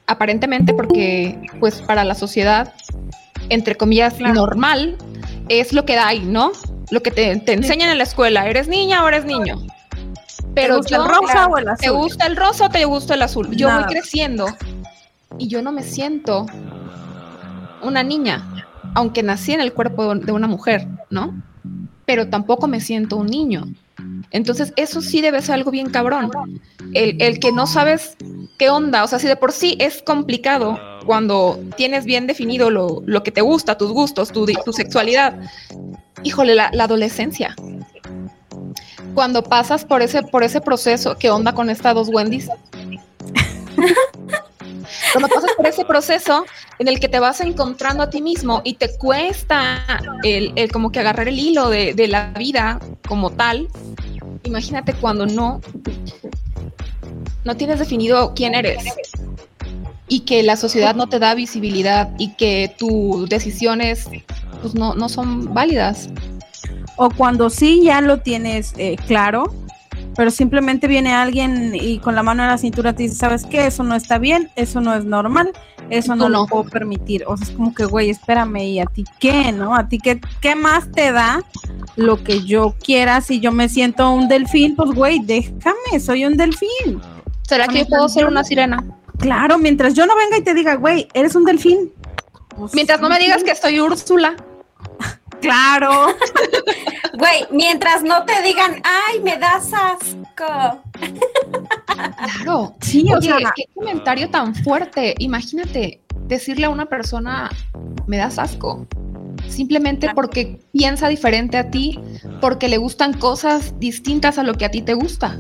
aparentemente 0.07 0.75
porque, 0.75 1.39
pues, 1.61 1.81
para 1.83 2.05
la 2.05 2.15
sociedad, 2.15 2.73
entre 3.49 3.77
comillas, 3.77 4.15
Claro. 4.15 4.35
normal, 4.35 4.97
es 5.49 5.73
lo 5.73 5.85
que 5.85 5.97
hay, 5.97 6.21
¿no? 6.21 6.53
Lo 6.91 7.03
que 7.03 7.11
te, 7.11 7.37
te 7.37 7.53
enseñan 7.53 7.91
en 7.91 7.99
la 7.99 8.05
escuela, 8.05 8.49
eres 8.49 8.69
niña 8.69 9.05
o 9.05 9.09
eres 9.09 9.25
niño. 9.25 9.61
Pero 10.55 10.75
¿Te 10.75 10.79
gusta 10.81 10.97
yo, 10.97 11.03
el 11.03 11.09
rosa 11.09 11.47
o 11.47 11.59
el 11.59 11.69
azul? 11.69 11.81
¿Te 11.81 11.91
gusta 11.91 12.27
el 12.27 12.37
rosa 12.37 12.67
o 12.67 12.71
te 12.71 12.85
gusta 12.85 13.15
el 13.15 13.23
azul? 13.23 13.57
Yo 13.57 13.69
Nada. 13.69 13.81
voy 13.81 13.93
creciendo 13.93 14.47
y 15.39 15.49
yo 15.49 15.63
no 15.63 15.73
me 15.73 15.83
siento 15.83 16.47
una 17.83 18.03
niña, 18.03 18.67
aunque 18.95 19.23
nací 19.23 19.53
en 19.53 19.61
el 19.61 19.73
cuerpo 19.73 20.15
de 20.15 20.33
una 20.33 20.47
mujer, 20.47 20.87
¿no? 21.11 21.43
Pero 22.05 22.29
tampoco 22.29 22.69
me 22.69 22.81
siento 22.81 23.17
un 23.17 23.27
niño. 23.27 23.65
Entonces, 24.31 24.73
eso 24.77 25.03
sí 25.03 25.21
debe 25.21 25.43
ser 25.43 25.57
algo 25.57 25.71
bien 25.71 25.91
cabrón. 25.91 26.31
El, 26.95 27.21
el 27.21 27.39
que 27.39 27.53
no 27.53 27.67
sabes 27.67 28.17
qué 28.59 28.71
onda, 28.71 29.05
o 29.05 29.07
sea, 29.07 29.19
si 29.19 29.29
de 29.29 29.37
por 29.37 29.53
sí 29.53 29.77
es 29.79 30.03
complicado 30.03 30.79
cuando 31.05 31.59
tienes 31.77 32.05
bien 32.05 32.27
definido 32.27 32.71
lo, 32.71 33.03
lo 33.07 33.23
que 33.23 33.31
te 33.31 33.41
gusta, 33.41 33.77
tus 33.77 33.93
gustos, 33.93 34.33
tu, 34.33 34.47
tu 34.65 34.73
sexualidad. 34.73 35.39
Híjole, 36.23 36.55
la, 36.55 36.71
la 36.73 36.85
adolescencia. 36.85 37.55
Cuando 39.15 39.43
pasas 39.43 39.85
por 39.85 40.03
ese, 40.03 40.23
por 40.23 40.43
ese 40.43 40.61
proceso, 40.61 41.17
¿qué 41.19 41.31
onda 41.31 41.53
con 41.55 41.71
estas 41.71 41.95
dos 41.95 42.09
Wendy's? 42.09 42.49
Cuando 45.13 45.29
pasas 45.29 45.53
por 45.57 45.67
ese 45.67 45.85
proceso 45.85 46.45
en 46.79 46.89
el 46.89 46.99
que 46.99 47.09
te 47.09 47.21
vas 47.21 47.41
encontrando 47.41 48.03
a 48.03 48.11
ti 48.11 48.23
mismo 48.23 48.63
y 48.65 48.75
te 48.75 48.97
cuesta 48.97 49.85
el, 50.23 50.53
el 50.57 50.73
como 50.73 50.91
que 50.91 51.01
agarrar 51.01 51.29
el 51.29 51.39
hilo 51.39 51.69
de, 51.69 51.93
de 51.95 52.09
la 52.09 52.31
vida 52.31 52.81
como 53.07 53.31
tal, 53.31 53.69
imagínate 54.45 54.95
cuando 54.95 55.27
no, 55.27 55.61
no 57.45 57.57
tienes 57.57 57.79
definido 57.79 58.33
quién 58.35 58.55
eres 58.55 58.85
y 60.09 60.21
que 60.21 60.43
la 60.43 60.57
sociedad 60.57 60.95
no 60.95 61.09
te 61.09 61.19
da 61.19 61.35
visibilidad 61.35 62.11
y 62.19 62.35
que 62.35 62.75
tus 62.79 63.29
decisiones 63.29 64.09
pues 64.61 64.75
no, 64.75 64.95
no 64.95 65.09
son 65.09 65.53
válidas. 65.53 66.09
O 66.97 67.11
cuando 67.11 67.51
sí 67.51 67.83
ya 67.83 68.01
lo 68.01 68.19
tienes 68.19 68.75
eh, 68.77 68.97
claro, 69.07 69.53
pero 70.17 70.31
simplemente 70.31 70.87
viene 70.89 71.13
alguien 71.13 71.75
y 71.75 71.99
con 71.99 72.15
la 72.15 72.23
mano 72.23 72.43
en 72.43 72.51
la 72.51 72.59
cintura 72.59 72.93
te 72.93 73.05
dice, 73.05 73.15
¿sabes 73.15 73.45
qué? 73.45 73.67
Eso 73.67 73.83
no 73.83 73.95
está 73.95 74.19
bien, 74.19 74.51
eso 74.57 74.81
no 74.81 74.95
es 74.95 75.05
normal, 75.05 75.53
eso 75.91 76.15
no, 76.15 76.29
lo 76.29 76.47
puedo 76.47 76.65
permitir. 76.65 77.25
O 77.27 77.37
sea, 77.37 77.47
es 77.47 77.53
como 77.53 77.75
que, 77.75 77.85
güey, 77.85 78.11
espérame, 78.11 78.59
¿y 78.59 78.81
a 78.81 78.87
ti 78.87 79.05
qué, 79.19 79.53
no? 79.53 79.75
¿A 79.75 79.89
ti 79.89 79.99
qué, 79.99 80.21
qué 80.41 80.55
más 80.55 80.91
te 80.93 81.13
da 81.13 81.43
lo 81.97 82.23
que 82.23 82.45
yo 82.45 82.75
quiera? 82.83 83.21
Si 83.21 83.41
yo 83.41 83.53
me 83.53 83.69
siento 83.69 84.11
un 84.11 84.29
delfín, 84.29 84.77
pues, 84.77 84.91
güey, 84.91 85.21
déjame, 85.21 86.01
soy 86.01 86.25
un 86.25 86.37
delfín. 86.37 87.01
¿Será 87.43 87.67
que 87.69 87.81
yo 87.81 87.87
puedo 87.87 88.09
ser 88.09 88.27
una 88.27 88.45
sirena? 88.45 88.85
Claro, 89.19 89.59
mientras 89.59 89.95
yo 89.95 90.07
no 90.07 90.15
venga 90.17 90.37
y 90.39 90.43
te 90.43 90.55
diga, 90.55 90.75
güey, 90.75 91.09
eres 91.15 91.35
un 91.35 91.45
delfín. 91.45 91.93
Pues, 92.57 92.75
Mientras 92.75 93.01
no 93.01 93.09
me 93.09 93.19
digas 93.19 93.45
que 93.45 93.55
soy 93.55 93.81
Úrsula. 93.81 94.37
Claro. 95.43 96.07
Güey, 97.19 97.47
mientras 97.51 98.03
no 98.03 98.25
te 98.25 98.41
digan, 98.43 98.83
ay, 98.85 99.21
me 99.21 99.37
das 99.37 99.71
asco. 99.73 100.83
Claro. 101.87 102.75
Sí, 102.81 103.07
o 103.13 103.19
Oye, 103.19 103.29
sea, 103.29 103.53
qué 103.55 103.65
comentario 103.75 104.31
tan 104.31 104.55
fuerte. 104.55 105.15
Imagínate 105.19 106.01
decirle 106.27 106.67
a 106.67 106.71
una 106.71 106.87
persona, 106.87 107.51
me 108.07 108.17
das 108.17 108.39
asco. 108.39 108.87
Simplemente 109.47 110.13
porque 110.15 110.59
piensa 110.73 111.09
diferente 111.09 111.59
a 111.59 111.71
ti, 111.71 112.01
porque 112.41 112.69
le 112.69 112.79
gustan 112.79 113.13
cosas 113.13 113.79
distintas 113.79 114.39
a 114.39 114.43
lo 114.43 114.55
que 114.55 114.65
a 114.65 114.71
ti 114.71 114.81
te 114.83 114.95
gusta. 114.95 115.39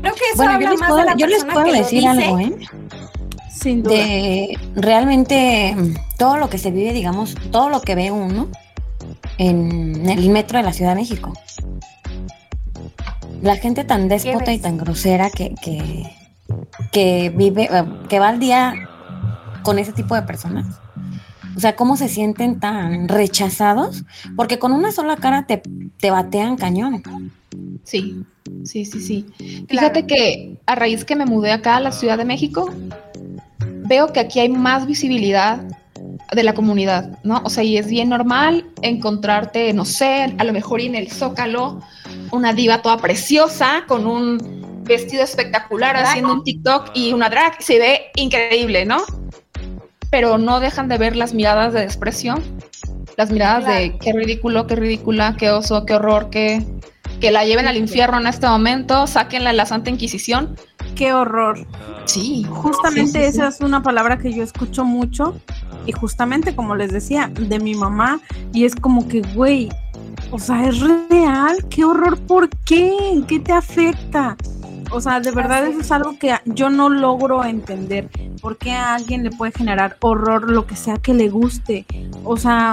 Creo 0.00 0.14
que 0.14 0.20
eso 0.34 0.36
Bueno, 0.36 0.60
yo 0.60 0.70
les 0.70 0.80
más 0.80 0.88
puedo, 0.88 1.00
de 1.00 1.04
la 1.06 1.14
yo 1.16 1.26
les 1.28 1.44
puedo 1.44 1.64
que 1.64 1.72
lo 1.72 1.78
decir 1.78 2.00
dice. 2.00 2.08
algo, 2.24 2.38
¿eh? 2.40 2.52
Sin 3.60 3.82
duda. 3.82 3.94
de 3.94 4.58
realmente 4.74 5.76
todo 6.18 6.36
lo 6.36 6.48
que 6.48 6.58
se 6.58 6.70
vive, 6.70 6.92
digamos, 6.92 7.34
todo 7.50 7.68
lo 7.68 7.80
que 7.80 7.94
ve 7.94 8.10
uno 8.10 8.48
en 9.38 10.08
el 10.08 10.30
metro 10.30 10.58
de 10.58 10.64
la 10.64 10.72
Ciudad 10.72 10.90
de 10.90 11.00
México. 11.00 11.32
La 13.42 13.56
gente 13.56 13.84
tan 13.84 14.08
déspota 14.08 14.52
y 14.52 14.58
tan 14.58 14.76
grosera 14.76 15.30
que, 15.30 15.54
que, 15.62 16.10
que 16.92 17.32
vive, 17.34 17.68
eh, 17.72 17.84
que 18.08 18.18
va 18.18 18.28
al 18.28 18.38
día 18.38 18.74
con 19.62 19.78
ese 19.78 19.92
tipo 19.92 20.14
de 20.14 20.22
personas. 20.22 20.66
O 21.56 21.60
sea, 21.60 21.74
cómo 21.74 21.96
se 21.96 22.08
sienten 22.08 22.60
tan 22.60 23.08
rechazados, 23.08 24.04
porque 24.36 24.58
con 24.58 24.72
una 24.72 24.92
sola 24.92 25.16
cara 25.16 25.46
te, 25.46 25.62
te 25.98 26.10
batean 26.10 26.56
cañón. 26.56 27.02
Sí, 27.84 28.24
sí, 28.64 28.84
sí, 28.84 29.00
sí. 29.00 29.26
Fíjate 29.68 30.06
que 30.06 30.56
a 30.66 30.74
raíz 30.74 31.04
que 31.04 31.16
me 31.16 31.26
mudé 31.26 31.52
acá 31.52 31.76
a 31.76 31.80
la 31.80 31.92
Ciudad 31.92 32.18
de 32.18 32.24
México, 32.24 32.70
veo 33.90 34.12
que 34.12 34.20
aquí 34.20 34.38
hay 34.38 34.48
más 34.48 34.86
visibilidad 34.86 35.58
de 36.32 36.44
la 36.44 36.54
comunidad, 36.54 37.18
¿no? 37.24 37.42
O 37.44 37.50
sea, 37.50 37.64
y 37.64 37.76
es 37.76 37.88
bien 37.88 38.08
normal 38.08 38.64
encontrarte, 38.82 39.72
no 39.72 39.84
sé, 39.84 40.32
a 40.38 40.44
lo 40.44 40.52
mejor 40.52 40.80
en 40.80 40.94
el 40.94 41.10
Zócalo, 41.10 41.80
una 42.30 42.52
diva 42.52 42.82
toda 42.82 42.98
preciosa 42.98 43.82
con 43.88 44.06
un 44.06 44.82
vestido 44.84 45.24
espectacular 45.24 45.96
Drag. 45.96 46.06
haciendo 46.06 46.32
un 46.32 46.44
TikTok 46.44 46.92
y 46.94 47.12
una 47.12 47.28
drag, 47.28 47.60
se 47.60 47.80
ve 47.80 48.00
increíble, 48.14 48.84
¿no? 48.84 49.02
Pero 50.08 50.38
no 50.38 50.60
dejan 50.60 50.86
de 50.88 50.96
ver 50.96 51.16
las 51.16 51.34
miradas 51.34 51.72
de 51.72 51.80
desprecio, 51.80 52.36
las 53.16 53.32
miradas 53.32 53.66
de 53.66 53.98
qué 53.98 54.12
ridículo, 54.12 54.68
qué 54.68 54.76
ridícula, 54.76 55.34
qué 55.36 55.50
oso, 55.50 55.84
qué 55.84 55.94
horror, 55.94 56.30
qué 56.30 56.64
que 57.20 57.30
la 57.30 57.44
lleven 57.44 57.66
al 57.66 57.76
infierno 57.76 58.18
en 58.18 58.26
este 58.26 58.46
momento, 58.48 59.06
sáquenla 59.06 59.50
de 59.50 59.56
la 59.56 59.66
Santa 59.66 59.90
Inquisición. 59.90 60.56
Qué 60.94 61.12
horror. 61.12 61.66
Sí, 62.04 62.44
Justamente 62.48 63.12
Sí, 63.12 63.18
sí, 63.18 63.24
esa 63.24 63.48
es 63.48 63.60
una 63.60 63.82
palabra 63.82 64.18
que 64.18 64.32
yo 64.32 64.42
escucho 64.42 64.84
mucho 64.84 65.40
y 65.86 65.92
justamente 65.92 66.54
como 66.54 66.76
les 66.76 66.92
decía, 66.92 67.28
de 67.28 67.58
mi 67.58 67.74
mamá 67.74 68.20
y 68.52 68.64
es 68.64 68.74
como 68.74 69.08
que, 69.08 69.22
güey, 69.34 69.70
o 70.30 70.38
sea, 70.38 70.68
es 70.68 70.80
real, 70.80 71.64
qué 71.68 71.84
horror, 71.84 72.18
¿por 72.18 72.48
qué? 72.64 72.92
¿Qué 73.26 73.40
te 73.40 73.52
afecta? 73.52 74.36
O 74.92 75.00
sea, 75.00 75.20
de 75.20 75.30
verdad 75.30 75.66
eso 75.66 75.80
es 75.80 75.92
algo 75.92 76.18
que 76.18 76.34
yo 76.46 76.68
no 76.68 76.88
logro 76.88 77.44
entender. 77.44 78.08
¿Por 78.40 78.58
qué 78.58 78.72
a 78.72 78.94
alguien 78.94 79.22
le 79.22 79.30
puede 79.30 79.52
generar 79.52 79.96
horror 80.00 80.50
lo 80.50 80.66
que 80.66 80.74
sea 80.74 80.96
que 80.96 81.14
le 81.14 81.28
guste? 81.28 81.86
O 82.24 82.36
sea, 82.36 82.72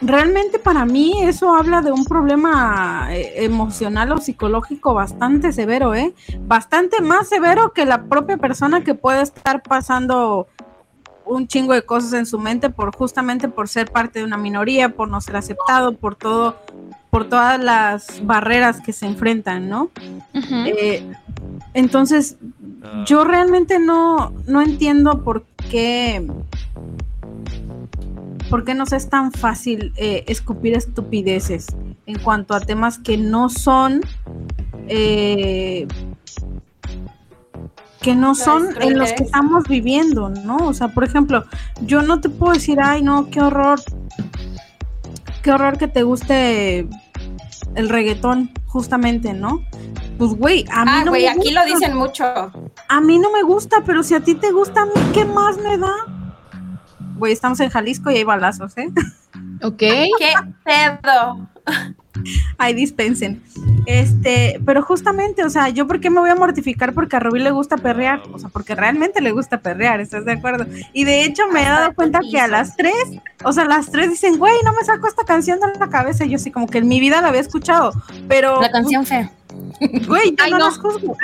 realmente 0.00 0.58
para 0.58 0.84
mí 0.84 1.22
eso 1.22 1.54
habla 1.54 1.82
de 1.82 1.92
un 1.92 2.04
problema 2.04 3.08
eh, 3.10 3.44
emocional 3.44 4.12
o 4.12 4.18
psicológico 4.18 4.94
bastante 4.94 5.52
severo, 5.52 5.94
¿eh? 5.94 6.14
Bastante 6.40 7.00
más 7.02 7.28
severo 7.28 7.72
que 7.72 7.84
la 7.84 8.04
propia 8.04 8.36
persona 8.36 8.84
que 8.84 8.94
puede 8.94 9.22
estar 9.22 9.62
pasando 9.62 10.46
un 11.28 11.46
chingo 11.46 11.74
de 11.74 11.82
cosas 11.82 12.14
en 12.14 12.26
su 12.26 12.38
mente 12.38 12.70
por 12.70 12.94
justamente 12.96 13.48
por 13.48 13.68
ser 13.68 13.90
parte 13.90 14.20
de 14.20 14.24
una 14.24 14.38
minoría, 14.38 14.88
por 14.90 15.08
no 15.08 15.20
ser 15.20 15.36
aceptado, 15.36 15.92
por 15.92 16.16
todo, 16.16 16.56
por 17.10 17.28
todas 17.28 17.62
las 17.62 18.24
barreras 18.24 18.80
que 18.80 18.92
se 18.92 19.06
enfrentan, 19.06 19.68
¿no? 19.68 19.90
Eh, 20.32 21.04
entonces, 21.74 22.36
yo 23.04 23.24
realmente 23.24 23.78
no, 23.78 24.32
no 24.46 24.62
entiendo 24.62 25.22
por 25.22 25.44
qué, 25.70 26.26
por 28.50 28.64
qué 28.64 28.74
nos 28.74 28.92
es 28.92 29.08
tan 29.08 29.32
fácil 29.32 29.92
eh, 29.96 30.24
escupir 30.26 30.74
estupideces 30.74 31.66
en 32.06 32.18
cuanto 32.18 32.54
a 32.54 32.60
temas 32.60 32.98
que 32.98 33.16
no 33.18 33.48
son, 33.48 34.00
eh, 34.88 35.86
que 38.00 38.14
no 38.14 38.34
son 38.34 38.68
en 38.80 38.98
los 38.98 39.08
que 39.08 39.14
interés. 39.14 39.20
estamos 39.20 39.64
viviendo, 39.68 40.28
¿no? 40.30 40.56
O 40.58 40.72
sea, 40.74 40.88
por 40.88 41.04
ejemplo, 41.04 41.44
yo 41.82 42.02
no 42.02 42.20
te 42.20 42.28
puedo 42.28 42.52
decir, 42.54 42.78
ay, 42.82 43.02
no, 43.02 43.28
qué 43.30 43.40
horror, 43.40 43.80
qué 45.42 45.52
horror 45.52 45.78
que 45.78 45.88
te 45.88 46.02
guste 46.02 46.88
el 47.74 47.88
reggaetón, 47.88 48.50
justamente, 48.66 49.34
¿no? 49.34 49.62
pues 50.18 50.32
güey, 50.34 50.64
a 50.72 50.84
mí 50.84 50.90
Ah, 50.92 51.02
no 51.04 51.12
güey, 51.12 51.22
me 51.22 51.28
aquí 51.28 51.38
gusta. 51.54 51.64
lo 51.64 51.72
dicen 51.74 51.96
mucho. 51.96 52.24
A 52.88 53.00
mí 53.00 53.20
no 53.20 53.30
me 53.30 53.42
gusta, 53.44 53.84
pero 53.86 54.02
si 54.02 54.14
a 54.16 54.20
ti 54.20 54.34
te 54.34 54.50
gusta, 54.50 54.82
a 54.82 54.86
mí 54.86 54.92
qué 55.14 55.24
más 55.24 55.58
me 55.58 55.78
da. 55.78 55.92
Güey, 57.18 57.32
estamos 57.32 57.60
en 57.60 57.70
Jalisco 57.70 58.10
y 58.10 58.16
hay 58.16 58.24
balazos, 58.24 58.76
¿eh? 58.78 58.88
Ok. 59.62 59.78
¿Qué 59.78 60.08
pedo? 60.64 61.48
Ahí 62.58 62.74
dispensen. 62.74 63.42
Este, 63.86 64.60
pero 64.64 64.82
justamente, 64.82 65.44
o 65.44 65.50
sea, 65.50 65.68
yo 65.68 65.86
por 65.86 66.00
qué 66.00 66.10
me 66.10 66.20
voy 66.20 66.30
a 66.30 66.34
mortificar 66.34 66.92
porque 66.92 67.16
a 67.16 67.20
Rubí 67.20 67.40
le 67.40 67.50
gusta 67.50 67.76
perrear, 67.76 68.22
o 68.32 68.38
sea, 68.38 68.48
porque 68.48 68.74
realmente 68.74 69.20
le 69.20 69.32
gusta 69.32 69.60
perrear, 69.60 70.00
¿estás 70.00 70.24
de 70.24 70.32
acuerdo? 70.32 70.66
Y 70.92 71.04
de 71.04 71.24
hecho 71.24 71.44
me 71.52 71.62
he 71.62 71.64
dado 71.64 71.94
cuenta 71.94 72.20
que 72.28 72.40
a 72.40 72.48
las 72.48 72.76
tres, 72.76 72.94
o 73.44 73.52
sea, 73.52 73.64
las 73.64 73.90
tres 73.90 74.10
dicen, 74.10 74.38
güey, 74.38 74.54
no 74.64 74.72
me 74.72 74.84
saco 74.84 75.06
esta 75.06 75.24
canción 75.24 75.60
de 75.60 75.78
la 75.78 75.88
cabeza. 75.88 76.24
Y 76.24 76.30
yo 76.30 76.38
sí, 76.38 76.50
como 76.50 76.66
que 76.66 76.78
en 76.78 76.88
mi 76.88 77.00
vida 77.00 77.20
la 77.20 77.28
había 77.28 77.40
escuchado, 77.40 77.92
pero, 78.28 78.60
La 78.60 78.70
canción 78.70 79.06
fea. 79.06 79.30
Güey, 80.06 80.30
yo 80.30 80.44
Ay, 80.44 80.50
no, 80.50 80.58
no. 80.58 80.66
las 80.66 80.78
juzgo. 80.78 81.16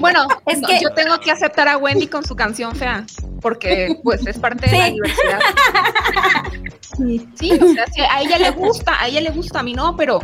Bueno, 0.00 0.26
Es 0.46 0.60
no, 0.60 0.68
que- 0.68 0.80
yo 0.80 0.90
tengo 0.94 1.18
que 1.20 1.30
aceptar 1.30 1.68
a 1.68 1.76
Wendy 1.78 2.06
con 2.08 2.24
su 2.24 2.34
canción 2.36 2.74
fea, 2.74 3.04
porque 3.40 3.96
pues 4.02 4.26
es 4.26 4.38
parte 4.38 4.68
de 4.70 4.78
la 4.78 4.90
diversidad. 4.90 5.40
Sí. 6.96 7.28
Sí, 7.34 7.50
o 7.52 7.72
sea, 7.74 7.86
sí, 7.92 8.00
a 8.08 8.20
ella 8.22 8.38
le 8.38 8.50
gusta, 8.50 9.00
a 9.00 9.08
ella 9.08 9.20
le 9.20 9.30
gusta, 9.30 9.60
a 9.60 9.62
mí 9.62 9.72
no, 9.74 9.96
pero, 9.96 10.20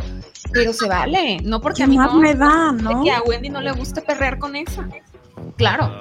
pero 0.53 0.71
se 0.73 0.87
vale, 0.87 1.39
no 1.43 1.59
porque 1.59 1.77
¿Qué 1.77 1.83
a 1.83 1.87
mí 1.87 1.97
no, 1.97 2.13
me 2.15 2.33
da, 2.33 2.71
de 2.73 2.81
no? 2.83 3.03
que 3.03 3.11
a 3.11 3.21
Wendy 3.23 3.49
no 3.49 3.59
le 3.61 3.71
guste 3.73 4.01
perrear 4.01 4.39
con 4.39 4.55
esa. 4.55 4.87
Claro, 5.57 5.91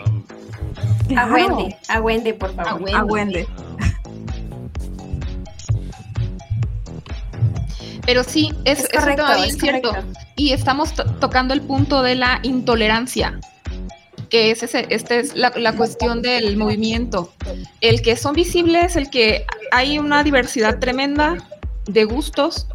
A. 1.16 1.26
Wendy, 1.26 1.74
a 1.88 2.00
Wendy, 2.00 2.32
por 2.34 2.50
a 2.50 2.52
favor. 2.64 2.82
Wendy. 2.82 2.94
A 2.94 3.04
Wendy. 3.04 3.46
Pero 8.10 8.24
sí, 8.24 8.50
es, 8.64 8.80
Es 8.80 8.84
es 8.86 8.98
correcto, 8.98 9.24
cierto. 9.60 9.88
correcto. 9.90 10.20
Y 10.34 10.52
estamos 10.52 10.92
to- 10.94 11.04
tocando 11.20 11.54
el 11.54 11.60
punto 11.60 12.02
de 12.02 12.16
la 12.16 12.40
intolerancia, 12.42 13.38
que 14.28 14.50
es 14.50 14.64
ese, 14.64 14.84
esta 14.90 15.14
es 15.14 15.36
la, 15.36 15.52
la 15.54 15.74
cuestión 15.76 16.20
del 16.20 16.56
movimiento. 16.56 17.32
El 17.80 18.02
que 18.02 18.16
son 18.16 18.34
visibles, 18.34 18.96
el 18.96 19.10
que 19.10 19.46
hay 19.70 20.00
una 20.00 20.24
diversidad 20.24 20.80
tremenda 20.80 21.36
de 21.86 22.02
gustos, 22.02 22.66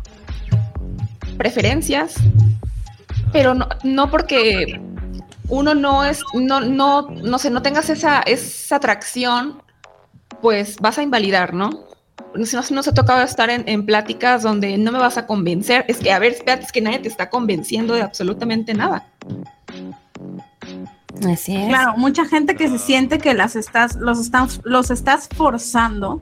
preferencias, 1.37 2.15
pero 3.33 3.53
no, 3.53 3.67
no 3.83 4.09
porque 4.09 4.79
uno 5.49 5.75
no 5.75 6.05
es, 6.05 6.21
no, 6.33 6.61
no, 6.61 7.09
no 7.09 7.39
sé, 7.39 7.49
no 7.49 7.61
tengas 7.61 7.89
esa, 7.89 8.21
esa 8.21 8.77
atracción, 8.77 9.61
pues 10.41 10.77
vas 10.77 10.97
a 10.97 11.03
invalidar, 11.03 11.53
¿no? 11.53 11.83
Si 12.43 12.55
no, 12.55 12.63
si 12.63 12.73
no 12.73 12.83
se 12.83 12.89
ha 12.89 12.93
tocado 12.93 13.21
estar 13.23 13.49
en, 13.49 13.63
en 13.67 13.85
pláticas 13.85 14.43
donde 14.43 14.77
no 14.77 14.91
me 14.91 14.99
vas 14.99 15.17
a 15.17 15.25
convencer, 15.25 15.85
es 15.87 15.97
que, 15.97 16.11
a 16.11 16.19
ver, 16.19 16.33
espérate, 16.33 16.65
es 16.65 16.71
que 16.71 16.81
nadie 16.81 16.99
te 16.99 17.07
está 17.07 17.29
convenciendo 17.29 17.93
de 17.93 18.01
absolutamente 18.01 18.73
nada. 18.73 19.05
Así 21.25 21.55
es. 21.55 21.69
Claro, 21.69 21.93
mucha 21.95 22.25
gente 22.25 22.55
que 22.55 22.67
se 22.67 22.77
siente 22.77 23.19
que 23.19 23.33
las 23.33 23.55
estás, 23.55 23.95
los 23.95 24.19
están, 24.19 24.49
los 24.65 24.91
estás 24.91 25.29
forzando 25.33 26.21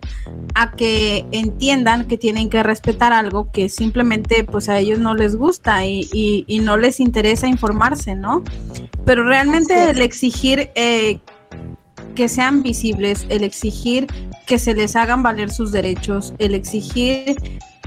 a 0.54 0.72
que 0.74 1.26
entiendan 1.32 2.06
que 2.06 2.16
tienen 2.20 2.48
que 2.50 2.62
respetar 2.62 3.12
algo 3.12 3.52
que 3.52 3.70
simplemente 3.70 4.44
pues 4.44 4.70
a 4.70 4.78
ellos 4.78 5.00
no 5.00 5.16
les 5.16 5.36
gusta 5.36 5.84
y, 5.86 6.08
y- 6.14 6.46
y 6.48 6.60
no 6.60 6.78
les 6.78 7.00
interesa 7.00 7.48
informarse, 7.48 8.14
¿no? 8.14 8.44
Pero 9.04 9.24
realmente 9.24 9.90
el 9.90 10.00
exigir 10.02 10.70
eh, 10.76 11.20
que 12.14 12.30
sean 12.30 12.62
visibles, 12.62 13.26
el 13.30 13.44
exigir 13.44 14.06
que 14.46 14.60
se 14.60 14.74
les 14.74 14.96
hagan 14.96 15.24
valer 15.24 15.52
sus 15.52 15.72
derechos, 15.72 16.34
el 16.38 16.56
exigir 16.56 17.36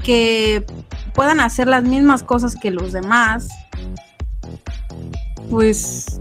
que 0.03 0.65
puedan 1.13 1.39
hacer 1.39 1.67
las 1.67 1.83
mismas 1.83 2.23
cosas 2.23 2.55
que 2.55 2.71
los 2.71 2.93
demás, 2.93 3.47
pues 5.49 6.19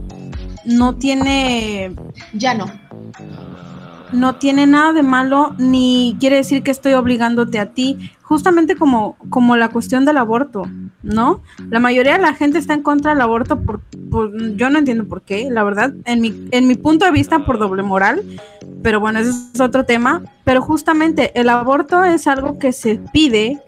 no 0.64 0.96
tiene 0.96 1.94
Ya 2.32 2.54
no. 2.54 2.85
No 4.16 4.36
tiene 4.36 4.66
nada 4.66 4.92
de 4.92 5.02
malo 5.02 5.54
ni 5.58 6.16
quiere 6.18 6.36
decir 6.36 6.62
que 6.62 6.70
estoy 6.70 6.94
obligándote 6.94 7.58
a 7.58 7.66
ti, 7.66 8.10
justamente 8.22 8.74
como, 8.76 9.16
como 9.30 9.56
la 9.56 9.68
cuestión 9.68 10.04
del 10.04 10.16
aborto, 10.16 10.62
¿no? 11.02 11.42
La 11.70 11.78
mayoría 11.78 12.14
de 12.14 12.22
la 12.22 12.34
gente 12.34 12.58
está 12.58 12.74
en 12.74 12.82
contra 12.82 13.12
del 13.12 13.20
aborto 13.20 13.60
por, 13.60 13.80
por- 14.10 14.56
yo 14.56 14.70
no 14.70 14.78
entiendo 14.78 15.04
por 15.06 15.22
qué, 15.22 15.48
la 15.50 15.62
verdad, 15.62 15.92
en 16.04 16.20
mi, 16.20 16.48
en 16.50 16.66
mi 16.66 16.74
punto 16.74 17.04
de 17.04 17.12
vista 17.12 17.44
por 17.44 17.58
doble 17.58 17.82
moral, 17.82 18.22
pero 18.82 18.98
bueno, 19.00 19.18
ese 19.20 19.30
es 19.30 19.60
otro 19.60 19.84
tema, 19.84 20.22
pero 20.44 20.60
justamente 20.62 21.38
el 21.38 21.48
aborto 21.48 22.02
es 22.04 22.26
algo 22.26 22.58
que 22.58 22.72
se 22.72 22.98
pide 23.12 23.60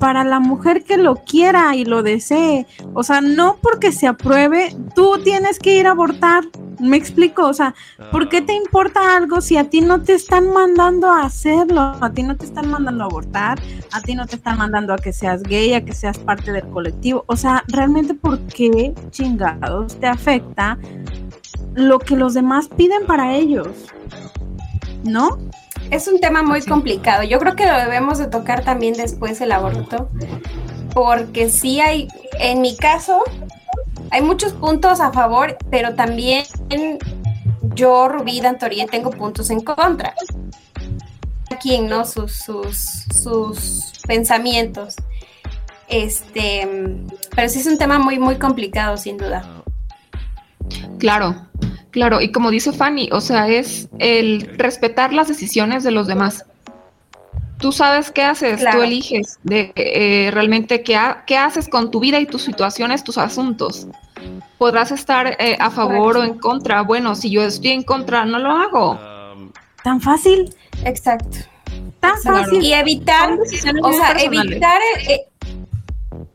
para 0.00 0.24
la 0.24 0.40
mujer 0.40 0.82
que 0.82 0.96
lo 0.96 1.16
quiera 1.16 1.76
y 1.76 1.84
lo 1.84 2.02
desee. 2.02 2.66
O 2.94 3.04
sea, 3.04 3.20
no 3.20 3.58
porque 3.62 3.92
se 3.92 4.08
apruebe, 4.08 4.74
tú 4.94 5.20
tienes 5.22 5.58
que 5.58 5.76
ir 5.76 5.86
a 5.86 5.92
abortar. 5.92 6.44
Me 6.80 6.96
explico, 6.96 7.46
o 7.46 7.52
sea, 7.52 7.74
¿por 8.10 8.30
qué 8.30 8.40
te 8.40 8.54
importa 8.54 9.14
algo 9.14 9.42
si 9.42 9.58
a 9.58 9.68
ti 9.68 9.82
no 9.82 10.02
te 10.02 10.14
están 10.14 10.50
mandando 10.50 11.12
a 11.12 11.24
hacerlo? 11.24 11.80
A 12.00 12.10
ti 12.10 12.22
no 12.22 12.36
te 12.36 12.46
están 12.46 12.70
mandando 12.70 13.04
a 13.04 13.06
abortar, 13.06 13.60
a 13.92 14.00
ti 14.00 14.14
no 14.14 14.26
te 14.26 14.36
están 14.36 14.56
mandando 14.56 14.94
a 14.94 14.96
que 14.96 15.12
seas 15.12 15.42
gay, 15.42 15.74
a 15.74 15.84
que 15.84 15.92
seas 15.92 16.18
parte 16.18 16.50
del 16.52 16.66
colectivo. 16.70 17.24
O 17.26 17.36
sea, 17.36 17.62
realmente, 17.68 18.14
¿por 18.14 18.40
qué 18.46 18.94
chingados 19.10 19.94
te 20.00 20.06
afecta 20.06 20.78
lo 21.74 21.98
que 21.98 22.16
los 22.16 22.32
demás 22.32 22.68
piden 22.68 23.04
para 23.06 23.34
ellos? 23.36 23.68
¿No? 25.04 25.38
Es 25.90 26.06
un 26.06 26.20
tema 26.20 26.42
muy 26.42 26.62
complicado. 26.62 27.24
Yo 27.24 27.38
creo 27.38 27.56
que 27.56 27.66
lo 27.66 27.76
debemos 27.76 28.18
de 28.18 28.26
tocar 28.26 28.64
también 28.64 28.94
después 28.94 29.40
el 29.40 29.52
aborto, 29.52 30.08
porque 30.94 31.50
sí 31.50 31.80
hay, 31.80 32.08
en 32.38 32.60
mi 32.60 32.76
caso, 32.76 33.24
hay 34.10 34.22
muchos 34.22 34.52
puntos 34.52 35.00
a 35.00 35.12
favor, 35.12 35.58
pero 35.70 35.94
también 35.94 36.44
yo, 37.74 38.08
Rubí 38.08 38.40
Dantorie, 38.40 38.86
tengo 38.86 39.10
puntos 39.10 39.50
en 39.50 39.60
contra. 39.60 40.14
Quien, 41.60 41.88
¿no? 41.88 42.04
Sus, 42.04 42.32
sus, 42.32 43.04
sus 43.12 43.92
pensamientos. 44.06 44.94
Este, 45.88 46.68
pero 47.34 47.48
sí 47.48 47.58
es 47.58 47.66
un 47.66 47.78
tema 47.78 47.98
muy, 47.98 48.18
muy 48.18 48.36
complicado, 48.36 48.96
sin 48.96 49.18
duda. 49.18 49.44
Claro, 50.98 51.48
claro. 51.90 52.20
Y 52.20 52.32
como 52.32 52.50
dice 52.50 52.72
Fanny, 52.72 53.08
o 53.12 53.20
sea, 53.20 53.48
es 53.48 53.88
el 53.98 54.50
respetar 54.56 55.12
las 55.12 55.28
decisiones 55.28 55.82
de 55.84 55.90
los 55.90 56.06
demás. 56.06 56.44
Tú 57.58 57.72
sabes 57.72 58.10
qué 58.10 58.22
haces, 58.22 58.60
Claro. 58.60 58.78
tú 58.78 58.84
eliges 58.84 59.38
de 59.42 59.72
eh, 59.76 60.30
realmente 60.32 60.82
qué, 60.82 60.96
ha- 60.96 61.24
qué 61.26 61.36
haces 61.36 61.68
con 61.68 61.90
tu 61.90 62.00
vida 62.00 62.18
y 62.18 62.26
tus 62.26 62.42
situaciones, 62.42 63.04
tus 63.04 63.18
asuntos. 63.18 63.86
Podrás 64.58 64.90
estar 64.92 65.36
eh, 65.38 65.56
a 65.60 65.70
favor 65.70 66.16
o 66.16 66.24
en 66.24 66.38
contra. 66.38 66.82
Bueno, 66.82 67.14
si 67.14 67.30
yo 67.30 67.42
estoy 67.42 67.70
en 67.72 67.82
contra, 67.82 68.24
no 68.24 68.38
lo 68.38 68.50
hago. 68.50 68.98
Tan 69.84 70.00
fácil, 70.00 70.54
Exacto. 70.84 71.38
tan 72.00 72.16
fácil. 72.22 72.62
Y 72.62 72.72
evitar 72.72 73.32
O 73.32 73.44
sea, 73.44 73.72
personales. 73.72 74.22
evitar 74.24 74.80
el, 74.96 75.10
eh, 75.10 75.20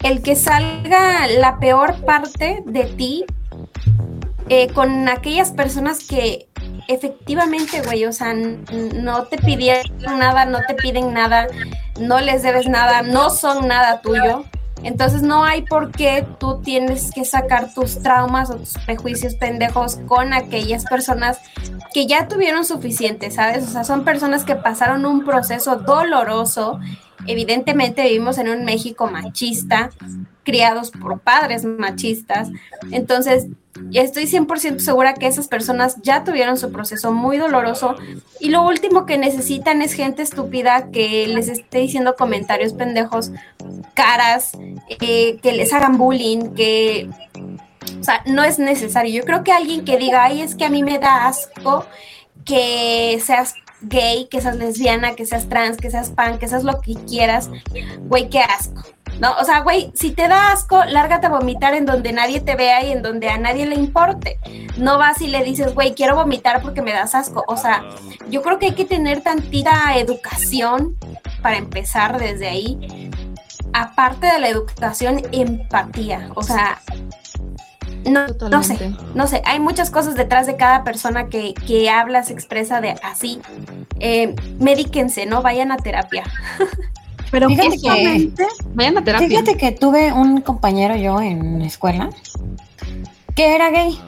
el 0.03 0.21
que 0.21 0.35
salga 0.35 1.27
la 1.39 1.59
peor 1.59 1.95
parte 2.05 2.61
de 2.65 2.83
ti 2.85 3.25
eh, 4.49 4.67
con 4.73 5.09
aquellas 5.09 5.51
personas 5.51 6.03
que 6.03 6.47
efectivamente, 6.87 7.81
güey, 7.81 8.05
o 8.05 8.13
sea, 8.13 8.33
no 8.33 9.23
te 9.23 9.37
pidieron 9.37 10.19
nada, 10.19 10.45
no 10.45 10.59
te 10.67 10.75
piden 10.75 11.13
nada, 11.13 11.47
no 11.99 12.19
les 12.19 12.43
debes 12.43 12.67
nada, 12.67 13.01
no 13.01 13.29
son 13.29 13.67
nada 13.67 14.01
tuyo. 14.01 14.45
Entonces 14.83 15.23
no 15.23 15.43
hay 15.43 15.63
por 15.63 15.91
qué 15.91 16.27
tú 16.39 16.61
tienes 16.61 17.11
que 17.11 17.25
sacar 17.25 17.73
tus 17.73 18.03
traumas 18.03 18.51
o 18.51 18.57
tus 18.57 18.73
prejuicios 18.85 19.33
pendejos 19.33 19.97
con 20.05 20.31
aquellas 20.31 20.83
personas 20.85 21.39
que 21.91 22.05
ya 22.05 22.27
tuvieron 22.27 22.65
suficiente, 22.65 23.31
¿sabes? 23.31 23.63
O 23.63 23.71
sea, 23.71 23.83
son 23.83 24.03
personas 24.03 24.43
que 24.43 24.55
pasaron 24.55 25.07
un 25.07 25.25
proceso 25.25 25.77
doloroso. 25.77 26.79
Evidentemente 27.25 28.03
vivimos 28.03 28.37
en 28.37 28.49
un 28.49 28.63
México 28.63 29.07
machista, 29.07 29.89
criados 30.43 30.91
por 30.91 31.19
padres 31.19 31.65
machistas. 31.65 32.49
Entonces, 32.91 33.47
estoy 33.93 34.25
100% 34.25 34.79
segura 34.79 35.13
que 35.13 35.27
esas 35.27 35.47
personas 35.47 35.97
ya 36.01 36.23
tuvieron 36.23 36.57
su 36.57 36.71
proceso 36.71 37.11
muy 37.11 37.37
doloroso 37.37 37.95
y 38.39 38.49
lo 38.49 38.65
último 38.65 39.05
que 39.05 39.17
necesitan 39.17 39.81
es 39.81 39.93
gente 39.93 40.21
estúpida 40.21 40.89
que 40.91 41.27
les 41.27 41.49
esté 41.49 41.79
diciendo 41.79 42.15
comentarios 42.15 42.73
pendejos, 42.73 43.31
caras, 43.93 44.51
eh, 44.89 45.37
que 45.41 45.51
les 45.51 45.73
hagan 45.73 45.97
bullying, 45.97 46.53
que... 46.53 47.09
O 47.99 48.03
sea, 48.03 48.23
no 48.25 48.43
es 48.43 48.57
necesario. 48.57 49.13
Yo 49.13 49.25
creo 49.25 49.43
que 49.43 49.51
alguien 49.51 49.85
que 49.85 49.97
diga, 49.97 50.23
ay, 50.23 50.41
es 50.41 50.55
que 50.55 50.65
a 50.65 50.69
mí 50.69 50.83
me 50.83 50.97
da 50.97 51.27
asco 51.27 51.85
que 52.43 53.19
seas 53.23 53.55
gay, 53.81 54.27
que 54.29 54.41
seas 54.41 54.55
lesbiana, 54.55 55.15
que 55.15 55.25
seas 55.25 55.49
trans, 55.49 55.77
que 55.77 55.91
seas 55.91 56.09
pan, 56.09 56.39
que 56.39 56.47
seas 56.47 56.63
lo 56.63 56.81
que 56.81 56.95
quieras, 57.07 57.49
güey, 58.07 58.29
qué 58.29 58.39
asco. 58.39 58.94
No, 59.19 59.33
o 59.39 59.43
sea, 59.45 59.61
güey, 59.61 59.91
si 59.93 60.11
te 60.11 60.27
da 60.27 60.51
asco, 60.51 60.83
lárgate 60.85 61.27
a 61.27 61.29
vomitar 61.29 61.73
en 61.73 61.85
donde 61.85 62.11
nadie 62.11 62.41
te 62.41 62.55
vea 62.55 62.83
y 62.83 62.91
en 62.91 63.01
donde 63.01 63.29
a 63.29 63.37
nadie 63.37 63.65
le 63.65 63.75
importe. 63.75 64.39
No 64.77 64.97
vas 64.97 65.21
y 65.21 65.27
le 65.27 65.43
dices, 65.43 65.73
güey, 65.73 65.93
quiero 65.93 66.15
vomitar 66.15 66.61
porque 66.61 66.81
me 66.81 66.91
das 66.91 67.15
asco. 67.15 67.43
O 67.47 67.55
sea, 67.55 67.83
yo 68.29 68.41
creo 68.41 68.59
que 68.59 68.67
hay 68.67 68.73
que 68.73 68.85
tener 68.85 69.21
tantita 69.21 69.97
educación 69.97 70.97
para 71.41 71.57
empezar 71.57 72.19
desde 72.19 72.47
ahí. 72.47 73.11
Aparte 73.73 74.27
de 74.27 74.39
la 74.39 74.49
educación, 74.49 75.21
empatía. 75.31 76.29
O 76.35 76.43
sea, 76.43 76.81
No, 78.05 78.27
no 78.27 78.63
sé, 78.63 78.93
no 79.15 79.27
sé, 79.27 79.41
hay 79.45 79.59
muchas 79.59 79.89
cosas 79.89 80.15
detrás 80.15 80.45
de 80.45 80.57
cada 80.57 80.83
persona 80.83 81.27
que, 81.27 81.53
que 81.53 81.89
habla, 81.89 82.23
se 82.23 82.33
expresa 82.33 82.79
de 82.81 82.91
así. 83.01 83.41
Eh, 83.99 84.35
medíquense, 84.59 85.25
¿no? 85.25 85.41
Vayan 85.41 85.71
a 85.71 85.77
terapia. 85.77 86.23
Pero 87.35 87.49
Fíjate 87.49 87.69
que- 87.71 87.75
justamente, 87.89 88.45
Vayan 88.75 88.97
a 88.97 89.03
terapia. 89.03 89.27
Fíjate 89.27 89.57
que 89.57 89.71
tuve 89.73 90.13
un 90.13 90.39
compañero 90.39 90.95
yo 90.95 91.19
en 91.19 91.59
la 91.59 91.65
escuela 91.65 92.09
que 93.35 93.53
era 93.53 93.71
gay 93.71 93.99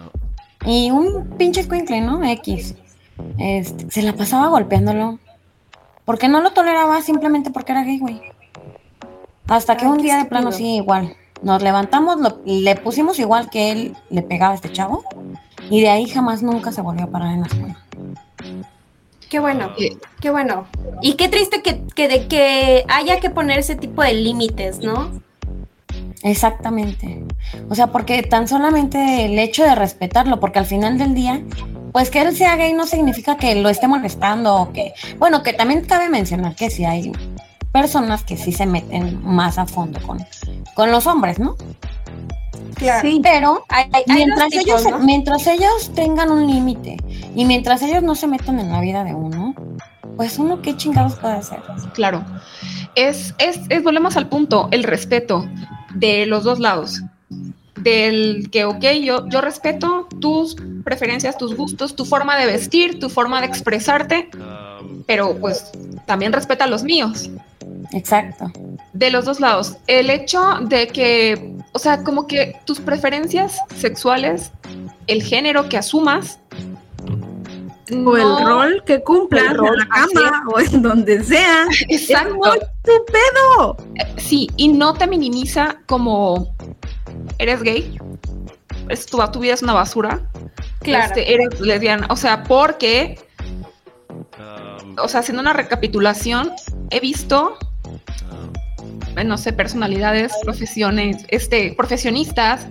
y 0.66 0.92
un 0.92 1.26
pinche 1.38 1.60
escuincle, 1.60 2.00
¿no? 2.00 2.24
X. 2.24 2.76
Este, 3.38 3.92
se 3.92 4.02
la 4.02 4.13
pasaba 4.13 4.48
golpeándolo 4.48 5.20
porque 6.06 6.30
no 6.30 6.40
lo 6.40 6.52
toleraba 6.54 7.02
simplemente 7.02 7.52
porque 7.52 7.74
era 7.74 7.84
gay, 7.84 8.00
güey. 8.00 8.22
Hasta 9.50 9.76
que 9.76 9.84
Ay, 9.84 9.92
un 9.92 9.98
día 9.98 10.18
de 10.20 10.24
plano 10.26 10.54
sí, 10.54 10.76
igual. 10.76 11.18
Nos 11.42 11.62
levantamos, 11.62 12.22
lo- 12.22 12.40
le 12.46 12.76
pusimos 12.78 13.20
igual 13.20 13.50
que 13.50 13.72
él 13.74 13.98
le 14.10 14.22
pegaba 14.22 14.54
a 14.54 14.56
este 14.56 14.72
chavo 14.72 15.04
y 15.70 15.82
de 15.82 15.90
ahí 15.90 16.08
jamás 16.08 16.42
nunca 16.44 16.72
se 16.72 16.80
volvió 16.82 17.04
a 17.04 17.08
parar 17.08 17.34
en 17.34 17.42
la 17.42 17.48
escuela. 17.48 17.78
Qué 19.30 19.40
bueno, 19.40 19.72
Eh, 19.78 19.98
qué 20.22 20.30
bueno. 20.30 20.68
Y 21.02 21.13
qué 21.13 21.28
triste 21.28 21.62
que, 21.62 21.84
que, 21.96 22.08
de 22.08 22.28
que 22.28 22.86
haya 22.88 23.20
que 23.20 23.30
poner 23.30 23.60
ese 23.60 23.76
tipo 23.76 24.02
de 24.02 24.13
límites, 24.13 24.80
¿no? 24.80 25.22
Exactamente. 26.24 27.24
O 27.70 27.76
sea, 27.76 27.88
porque 27.88 28.24
tan 28.24 28.48
solamente 28.48 29.26
el 29.26 29.38
hecho 29.38 29.63
de 29.63 29.76
respetarlo, 29.76 30.40
porque 30.40 30.60
al 30.60 30.66
final 30.66 30.98
del 30.98 31.13
día, 31.13 31.42
pues 31.92 32.10
que 32.10 32.22
él 32.22 32.36
sea 32.36 32.56
gay 32.56 32.74
no 32.74 32.86
significa 32.88 33.38
que 33.38 33.56
lo 33.56 33.70
esté 33.70 33.88
molestando 33.88 34.56
o 34.56 34.74
que, 34.74 34.94
bueno, 35.20 35.44
que 35.44 35.54
también 35.54 35.86
cabe 35.86 36.10
mencionar 36.10 36.56
que 36.56 36.70
sí 36.70 36.86
hay 36.86 37.12
personas 37.72 38.24
que 38.24 38.38
sí 38.38 38.52
se 38.52 38.66
meten 38.66 39.24
más 39.24 39.58
a 39.58 39.66
fondo 39.66 40.02
con, 40.02 40.26
con 40.74 40.92
los 40.92 41.06
hombres, 41.06 41.38
¿no? 41.38 41.56
Claro. 42.78 43.02
sí, 43.10 43.20
Pero 43.24 43.63
Hay, 43.70 43.86
hay- 43.92 44.04
hay 44.08 44.16
mientras 44.16 44.50
tipos, 44.50 44.66
ellos, 44.66 44.84
¿no? 44.92 45.00
mientras 45.00 45.48
ellos 45.48 45.92
tengan 45.96 46.32
un 46.32 46.48
límite 46.48 46.98
y 47.36 47.46
mientras 47.46 47.82
ellos 47.82 48.04
no 48.04 48.16
se 48.16 48.28
metan 48.28 48.60
en 48.60 48.72
la 48.72 48.80
vida 48.82 49.04
de 49.04 49.13
uno, 49.13 49.56
pues 50.16 50.38
uno 50.40 50.62
qué 50.62 50.76
chingados 50.78 51.16
puede 51.16 51.36
hacer. 51.36 51.60
Claro. 51.94 52.24
Es, 52.96 53.34
es, 53.38 53.60
es, 53.70 53.84
volvemos 53.84 54.18
al 54.18 54.28
punto, 54.30 54.68
el 54.72 54.84
respeto 54.84 55.48
de 55.94 56.26
los 56.26 56.44
dos 56.44 56.60
lados. 56.60 57.02
Del 57.76 58.50
que, 58.52 58.66
ok, 58.66 58.84
yo, 59.04 59.28
yo 59.30 59.40
respeto 59.42 60.08
tus 60.20 60.56
preferencias, 60.84 61.38
tus 61.38 61.56
gustos, 61.56 61.96
tu 61.96 62.06
forma 62.06 62.36
de 62.38 62.48
vestir, 62.48 63.00
tu 63.00 63.08
forma 63.10 63.40
de 63.40 63.46
expresarte, 63.48 64.30
pero 65.06 65.38
pues 65.38 65.72
también 66.08 66.34
respeta 66.34 66.66
los 66.66 66.84
míos. 66.84 67.30
Exacto. 67.94 68.52
De 68.94 69.10
los 69.12 69.26
dos 69.26 69.40
lados. 69.40 69.78
El 69.88 70.10
hecho 70.10 70.42
de 70.62 70.88
que, 70.88 71.56
o 71.74 71.80
sea, 71.80 72.04
como 72.04 72.28
que 72.28 72.56
tus 72.66 72.80
preferencias 72.80 73.60
sexuales, 73.76 74.52
el 75.08 75.24
género 75.24 75.70
que 75.70 75.78
asumas, 75.78 76.40
o 77.90 78.18
el 78.18 78.46
rol 78.46 78.84
que 78.86 79.02
rol, 79.06 79.30
en 79.32 79.78
la 79.78 79.88
cama 79.88 80.44
o 80.54 80.60
en 80.60 80.82
donde 80.82 81.24
sea. 81.24 81.66
Es 81.88 82.10
Exacto. 82.10 82.36
muy 82.36 82.60
tu 82.84 82.92
pedo. 83.06 83.78
Sí, 84.18 84.50
y 84.58 84.68
no 84.68 84.94
te 84.94 85.08
minimiza 85.08 85.78
como 85.86 86.54
eres 87.38 87.63
gay, 87.63 87.98
es 88.90 89.06
tu, 89.06 89.20
tu 89.32 89.40
vida 89.40 89.54
es 89.54 89.62
una 89.62 89.74
basura, 89.74 90.22
Claro. 90.80 91.06
este, 91.06 91.34
eres 91.34 91.60
lesbiana, 91.60 92.08
o 92.10 92.16
sea, 92.16 92.44
porque, 92.44 93.20
o 95.02 95.08
sea, 95.08 95.20
haciendo 95.22 95.42
una 95.42 95.54
recapitulación, 95.54 96.52
he 96.90 97.00
visto, 97.00 97.58
eh, 97.60 97.66
no 99.23 99.38
sé, 99.38 99.53
personalidades, 99.53 100.34
profesiones, 100.43 101.25
este, 101.30 101.73
profesionistas 101.77 102.67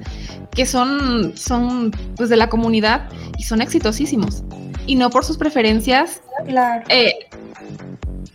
que 0.50 0.66
son, 0.66 1.36
son, 1.36 1.90
pues, 2.16 2.28
de 2.28 2.36
la 2.36 2.48
comunidad 2.48 3.08
y 3.38 3.42
son 3.42 3.60
exitosísimos. 3.60 4.42
Y 4.86 4.96
no 4.96 5.10
por 5.10 5.24
sus 5.24 5.36
preferencias 5.36 6.22
Claro. 6.46 6.84
eh, 6.88 7.28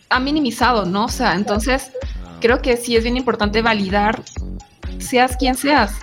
ha 0.09 0.19
minimizado, 0.19 0.85
¿no? 0.85 1.05
O 1.05 1.09
sea, 1.09 1.35
entonces 1.35 1.91
creo 2.39 2.61
que 2.61 2.77
sí 2.77 2.95
es 2.95 3.03
bien 3.03 3.17
importante 3.17 3.61
validar, 3.61 4.21
seas 4.99 5.37
quien 5.37 5.55
seas, 5.55 5.93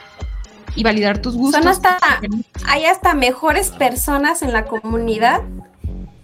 y 0.75 0.85
validar 0.85 1.19
tus 1.19 1.37
gustos. 1.37 1.63
Son 1.63 1.69
hasta, 1.69 1.99
hay 2.67 2.85
hasta 2.85 3.15
mejores 3.15 3.71
personas 3.71 4.43
en 4.43 4.53
la 4.53 4.65
comunidad 4.65 5.43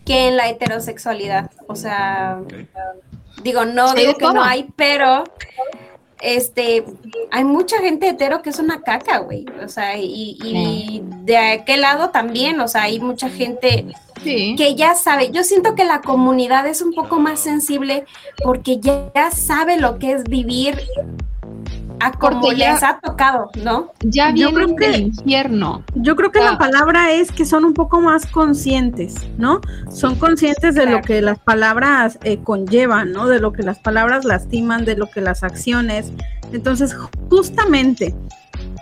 que 0.05 0.29
en 0.29 0.37
la 0.37 0.49
heterosexualidad. 0.49 1.51
O 1.66 1.75
sea, 1.75 2.38
digo, 3.45 3.65
no 3.65 3.91
Sí, 3.91 3.99
digo 4.01 4.15
que 4.15 4.25
no 4.25 4.43
hay, 4.43 4.67
pero 4.75 5.23
este, 6.21 6.85
hay 7.31 7.45
mucha 7.45 7.79
gente 7.79 8.09
hetero 8.09 8.43
que 8.43 8.51
es 8.51 8.59
una 8.59 8.81
caca, 8.83 9.19
güey. 9.19 9.47
O 9.65 9.69
sea, 9.69 9.97
y, 9.99 10.39
y 10.43 11.03
de 11.23 11.37
aquel 11.37 11.83
lado 11.83 12.11
también, 12.11 12.59
o 12.61 12.67
sea, 12.67 12.83
hay 12.83 12.99
mucha 12.99 13.29
gente 13.29 13.87
Sí. 14.23 14.55
que 14.57 14.75
ya 14.75 14.95
sabe. 14.95 15.31
Yo 15.33 15.45
siento 15.45 15.75
que 15.75 15.85
la 15.85 16.01
comunidad 16.01 16.67
es 16.67 16.81
un 16.81 16.95
poco 16.95 17.19
más 17.21 17.41
sensible 17.41 18.07
porque 18.43 18.79
ya, 18.81 19.11
ya 19.15 19.31
sabe 19.31 19.77
lo 19.77 19.99
que 19.99 20.13
es 20.13 20.25
vivir 20.25 20.81
a 22.07 22.12
como 22.12 22.40
Porque 22.40 22.57
ya- 22.57 22.73
les 22.75 22.83
ha 22.83 22.99
tocado, 23.01 23.51
¿no? 23.62 23.93
Ya 24.01 24.33
vienen 24.33 24.77
que- 24.77 24.88
del 24.88 25.01
infierno. 25.03 25.83
Yo 25.95 26.17
creo 26.17 26.31
que 26.31 26.40
Ah. 26.40 26.53
la 26.53 26.59
palabra 26.59 27.12
es 27.12 27.31
que 27.33 27.45
son 27.45 27.64
un 27.64 27.75
poco 27.75 28.01
más 28.01 28.27
conscientes, 28.27 29.14
¿no? 29.38 29.61
Son 29.90 30.14
conscientes 30.17 30.75
de 30.75 30.87
lo 30.87 31.01
que 31.03 31.21
las 31.23 31.38
palabras 31.38 32.19
eh, 32.23 32.38
conllevan, 32.43 33.12
¿no? 33.12 33.27
De 33.29 33.40
lo 33.40 33.53
que 33.53 33.62
las 33.62 33.79
palabras 33.79 34.25
lastiman, 34.25 34.85
de 34.85 34.97
lo 34.97 35.11
que 35.11 35.21
las 35.21 35.43
acciones. 35.43 36.12
Entonces, 36.53 36.97
justamente, 37.31 38.14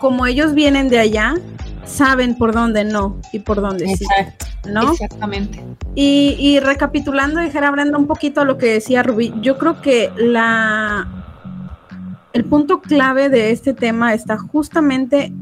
como 0.01 0.27
ellos 0.27 0.55
vienen 0.55 0.89
de 0.89 0.99
allá, 0.99 1.35
saben 1.85 2.37
por 2.37 2.53
dónde 2.53 2.85
no 2.85 3.17
y 3.33 3.41
por 3.41 3.61
dónde 3.61 3.87
sí, 3.97 4.05
Exacto. 4.05 4.47
¿no? 4.69 4.93
Exactamente. 4.93 5.65
Y, 5.95 6.37
y 6.39 6.61
recapitulando, 6.61 7.41
dijera 7.41 7.71
Brenda 7.71 7.99
un 7.99 8.07
poquito 8.07 8.45
lo 8.45 8.57
que 8.57 8.67
decía 8.75 9.03
Rubí, 9.03 9.35
yo 9.43 9.59
creo 9.59 9.81
que 9.83 10.11
la 10.17 11.07
el 12.33 12.45
punto 12.45 12.81
clave 12.81 13.29
de 13.29 13.51
este 13.51 13.75
tema 13.75 14.15
está 14.15 14.39
justamente 14.39 15.33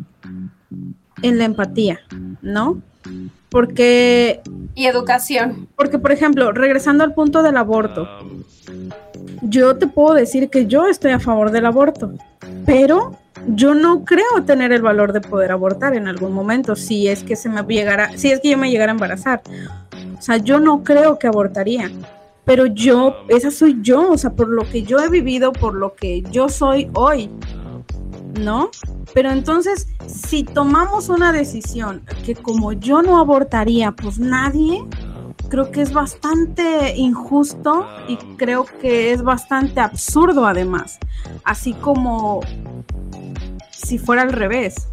en 1.22 1.38
la 1.38 1.44
empatía, 1.44 2.00
¿no? 2.42 2.80
Porque, 3.48 4.40
Y 4.74 4.86
educación. 4.86 5.68
porque, 5.76 5.98
por 5.98 6.12
ejemplo, 6.12 6.52
regresando 6.52 7.02
al 7.04 7.14
punto 7.14 7.42
del 7.42 7.56
aborto, 7.56 8.08
yo 9.42 9.76
te 9.76 9.86
puedo 9.86 10.14
decir 10.14 10.50
que 10.50 10.66
yo 10.66 10.86
estoy 10.86 11.12
a 11.12 11.20
favor 11.20 11.50
del 11.50 11.66
aborto, 11.66 12.12
pero 12.64 13.16
yo 13.48 13.74
no 13.74 14.04
creo 14.04 14.44
tener 14.46 14.72
el 14.72 14.82
valor 14.82 15.12
de 15.12 15.20
poder 15.20 15.50
abortar 15.50 15.94
en 15.94 16.08
algún 16.08 16.32
momento 16.32 16.76
si 16.76 17.08
es 17.08 17.24
que 17.24 17.36
se 17.36 17.48
me 17.48 17.62
llegara, 17.62 18.16
si 18.16 18.30
es 18.30 18.40
que 18.40 18.50
yo 18.50 18.58
me 18.58 18.70
llegara 18.70 18.92
a 18.92 18.94
embarazar. 18.94 19.42
O 20.18 20.22
sea, 20.22 20.36
yo 20.36 20.60
no 20.60 20.84
creo 20.84 21.18
que 21.18 21.26
abortaría, 21.26 21.90
pero 22.50 22.66
yo, 22.66 23.14
esa 23.28 23.52
soy 23.52 23.78
yo, 23.80 24.10
o 24.10 24.18
sea, 24.18 24.30
por 24.30 24.48
lo 24.48 24.68
que 24.68 24.82
yo 24.82 24.98
he 24.98 25.08
vivido, 25.08 25.52
por 25.52 25.72
lo 25.72 25.94
que 25.94 26.22
yo 26.32 26.48
soy 26.48 26.90
hoy, 26.94 27.30
¿no? 28.40 28.72
Pero 29.14 29.30
entonces, 29.30 29.86
si 30.08 30.42
tomamos 30.42 31.08
una 31.10 31.32
decisión 31.32 32.02
que 32.26 32.34
como 32.34 32.72
yo 32.72 33.02
no 33.02 33.18
abortaría, 33.18 33.92
pues 33.92 34.18
nadie, 34.18 34.82
creo 35.48 35.70
que 35.70 35.80
es 35.80 35.92
bastante 35.92 36.96
injusto 36.96 37.86
y 38.08 38.16
creo 38.36 38.66
que 38.80 39.12
es 39.12 39.22
bastante 39.22 39.78
absurdo 39.78 40.44
además, 40.44 40.98
así 41.44 41.72
como 41.74 42.40
si 43.70 43.96
fuera 43.96 44.22
al 44.22 44.32
revés, 44.32 44.88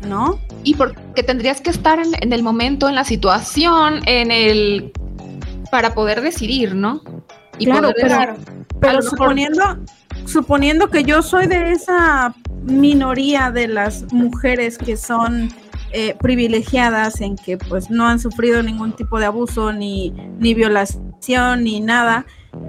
¿no? 0.00 0.40
Y 0.64 0.74
porque 0.74 1.22
tendrías 1.22 1.60
que 1.60 1.70
estar 1.70 2.00
en, 2.00 2.14
en 2.20 2.32
el 2.32 2.42
momento, 2.42 2.88
en 2.88 2.96
la 2.96 3.04
situación, 3.04 4.00
en 4.06 4.32
el 4.32 4.92
para 5.70 5.94
poder 5.94 6.20
decidir, 6.20 6.74
¿no? 6.74 7.02
Y 7.58 7.64
Claro, 7.66 7.92
poder 7.92 8.34
pero- 8.80 9.02
suponiendo, 9.02 9.62
suponiendo 10.26 10.88
que 10.90 11.04
yo 11.04 11.22
soy 11.22 11.46
de 11.46 11.72
esa 11.72 12.34
minoría 12.62 13.50
de 13.50 13.68
las 13.68 14.12
mujeres 14.12 14.76
que 14.78 14.96
son 14.96 15.48
eh, 15.92 16.14
privilegiadas 16.20 17.20
en 17.20 17.36
que 17.36 17.56
pues 17.56 17.88
no 17.90 18.06
han 18.06 18.18
sufrido 18.18 18.62
ningún 18.62 18.92
tipo 18.92 19.18
de 19.18 19.26
abuso 19.26 19.72
ni, 19.72 20.10
ni 20.38 20.52
violación 20.52 21.62
ni 21.64 21.80
nada. 21.80 22.26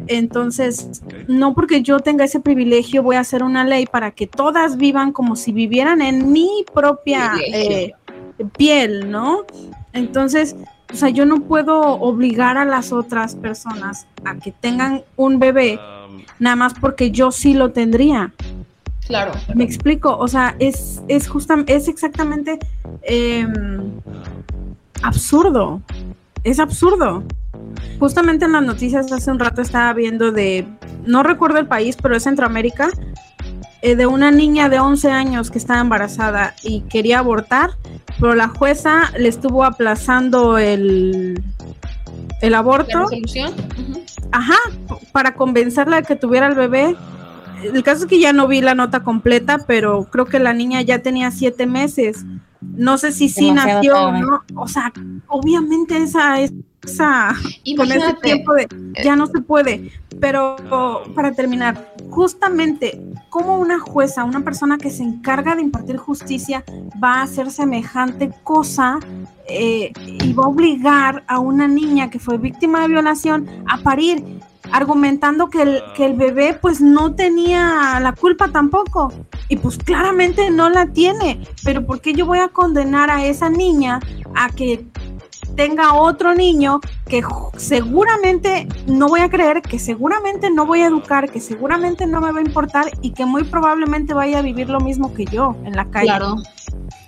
Entonces, 0.07 1.01
no 1.28 1.53
porque 1.53 1.82
yo 1.82 1.99
tenga 1.99 2.26
ese 2.26 2.39
privilegio 2.39 3.03
voy 3.03 3.15
a 3.15 3.22
hacer 3.22 3.43
una 3.43 3.63
ley 3.65 3.86
para 3.86 4.11
que 4.11 4.28
todas 4.28 4.78
vivan 4.78 5.11
como 5.11 5.36
si 5.36 5.51
vivieran 5.51 6.01
en 6.01 6.32
mi 6.32 6.63
propia 6.74 7.34
eh, 7.53 7.93
piel, 8.57 9.09
¿no? 9.11 9.45
Entonces, 9.93 10.55
o 10.91 10.95
sea, 10.95 11.09
yo 11.09 11.25
no 11.25 11.41
puedo 11.41 11.79
obligar 11.81 12.57
a 12.57 12.65
las 12.65 12.91
otras 12.91 13.35
personas 13.35 14.07
a 14.25 14.35
que 14.35 14.51
tengan 14.51 15.03
un 15.15 15.39
bebé 15.39 15.79
nada 16.39 16.55
más 16.55 16.73
porque 16.75 17.11
yo 17.11 17.31
sí 17.31 17.53
lo 17.53 17.71
tendría. 17.71 18.31
Claro. 19.05 19.31
Me 19.55 19.63
explico, 19.63 20.17
o 20.17 20.27
sea, 20.27 20.55
es, 20.59 21.01
es 21.07 21.27
justa- 21.29 21.63
es 21.67 21.88
exactamente 21.88 22.59
em, 23.03 23.91
absurdo. 25.01 25.81
Es 26.43 26.59
absurdo. 26.59 27.23
Justamente 27.99 28.45
en 28.45 28.51
las 28.53 28.63
noticias 28.63 29.11
hace 29.11 29.31
un 29.31 29.39
rato 29.39 29.61
estaba 29.61 29.91
viendo 29.93 30.31
de, 30.31 30.67
no 31.05 31.23
recuerdo 31.23 31.57
el 31.57 31.67
país, 31.67 31.97
pero 32.01 32.15
es 32.15 32.23
Centroamérica, 32.23 32.89
eh, 33.82 33.95
de 33.95 34.07
una 34.07 34.32
niña 34.32 34.69
de 34.69 34.80
11 34.80 35.11
años 35.11 35.51
que 35.51 35.57
estaba 35.57 35.80
embarazada 35.80 36.55
y 36.63 36.82
quería 36.82 37.19
abortar 37.19 37.71
pero 38.19 38.36
la 38.36 38.47
jueza 38.47 39.11
le 39.17 39.30
estuvo 39.30 39.63
aplazando 39.63 40.57
el, 40.57 41.41
el 42.41 42.53
aborto. 42.53 42.99
¿La 42.99 43.05
resolución? 43.05 43.53
Ajá, 44.32 44.57
para 45.11 45.36
convencerla 45.36 45.97
de 45.97 46.03
que 46.03 46.15
tuviera 46.15 46.47
el 46.47 46.55
bebé. 46.55 46.95
El 47.63 47.84
caso 47.84 48.03
es 48.03 48.09
que 48.09 48.19
ya 48.19 48.34
no 48.34 48.47
vi 48.47 48.61
la 48.61 48.75
nota 48.75 49.03
completa, 49.03 49.59
pero 49.65 50.05
creo 50.11 50.25
que 50.25 50.39
la 50.39 50.53
niña 50.53 50.82
ya 50.82 50.99
tenía 50.99 51.32
siete 51.32 51.65
meses. 51.65 52.25
No 52.61 52.97
sé 52.97 53.11
si 53.11 53.30
sí 53.30 53.47
Demasiado 53.47 53.75
nació 53.75 53.97
o 53.97 54.11
no. 54.11 54.43
O 54.55 54.67
sea, 54.67 54.91
obviamente 55.28 55.97
esa, 55.97 56.39
esa 56.39 57.36
con 57.75 57.91
ese 57.91 58.13
tiempo 58.21 58.53
de 58.53 58.67
ya 59.03 59.15
no 59.15 59.28
se 59.28 59.41
puede. 59.41 59.91
Pero 60.19 60.55
para 61.13 61.32
terminar, 61.34 61.93
justamente 62.09 62.99
cómo 63.30 63.57
una 63.57 63.80
jueza, 63.80 64.23
una 64.23 64.43
persona 64.43 64.78
que 64.78 64.89
se 64.89 65.03
encarga 65.03 65.55
de 65.55 65.61
impartir 65.61 65.97
justicia, 65.97 66.63
va 67.01 67.15
a 67.15 67.21
hacer 67.23 67.51
semejante 67.51 68.32
cosa 68.43 68.99
eh, 69.47 69.91
y 70.05 70.34
va 70.34 70.45
a 70.45 70.47
obligar 70.47 71.23
a 71.28 71.39
una 71.39 71.67
niña 71.67 72.09
que 72.09 72.19
fue 72.19 72.38
víctima 72.38 72.82
de 72.82 72.88
violación 72.89 73.47
a 73.65 73.78
parir, 73.78 74.23
argumentando 74.71 75.49
que 75.49 75.61
el, 75.61 75.82
que 75.95 76.05
el 76.05 76.13
bebé 76.13 76.57
pues 76.61 76.82
no 76.82 77.15
tenía 77.15 77.99
la 78.01 78.13
culpa 78.13 78.49
tampoco. 78.49 79.13
Y 79.49 79.55
pues 79.57 79.78
claramente 79.78 80.49
no 80.49 80.69
la 80.69 80.88
tiene. 80.88 81.41
Pero 81.63 81.86
¿por 81.86 82.01
qué 82.01 82.13
yo 82.13 82.25
voy 82.25 82.39
a 82.39 82.49
condenar 82.49 83.09
a 83.09 83.25
esa 83.25 83.49
niña 83.49 84.01
a 84.36 84.49
que 84.49 84.86
tenga 85.58 85.95
otro 85.95 86.36
niño 86.36 86.80
que 87.10 87.24
seguramente 87.58 88.68
no 88.86 89.10
voy 89.10 89.22
a 89.22 89.30
creer, 89.30 89.62
que 89.64 89.80
seguramente 89.80 90.51
no 90.51 90.68
voy 90.68 90.84
a 90.84 90.86
educar, 90.86 91.30
que 91.32 91.41
seguramente 91.41 92.05
no 92.05 92.22
me 92.22 92.32
va 92.32 92.39
a 92.39 92.43
importar 92.43 92.86
y 93.01 93.12
que 93.12 93.26
muy 93.26 93.43
probablemente 93.43 94.14
vaya 94.14 94.38
a 94.38 94.41
vivir 94.43 94.70
lo 94.70 94.80
mismo 94.80 95.14
que 95.14 95.26
yo 95.26 95.55
en 95.66 95.76
la 95.76 95.86
calle? 95.86 96.05
Claro. 96.05 96.36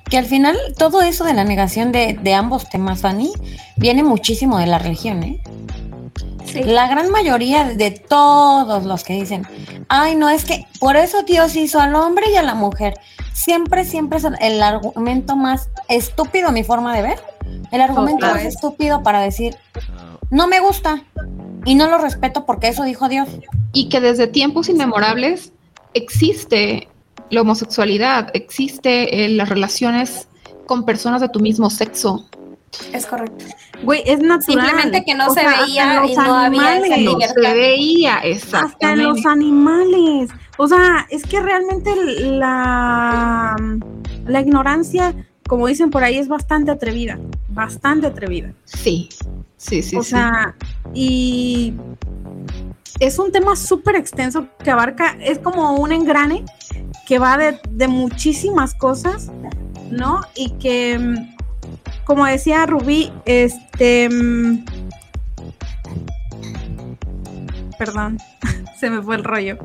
Que 0.10 0.18
al 0.18 0.26
final 0.26 0.58
todo 0.78 1.04
eso 1.04 1.24
de 1.24 1.36
la 1.36 1.44
negación 1.44 1.92
de, 1.92 2.18
de 2.22 2.34
ambos 2.34 2.68
temas, 2.68 3.02
Fanny, 3.02 3.32
viene 3.78 4.02
muchísimo 4.02 4.58
de 4.58 4.66
la 4.66 4.80
religión, 4.80 5.22
¿eh? 5.22 5.42
Sí. 6.46 6.64
La 6.64 6.88
gran 6.88 7.12
mayoría 7.12 7.66
de 7.66 7.92
todos 7.92 8.84
los 8.84 9.04
que 9.04 9.14
dicen, 9.14 9.46
ay, 9.88 10.16
no, 10.16 10.32
es 10.32 10.46
que 10.46 10.66
por 10.80 10.96
eso 10.96 11.22
Dios 11.22 11.56
hizo 11.56 11.80
al 11.80 11.94
hombre 11.94 12.32
y 12.32 12.38
a 12.38 12.42
la 12.42 12.56
mujer. 12.56 12.96
Siempre, 13.34 13.86
siempre 13.86 14.18
es 14.18 14.24
el, 14.24 14.36
el 14.42 14.64
argumento 14.64 15.36
más 15.36 15.70
estúpido, 15.88 16.48
a 16.48 16.52
mi 16.52 16.64
forma 16.64 16.96
de 16.96 17.04
ver. 17.04 17.20
El 17.72 17.82
argumento 17.82 18.26
más 18.26 18.44
estúpido 18.44 19.04
para 19.04 19.22
decir, 19.22 19.56
no 20.32 20.48
me 20.48 20.60
gusta 20.60 21.04
y 21.66 21.76
no 21.76 21.88
lo 21.88 21.98
respeto 21.98 22.46
porque 22.46 22.70
eso 22.70 22.84
dijo 22.84 23.10
Dios. 23.10 23.30
Y 23.74 23.90
que 23.90 24.00
desde 24.00 24.28
tiempos 24.28 24.70
inmemorables 24.70 25.54
existe 25.94 26.88
la 27.30 27.42
homosexualidad, 27.42 28.30
existe 28.34 29.26
eh, 29.26 29.30
las 29.30 29.50
relaciones 29.50 30.28
con 30.66 30.86
personas 30.86 31.22
de 31.22 31.30
tu 31.30 31.40
mismo 31.40 31.70
sexo. 31.70 32.28
Es 32.94 33.06
correcto. 33.06 33.46
Güey, 33.84 34.04
es 34.06 34.20
natural. 34.20 34.42
Simplemente 34.44 35.04
que 35.04 35.16
no 35.16 35.28
O 35.28 35.34
se 35.34 35.42
sea, 35.42 35.62
veía 35.62 35.96
en 35.96 36.02
los 36.02 36.12
y 36.12 36.16
no 36.16 36.36
había 36.36 36.78
esa. 36.78 36.98
No 36.98 37.20
se 37.20 37.54
veía 37.54 38.16
hasta 38.16 38.28
en 38.28 38.34
exactamente. 38.34 39.04
los 39.04 39.26
animales. 39.26 40.30
O 40.58 40.68
sea, 40.68 41.08
es 41.10 41.24
que 41.24 41.40
realmente 41.40 41.92
la, 42.20 43.56
la 44.26 44.42
ignorancia, 44.42 45.16
como 45.50 45.66
dicen 45.66 45.90
por 45.90 46.04
ahí, 46.04 46.20
es 46.20 46.28
bastante 46.28 46.70
atrevida, 46.70 47.20
bastante 47.50 48.06
atrevida. 48.06 48.54
Sí, 48.66 49.10
sí, 49.58 49.82
sí. 49.82 49.98
o 49.98 50.04
sí. 50.04 50.12
sea, 50.12 50.56
y 50.94 51.74
es 53.00 53.18
un 53.18 53.32
tema 53.32 53.56
súper 53.56 53.96
extenso 53.96 54.48
que 54.64 54.70
abarca, 54.70 55.18
es 55.20 55.40
como 55.40 55.74
un 55.74 55.92
engrane 55.92 56.46
que 57.08 57.18
va 57.18 57.36
de, 57.38 57.60
de 57.72 57.88
muchísimas 57.88 58.76
cosas, 58.76 59.32
¿no? 59.90 60.22
Y 60.36 60.52
que, 60.52 61.16
como 62.06 62.26
decía 62.26 62.68
Rubí, 62.68 63.12
este... 63.26 64.08
Perdón, 67.80 68.20
se 68.80 68.92
me 68.92 69.02
fue 69.02 69.16
el 69.16 69.24
rollo. 69.24 69.58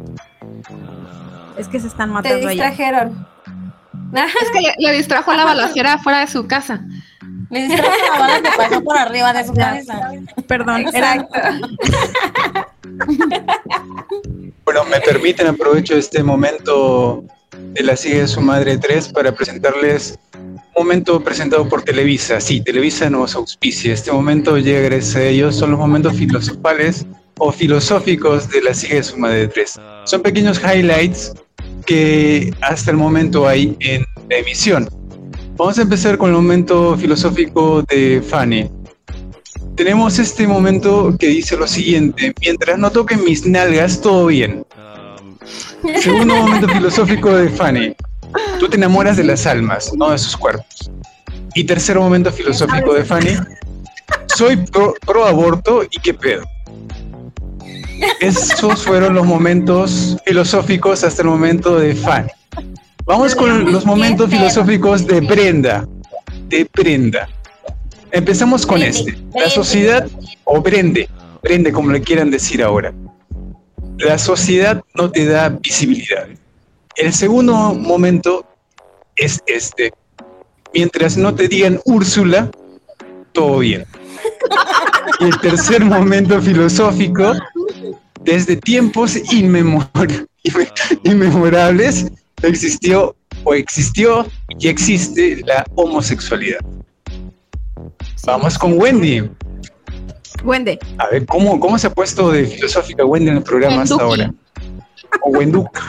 Es 1.58 1.68
que 1.68 1.78
se 1.78 1.88
están 1.88 2.08
Te 2.08 2.14
matando 2.14 2.48
allá. 2.48 2.72
Es 4.42 4.50
que 4.50 4.60
le, 4.60 4.74
le 4.78 4.92
distrajo 4.96 5.32
la 5.32 5.44
balacera 5.44 5.98
fuera 5.98 6.20
de 6.20 6.26
su 6.26 6.46
casa. 6.46 6.80
Me 7.50 7.66
distrajo 7.68 7.92
la 8.12 8.18
bala 8.18 8.42
que 8.42 8.50
pasó 8.56 8.82
por 8.82 8.96
arriba 8.98 9.32
de 9.32 9.44
su 9.46 9.52
cabeza. 9.54 10.10
Perdón, 10.46 10.86
era- 10.92 11.14
Exacto. 11.14 11.38
Bueno, 14.64 14.84
me 14.86 15.00
permiten 15.00 15.46
aprovecho 15.46 15.94
este 15.96 16.22
momento 16.22 17.22
de 17.74 17.82
la 17.82 17.96
sigue 17.96 18.20
de 18.22 18.28
su 18.28 18.40
madre 18.40 18.78
3 18.78 19.08
para 19.12 19.32
presentarles 19.32 20.18
un 20.34 20.60
momento 20.76 21.22
presentado 21.22 21.68
por 21.68 21.82
Televisa. 21.82 22.40
Sí, 22.40 22.60
Televisa 22.62 23.10
nos 23.10 23.34
auspicia. 23.34 23.92
Este 23.92 24.10
momento 24.10 24.56
llega 24.58 24.80
gracias 24.88 25.16
a 25.16 25.22
ellos. 25.24 25.56
Son 25.56 25.70
los 25.70 25.78
momentos 25.78 26.14
filosofales 26.14 27.06
o 27.38 27.52
filosóficos 27.52 28.48
de 28.48 28.62
la 28.62 28.74
sigue 28.74 28.96
de 28.96 29.02
su 29.02 29.18
madre 29.18 29.48
3. 29.48 29.80
Son 30.04 30.22
pequeños 30.22 30.60
highlights 30.62 31.32
que 31.86 32.52
hasta 32.60 32.90
el 32.90 32.96
momento 32.96 33.46
hay 33.46 33.76
en 33.80 34.04
la 34.28 34.38
emisión. 34.38 34.88
Vamos 35.56 35.78
a 35.78 35.82
empezar 35.82 36.18
con 36.18 36.30
el 36.30 36.36
momento 36.36 36.96
filosófico 36.96 37.82
de 37.82 38.22
Fanny. 38.26 38.70
Tenemos 39.76 40.18
este 40.18 40.46
momento 40.46 41.16
que 41.18 41.28
dice 41.28 41.56
lo 41.56 41.66
siguiente, 41.66 42.34
mientras 42.40 42.78
no 42.78 42.90
toquen 42.90 43.24
mis 43.24 43.46
nalgas, 43.46 44.00
todo 44.00 44.26
bien. 44.26 44.64
Segundo 46.00 46.34
momento 46.42 46.68
filosófico 46.68 47.36
de 47.36 47.48
Fanny, 47.48 47.94
tú 48.58 48.68
te 48.68 48.76
enamoras 48.76 49.16
de 49.16 49.24
las 49.24 49.46
almas, 49.46 49.92
no 49.94 50.10
de 50.10 50.18
sus 50.18 50.36
cuerpos. 50.36 50.90
Y 51.54 51.64
tercer 51.64 51.98
momento 51.98 52.32
filosófico 52.32 52.94
de 52.94 53.04
Fanny, 53.04 53.36
soy 54.34 54.56
pro, 54.56 54.94
pro 55.06 55.24
aborto 55.24 55.84
y 55.84 56.00
qué 56.00 56.14
pedo. 56.14 56.44
Esos 58.20 58.82
fueron 58.82 59.14
los 59.14 59.26
momentos 59.26 60.16
filosóficos 60.24 61.04
hasta 61.04 61.22
el 61.22 61.28
momento 61.28 61.78
de 61.78 61.94
Fanny. 61.94 62.30
Vamos 63.04 63.34
con 63.34 63.70
los 63.70 63.84
momentos 63.84 64.30
filosóficos 64.30 65.06
de 65.06 65.20
Brenda. 65.20 65.86
De 66.48 66.68
Brenda. 66.72 67.28
Empezamos 68.10 68.64
con 68.64 68.82
este. 68.82 69.18
La 69.34 69.50
sociedad, 69.50 70.06
o 70.44 70.60
Brende, 70.60 71.08
Brende 71.42 71.72
como 71.72 71.90
le 71.90 72.00
quieran 72.00 72.30
decir 72.30 72.62
ahora. 72.62 72.94
La 73.98 74.18
sociedad 74.18 74.82
no 74.94 75.10
te 75.10 75.26
da 75.26 75.48
visibilidad. 75.48 76.28
El 76.96 77.12
segundo 77.12 77.54
momento 77.74 78.46
es 79.16 79.42
este. 79.46 79.92
Mientras 80.72 81.16
no 81.16 81.34
te 81.34 81.48
digan 81.48 81.80
Úrsula, 81.84 82.50
todo 83.32 83.58
bien. 83.58 83.84
Y 85.20 85.24
el 85.24 85.38
tercer 85.40 85.84
momento 85.84 86.40
filosófico, 86.40 87.34
desde 88.22 88.56
tiempos 88.56 89.16
inmemor- 89.32 90.26
inme- 90.44 91.00
inmemorables, 91.04 92.10
existió 92.42 93.14
o 93.44 93.54
existió 93.54 94.26
y 94.58 94.68
existe 94.68 95.42
la 95.46 95.64
homosexualidad. 95.74 96.60
Vamos 98.26 98.58
con 98.58 98.78
Wendy. 98.80 99.28
Wendy. 100.42 100.78
A 100.98 101.08
ver, 101.08 101.26
¿cómo, 101.26 101.60
cómo 101.60 101.78
se 101.78 101.86
ha 101.88 101.90
puesto 101.90 102.30
de 102.30 102.46
filosófica 102.46 103.04
Wendy 103.04 103.30
en 103.30 103.36
el 103.38 103.42
programa 103.42 103.82
hasta 103.82 104.02
ahora? 104.02 104.32
O 105.22 105.30
Wenduca. 105.30 105.80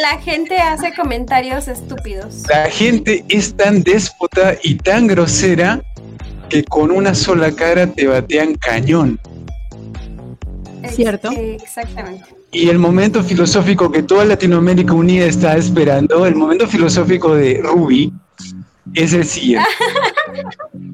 La 0.00 0.18
gente 0.20 0.58
hace 0.58 0.92
comentarios 0.94 1.68
estúpidos. 1.68 2.42
La 2.48 2.68
gente 2.70 3.24
es 3.28 3.54
tan 3.56 3.82
déspota 3.82 4.56
y 4.62 4.74
tan 4.76 5.06
grosera 5.06 5.82
que 6.48 6.64
con 6.64 6.90
una 6.90 7.14
sola 7.14 7.52
cara 7.52 7.86
te 7.86 8.06
batean 8.06 8.54
cañón. 8.56 9.18
¿Cierto? 10.90 11.30
Exactamente. 11.30 12.24
Y 12.52 12.68
el 12.68 12.78
momento 12.78 13.22
filosófico 13.22 13.90
que 13.90 14.02
toda 14.02 14.24
Latinoamérica 14.24 14.92
Unida 14.92 15.26
está 15.26 15.56
esperando, 15.56 16.26
el 16.26 16.34
momento 16.34 16.66
filosófico 16.66 17.34
de 17.34 17.60
Ruby, 17.62 18.12
es 18.94 19.12
el 19.12 19.24
siguiente. 19.24 19.68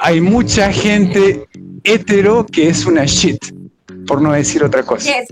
Hay 0.00 0.20
mucha 0.20 0.72
gente 0.72 1.46
hetero 1.84 2.46
que 2.46 2.68
es 2.68 2.86
una 2.86 3.04
shit, 3.04 3.38
por 4.06 4.20
no 4.20 4.32
decir 4.32 4.64
otra 4.64 4.82
cosa. 4.82 5.12
Yes. 5.12 5.28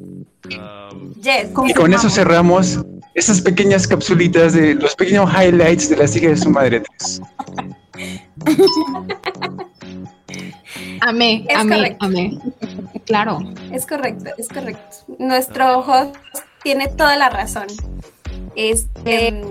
Yes. 1.22 1.48
Y 1.66 1.74
con 1.74 1.92
eso 1.92 2.08
cerramos 2.08 2.80
esas 3.14 3.40
pequeñas 3.40 3.86
capsulitas 3.86 4.52
de 4.52 4.74
los 4.74 4.94
pequeños 4.94 5.30
highlights 5.32 5.90
de 5.90 5.96
la 5.96 6.04
hija 6.04 6.28
de 6.28 6.36
su 6.36 6.50
madre 6.50 6.82
3. 6.98 7.20
Amé, 11.00 11.44
es 11.48 11.56
amé, 11.56 11.76
correcto. 11.76 12.06
amé. 12.06 12.38
Claro. 13.06 13.38
Es 13.72 13.86
correcto, 13.86 14.30
es 14.36 14.48
correcto. 14.48 14.96
Nuestro 15.18 15.80
host 15.80 16.16
tiene 16.62 16.88
toda 16.88 17.16
la 17.16 17.30
razón. 17.30 17.66
Este, 18.54 19.42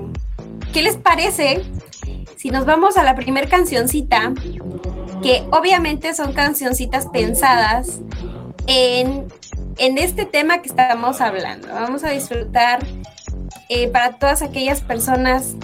¿Qué 0.73 0.81
les 0.81 0.97
parece 0.97 1.63
si 2.35 2.51
nos 2.51 2.65
vamos 2.65 2.97
a 2.97 3.03
la 3.03 3.15
primera 3.15 3.47
cancioncita? 3.47 4.33
Que 5.23 5.43
obviamente 5.51 6.13
son 6.13 6.33
cancioncitas 6.33 7.07
pensadas 7.07 7.99
en, 8.67 9.25
en 9.77 9.97
este 9.97 10.25
tema 10.25 10.61
que 10.61 10.69
estamos 10.69 11.21
hablando. 11.21 11.69
Vamos 11.69 12.03
a 12.03 12.09
disfrutar 12.09 12.85
eh, 13.69 13.87
para 13.87 14.13
todas 14.13 14.41
aquellas 14.41 14.81
personas. 14.81 15.55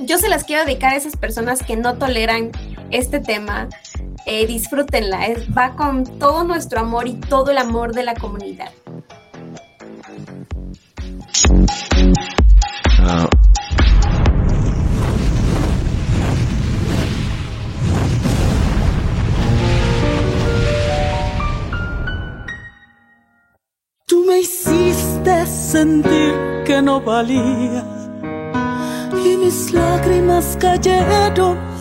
Yo 0.00 0.18
se 0.18 0.28
las 0.28 0.44
quiero 0.44 0.64
dedicar 0.64 0.94
a 0.94 0.96
esas 0.96 1.16
personas 1.16 1.62
que 1.62 1.76
no 1.76 1.96
toleran 1.96 2.50
este 2.94 3.20
tema. 3.20 3.68
Eh, 4.24 4.46
disfrútenla, 4.46 5.18
va 5.56 5.74
con 5.76 6.04
todo 6.18 6.44
nuestro 6.44 6.80
amor 6.80 7.08
y 7.08 7.14
todo 7.14 7.50
el 7.50 7.58
amor 7.58 7.92
de 7.92 8.04
la 8.04 8.14
comunidad. 8.14 8.70
Tú 24.06 24.24
me 24.26 24.40
hiciste 24.40 25.46
sentir 25.46 26.32
que 26.64 26.80
no 26.80 27.00
valía 27.00 27.84
y 29.12 29.36
mis 29.36 29.72
lágrimas 29.72 30.56
cayeron 30.60 31.73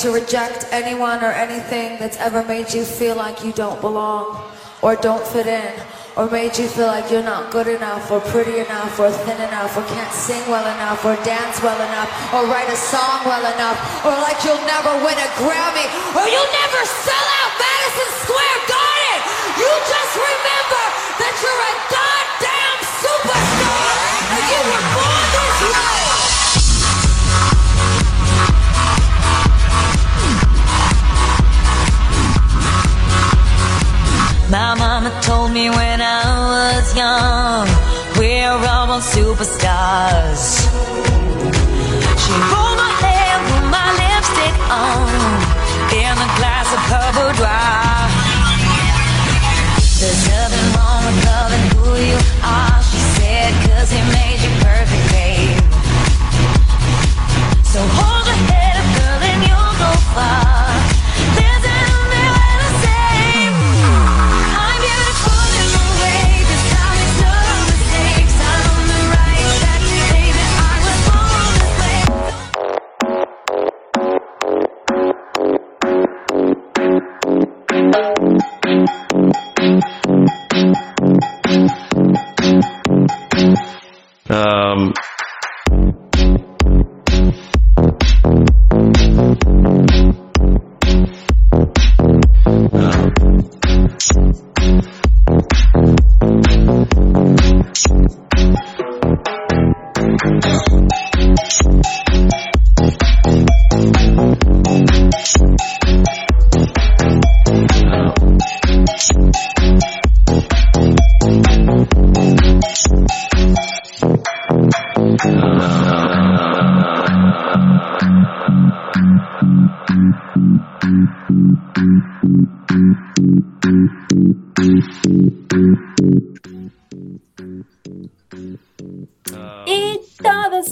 to 0.00 0.10
reject 0.12 0.64
anyone 0.72 1.20
or 1.20 1.28
anything 1.28 1.98
that's 2.00 2.16
ever 2.16 2.42
made 2.44 2.72
you 2.72 2.84
feel 2.84 3.16
like 3.16 3.44
you 3.44 3.52
don't 3.52 3.78
belong 3.82 4.40
or 4.80 4.96
don't 4.96 5.20
fit 5.28 5.46
in 5.46 5.74
or 6.16 6.24
made 6.30 6.56
you 6.56 6.66
feel 6.68 6.86
like 6.86 7.10
you're 7.12 7.22
not 7.22 7.52
good 7.52 7.68
enough 7.68 8.10
or 8.10 8.18
pretty 8.32 8.64
enough 8.64 8.98
or 8.98 9.10
thin 9.28 9.36
enough 9.36 9.76
or 9.76 9.84
can't 9.92 10.08
sing 10.14 10.40
well 10.48 10.64
enough 10.64 11.04
or 11.04 11.12
dance 11.20 11.60
well 11.60 11.76
enough 11.76 12.08
or 12.32 12.48
write 12.48 12.72
a 12.72 12.76
song 12.80 13.20
well 13.28 13.44
enough 13.44 13.76
or 14.00 14.16
like 14.24 14.40
you'll 14.40 14.64
never 14.64 14.88
win 15.04 15.20
a 15.20 15.28
Grammy 15.36 15.84
or 16.16 16.24
you'll 16.32 16.54
never 16.64 16.80
sell 17.04 17.26
out 17.44 17.52
Madison 17.60 18.10
Square 18.24 18.60
Garden. 18.72 19.20
You 19.60 19.68
just 19.84 20.12
remember 20.16 20.84
that 21.20 21.34
you're 21.44 21.60
a 21.60 21.92
dog. 21.92 22.09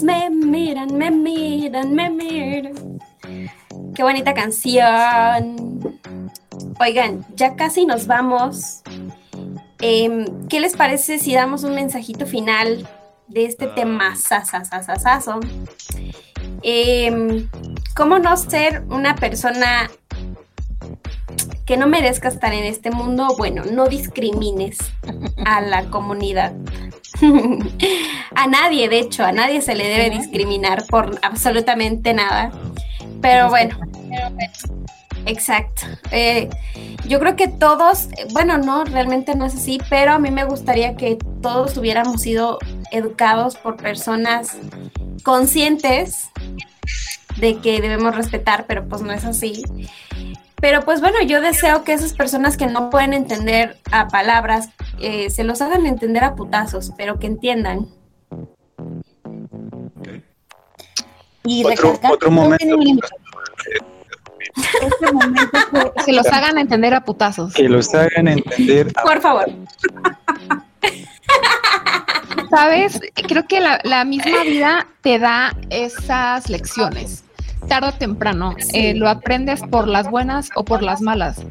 Me 0.03 0.29
miran, 0.29 0.95
me 0.95 1.09
miran, 1.09 1.93
me 1.93 2.09
miran. 2.09 2.99
Qué 3.95 4.03
bonita 4.03 4.33
canción. 4.33 5.99
Oigan, 6.79 7.25
ya 7.35 7.55
casi 7.55 7.85
nos 7.85 8.05
vamos. 8.05 8.81
Em, 9.81 10.47
¿Qué 10.47 10.59
les 10.59 10.75
parece 10.75 11.17
si 11.19 11.33
damos 11.33 11.63
un 11.63 11.73
mensajito 11.73 12.25
final 12.25 12.87
de 13.27 13.45
este 13.45 13.67
tema 13.67 14.15
sasasasasazo? 14.15 15.39
Em, 16.61 17.49
¿Cómo 17.95 18.19
no 18.19 18.37
ser 18.37 18.83
una 18.89 19.15
persona 19.15 19.89
que 21.65 21.77
no 21.77 21.87
merezca 21.87 22.27
estar 22.27 22.53
en 22.53 22.63
este 22.63 22.91
mundo? 22.91 23.35
Bueno, 23.37 23.63
no 23.65 23.87
discrimines 23.87 24.77
a 25.45 25.61
la 25.61 25.89
comunidad. 25.89 26.53
a 28.35 28.47
nadie, 28.47 28.89
de 28.89 28.99
hecho, 28.99 29.23
a 29.23 29.31
nadie 29.31 29.61
se 29.61 29.75
le 29.75 29.87
debe 29.87 30.09
discriminar 30.09 30.85
por 30.87 31.19
absolutamente 31.21 32.13
nada. 32.13 32.51
Pero 33.21 33.49
bueno, 33.49 33.77
exacto. 35.25 35.83
Eh, 36.11 36.49
yo 37.07 37.19
creo 37.19 37.35
que 37.35 37.47
todos, 37.47 38.07
bueno, 38.31 38.57
no, 38.57 38.85
realmente 38.85 39.35
no 39.35 39.45
es 39.45 39.55
así, 39.55 39.79
pero 39.89 40.13
a 40.13 40.19
mí 40.19 40.31
me 40.31 40.45
gustaría 40.45 40.95
que 40.95 41.17
todos 41.41 41.77
hubiéramos 41.77 42.21
sido 42.21 42.59
educados 42.91 43.55
por 43.55 43.77
personas 43.77 44.57
conscientes 45.23 46.29
de 47.37 47.57
que 47.57 47.81
debemos 47.81 48.15
respetar, 48.15 48.65
pero 48.67 48.87
pues 48.87 49.01
no 49.01 49.11
es 49.11 49.25
así. 49.25 49.63
Pero 50.61 50.81
pues 50.83 50.99
bueno, 51.01 51.21
yo 51.25 51.41
deseo 51.41 51.83
que 51.83 51.93
esas 51.93 52.13
personas 52.13 52.57
que 52.57 52.67
no 52.67 52.89
pueden 52.89 53.13
entender 53.13 53.77
a 53.91 54.07
palabras, 54.07 54.69
eh, 54.99 55.29
se 55.29 55.43
los 55.43 55.61
hagan 55.61 55.85
entender 55.85 56.23
a 56.23 56.35
putazos, 56.35 56.91
pero 56.97 57.17
que 57.19 57.27
entiendan. 57.27 57.87
Y 61.45 61.63
Otro, 61.63 61.91
recalcar 61.93 62.11
otro 62.11 62.31
momento. 62.31 62.77
Este 64.81 65.11
momento 65.13 65.57
fue- 65.71 65.93
Que 66.05 66.11
los 66.13 66.27
hagan 66.27 66.57
entender 66.57 66.93
a 66.93 67.01
putazos. 67.05 67.53
Que 67.53 67.69
los 67.69 67.93
hagan 67.95 68.27
entender. 68.27 68.91
a- 68.95 69.03
Por 69.03 69.21
favor. 69.21 69.45
¿Sabes? 72.49 72.99
Creo 73.27 73.47
que 73.47 73.59
la, 73.61 73.79
la 73.83 74.03
misma 74.05 74.43
vida 74.43 74.87
te 75.01 75.19
da 75.19 75.55
esas 75.69 76.49
lecciones. 76.49 77.23
Tarde 77.69 77.87
o 77.87 77.91
temprano. 77.93 78.55
Eh, 78.73 78.93
lo 78.95 79.07
aprendes 79.07 79.61
por 79.61 79.87
las 79.87 80.09
buenas 80.09 80.49
o 80.55 80.65
por 80.65 80.83
las 80.83 81.01
malas. 81.01 81.41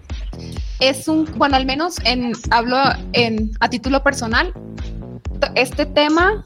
Es 0.80 1.08
un, 1.08 1.24
bueno, 1.36 1.56
al 1.56 1.64
menos 1.64 1.96
en, 2.04 2.32
hablo 2.50 2.76
en, 3.12 3.52
a 3.60 3.70
título 3.70 4.02
personal, 4.02 4.52
este 5.54 5.86
tema 5.86 6.44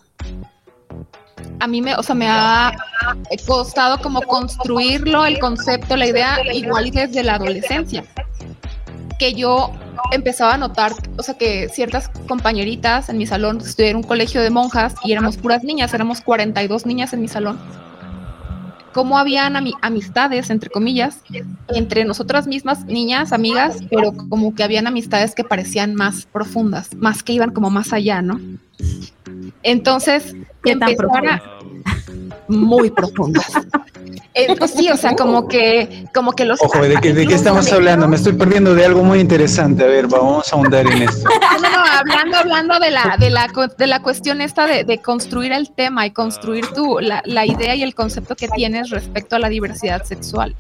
a 1.60 1.66
mí 1.66 1.80
me, 1.80 1.94
o 1.94 2.02
sea, 2.02 2.14
me 2.14 2.28
ha 2.28 2.72
costado 3.46 4.00
como 4.00 4.20
construirlo, 4.22 5.24
el 5.24 5.38
concepto, 5.38 5.96
la 5.96 6.06
idea, 6.06 6.38
igual 6.52 6.90
desde 6.90 7.22
la 7.22 7.36
adolescencia. 7.36 8.04
Que 9.18 9.34
yo 9.34 9.70
empezaba 10.10 10.54
a 10.54 10.58
notar, 10.58 10.92
o 11.16 11.22
sea, 11.22 11.38
que 11.38 11.68
ciertas 11.68 12.08
compañeritas 12.26 13.08
en 13.08 13.18
mi 13.18 13.26
salón, 13.26 13.58
estudié 13.60 13.90
en 13.90 13.96
un 13.96 14.02
colegio 14.02 14.42
de 14.42 14.50
monjas 14.50 14.94
y 15.04 15.12
éramos 15.12 15.36
puras 15.36 15.62
niñas, 15.62 15.94
éramos 15.94 16.20
42 16.20 16.84
niñas 16.84 17.12
en 17.12 17.22
mi 17.22 17.28
salón. 17.28 17.60
Cómo 18.92 19.18
habían 19.18 19.54
ami- 19.54 19.76
amistades, 19.80 20.50
entre 20.50 20.70
comillas, 20.70 21.20
entre 21.68 22.04
nosotras 22.04 22.46
mismas, 22.46 22.84
niñas, 22.84 23.32
amigas, 23.32 23.78
pero 23.90 24.12
como 24.12 24.54
que 24.54 24.62
habían 24.62 24.86
amistades 24.86 25.34
que 25.34 25.44
parecían 25.44 25.94
más 25.94 26.26
profundas, 26.26 26.94
más 26.96 27.22
que 27.22 27.32
iban 27.32 27.50
como 27.52 27.70
más 27.70 27.92
allá, 27.92 28.22
¿no? 28.22 28.40
Entonces, 29.62 30.34
¿Qué 30.62 30.76
tan 30.76 30.94
muy 32.48 32.90
profundas. 32.90 33.52
Eh, 34.34 34.54
pues 34.58 34.70
sí, 34.70 34.88
o 34.90 34.96
sea, 34.96 35.14
como 35.14 35.46
que, 35.46 36.06
como 36.14 36.32
que 36.32 36.44
los. 36.46 36.60
Ojo, 36.62 36.80
¿de 36.82 36.96
qué, 37.02 37.12
de 37.12 37.26
qué 37.26 37.34
estamos 37.34 37.70
hablando? 37.70 38.08
Me 38.08 38.16
estoy 38.16 38.32
perdiendo 38.32 38.74
de 38.74 38.84
algo 38.86 39.02
muy 39.04 39.20
interesante. 39.20 39.84
A 39.84 39.86
ver, 39.88 40.06
vamos 40.06 40.50
a 40.52 40.56
ahondar 40.56 40.86
en 40.86 41.02
esto. 41.02 41.28
No, 41.62 41.70
no, 41.70 41.84
hablando, 41.98 42.36
hablando 42.38 42.78
de 42.80 42.90
la, 42.90 43.16
de 43.20 43.30
la, 43.30 43.46
de 43.78 43.86
la 43.86 44.00
cuestión 44.02 44.40
esta 44.40 44.66
de, 44.66 44.84
de 44.84 44.98
construir 44.98 45.52
el 45.52 45.70
tema 45.70 46.06
y 46.06 46.10
construir 46.12 46.66
tu, 46.68 46.98
la, 46.98 47.22
la 47.26 47.44
idea 47.46 47.74
y 47.74 47.82
el 47.82 47.94
concepto 47.94 48.34
que 48.34 48.48
tienes 48.48 48.90
respecto 48.90 49.36
a 49.36 49.38
la 49.38 49.48
diversidad 49.48 50.02
sexual. 50.04 50.56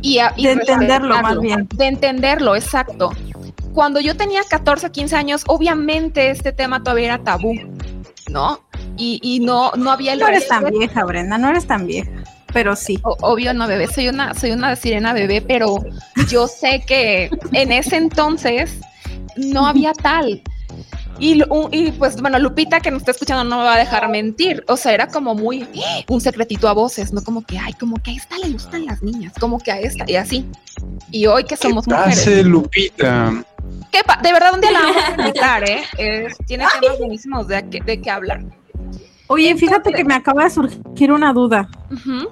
Y, 0.00 0.18
a- 0.20 0.32
y 0.36 0.44
De 0.46 0.52
entenderlo, 0.52 1.20
más 1.20 1.40
bien. 1.40 1.68
De 1.74 1.86
entenderlo, 1.86 2.54
exacto. 2.54 3.10
Cuando 3.74 4.00
yo 4.00 4.16
tenía 4.16 4.40
14, 4.48 4.90
15 4.90 5.16
años, 5.16 5.42
obviamente 5.48 6.30
este 6.30 6.52
tema 6.52 6.82
todavía 6.82 7.06
era 7.06 7.18
tabú, 7.18 7.52
¿no? 8.30 8.60
Y, 8.96 9.18
y 9.22 9.40
no, 9.40 9.72
no 9.76 9.90
había 9.90 10.12
el 10.14 10.20
No 10.20 10.28
eres 10.28 10.48
tan 10.48 10.64
vieja, 10.70 11.04
Brenda, 11.04 11.36
no 11.36 11.50
eres 11.50 11.66
tan 11.66 11.86
vieja. 11.86 12.10
Pero 12.56 12.74
sí. 12.74 12.98
O- 13.02 13.18
Obvio 13.20 13.52
no 13.52 13.68
bebé, 13.68 13.86
soy 13.86 14.08
una, 14.08 14.32
soy 14.32 14.52
una 14.52 14.74
sirena 14.76 15.12
bebé, 15.12 15.42
pero 15.42 15.76
yo 16.30 16.48
sé 16.48 16.82
que 16.86 17.28
en 17.52 17.70
ese 17.70 17.96
entonces 17.96 18.78
no 19.36 19.66
había 19.66 19.92
tal. 19.92 20.40
Y, 21.18 21.42
pues 21.98 22.18
bueno, 22.18 22.38
Lupita 22.38 22.80
que 22.80 22.90
nos 22.90 23.02
está 23.02 23.10
escuchando 23.10 23.44
no 23.44 23.58
me 23.58 23.64
va 23.64 23.74
a 23.74 23.78
dejar 23.78 24.08
mentir. 24.08 24.64
O 24.68 24.78
sea, 24.78 24.94
era 24.94 25.06
como 25.08 25.34
muy 25.34 25.64
¡eh! 25.74 26.04
un 26.08 26.18
secretito 26.22 26.66
a 26.66 26.72
voces, 26.72 27.12
no 27.12 27.22
como 27.22 27.44
que, 27.44 27.58
ay, 27.58 27.74
como 27.74 27.96
que 28.02 28.12
a 28.12 28.14
esta 28.14 28.38
le 28.38 28.48
gustan 28.48 28.86
las 28.86 29.02
niñas, 29.02 29.34
como 29.38 29.58
que 29.58 29.70
a 29.72 29.78
esta, 29.78 30.10
y 30.10 30.16
así. 30.16 30.46
Y 31.10 31.26
hoy 31.26 31.42
que 31.44 31.56
¿Qué 31.56 31.68
somos 31.68 31.86
mujeres. 31.86 32.20
pase, 32.20 32.42
Lupita? 32.42 33.34
¿Qué 33.92 34.00
pa- 34.02 34.18
de 34.22 34.32
verdad, 34.32 34.54
un 34.54 34.62
día 34.62 34.70
la 34.72 34.80
vamos 34.80 34.96
a 34.96 35.20
invitar, 35.20 35.68
¿eh? 35.68 35.82
Eh, 35.98 36.28
tiene 36.46 36.64
temas 36.80 36.98
buenísimos 36.98 37.48
de, 37.48 37.68
qué 38.02 38.10
hablar. 38.10 38.42
Oye, 39.28 39.54
fíjate 39.56 39.92
que 39.92 40.04
me 40.04 40.14
acaba 40.14 40.44
de 40.44 40.50
surgir 40.50 41.10
una 41.12 41.32
duda. 41.32 41.68
Ujú. 41.90 42.28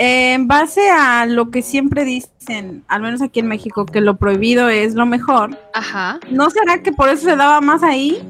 En 0.00 0.46
base 0.46 0.88
a 0.90 1.26
lo 1.26 1.50
que 1.50 1.60
siempre 1.60 2.04
dicen, 2.04 2.84
al 2.86 3.02
menos 3.02 3.20
aquí 3.20 3.40
en 3.40 3.48
México, 3.48 3.84
que 3.84 4.00
lo 4.00 4.16
prohibido 4.16 4.68
es 4.68 4.94
lo 4.94 5.06
mejor, 5.06 5.58
Ajá. 5.74 6.20
¿no 6.30 6.48
será 6.50 6.82
que 6.82 6.92
por 6.92 7.08
eso 7.08 7.24
se 7.28 7.34
daba 7.36 7.60
más 7.60 7.82
ahí? 7.82 8.22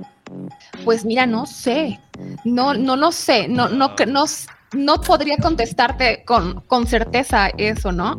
Pues 0.84 1.04
mira, 1.04 1.26
no 1.26 1.44
sé. 1.44 2.00
No, 2.44 2.72
no 2.72 2.96
lo 2.96 3.12
sé. 3.12 3.48
No, 3.48 3.68
no, 3.68 3.94
no, 4.06 4.24
no 4.72 5.00
podría 5.02 5.36
contestarte 5.36 6.24
con, 6.24 6.62
con 6.62 6.86
certeza 6.86 7.48
eso, 7.58 7.92
¿no? 7.92 8.18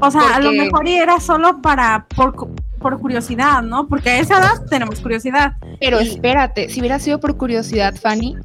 O 0.00 0.10
sea, 0.10 0.34
a 0.34 0.40
lo 0.40 0.50
mejor 0.50 0.88
y 0.88 0.96
era 0.96 1.20
solo 1.20 1.62
para 1.62 2.06
por, 2.16 2.34
por 2.80 2.98
curiosidad, 2.98 3.62
¿no? 3.62 3.86
Porque 3.86 4.10
a 4.10 4.18
esa 4.18 4.38
edad 4.38 4.66
tenemos 4.68 5.00
curiosidad. 5.00 5.52
Pero 5.80 6.00
Y- 6.02 6.08
espérate, 6.08 6.68
si 6.68 6.80
hubiera 6.80 6.98
sido 6.98 7.20
por 7.20 7.36
curiosidad, 7.36 7.94
Fanny, 7.94 8.36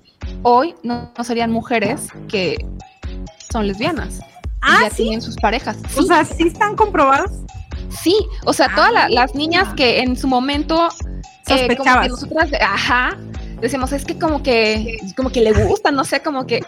hoy 0.43 0.75
no, 0.83 1.11
no 1.17 1.23
serían 1.23 1.51
mujeres 1.51 2.09
que 2.27 2.63
son 3.51 3.67
lesbianas. 3.67 4.19
y 4.19 4.21
Ah, 4.61 4.79
ya 4.83 4.89
sí. 4.89 5.03
tienen 5.03 5.21
sus 5.21 5.35
parejas. 5.37 5.77
Sí, 5.89 5.99
O 5.99 6.03
sea, 6.03 6.25
sí 6.25 6.43
están 6.47 6.75
comprobados. 6.75 7.31
sí. 7.89 8.15
O 8.45 8.53
sea, 8.53 8.67
todas 8.75 8.91
la- 8.91 9.05
Ah. 9.05 9.09
las 9.09 9.33
niñas 9.35 9.73
que 9.75 10.01
en 10.01 10.15
su 10.17 10.27
momento 10.27 10.89
eh, 11.47 11.75
como 11.77 12.01
que 12.01 12.09
nosotras, 12.09 12.49
ajá, 12.61 13.17
decimos, 13.61 13.91
es 13.93 14.05
que 14.05 14.19
como 14.19 14.43
que, 14.43 14.99
como 15.17 15.29
que 15.31 15.41
le 15.41 15.53
gustan, 15.65 15.95
no 15.95 16.03
sé, 16.03 16.21
como 16.21 16.45
que 16.45 16.63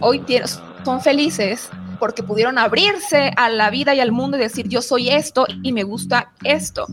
hoy 0.00 0.20
tiene- 0.20 0.46
son 0.84 1.00
felices 1.02 1.68
porque 1.98 2.22
pudieron 2.22 2.56
abrirse 2.58 3.32
a 3.36 3.48
la 3.50 3.68
vida 3.70 3.94
y 3.94 4.00
al 4.00 4.12
mundo 4.12 4.36
y 4.36 4.40
decir, 4.40 4.68
yo 4.68 4.80
soy 4.80 5.10
esto 5.10 5.46
y 5.62 5.72
me 5.72 5.82
gusta 5.82 6.32
esto. 6.42 6.86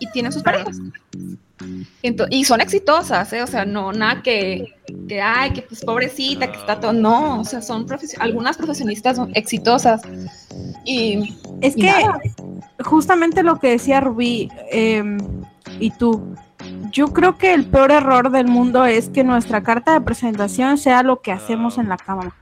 Y 0.00 0.10
tienen 0.10 0.32
sus 0.32 0.42
parejas. 0.42 0.78
Y 2.30 2.44
son 2.44 2.60
exitosas, 2.60 3.32
¿eh? 3.32 3.42
O 3.42 3.46
sea, 3.46 3.64
no, 3.64 3.92
nada 3.92 4.22
que, 4.22 4.74
que, 5.08 5.20
ay, 5.20 5.52
que 5.52 5.62
pues 5.62 5.84
pobrecita, 5.84 6.50
que 6.50 6.58
está 6.58 6.80
todo, 6.80 6.92
no, 6.92 7.40
o 7.40 7.44
sea, 7.44 7.62
son 7.62 7.86
algunas 8.18 8.56
profesionistas 8.56 9.16
son 9.16 9.30
exitosas. 9.34 10.02
Y 10.84 11.38
Es 11.60 11.76
Y 11.76 11.82
que 11.82 11.86
nada. 11.86 12.20
justamente 12.84 13.42
lo 13.42 13.58
que 13.58 13.70
decía 13.70 14.00
Rubí 14.00 14.48
em, 14.70 15.18
y 15.78 15.90
tú, 15.92 16.34
yo 16.92 17.12
creo 17.12 17.36
que 17.38 17.54
el 17.54 17.64
peor 17.64 17.90
error 17.90 18.30
del 18.30 18.46
mundo 18.46 18.84
es 18.84 19.08
que 19.08 19.24
nuestra 19.24 19.62
carta 19.62 19.92
de 19.94 20.00
presentación 20.02 20.78
sea 20.78 21.02
lo 21.02 21.20
que 21.20 21.32
hacemos 21.32 21.78
en 21.78 21.88
la 21.88 21.96
cama. 21.96 22.34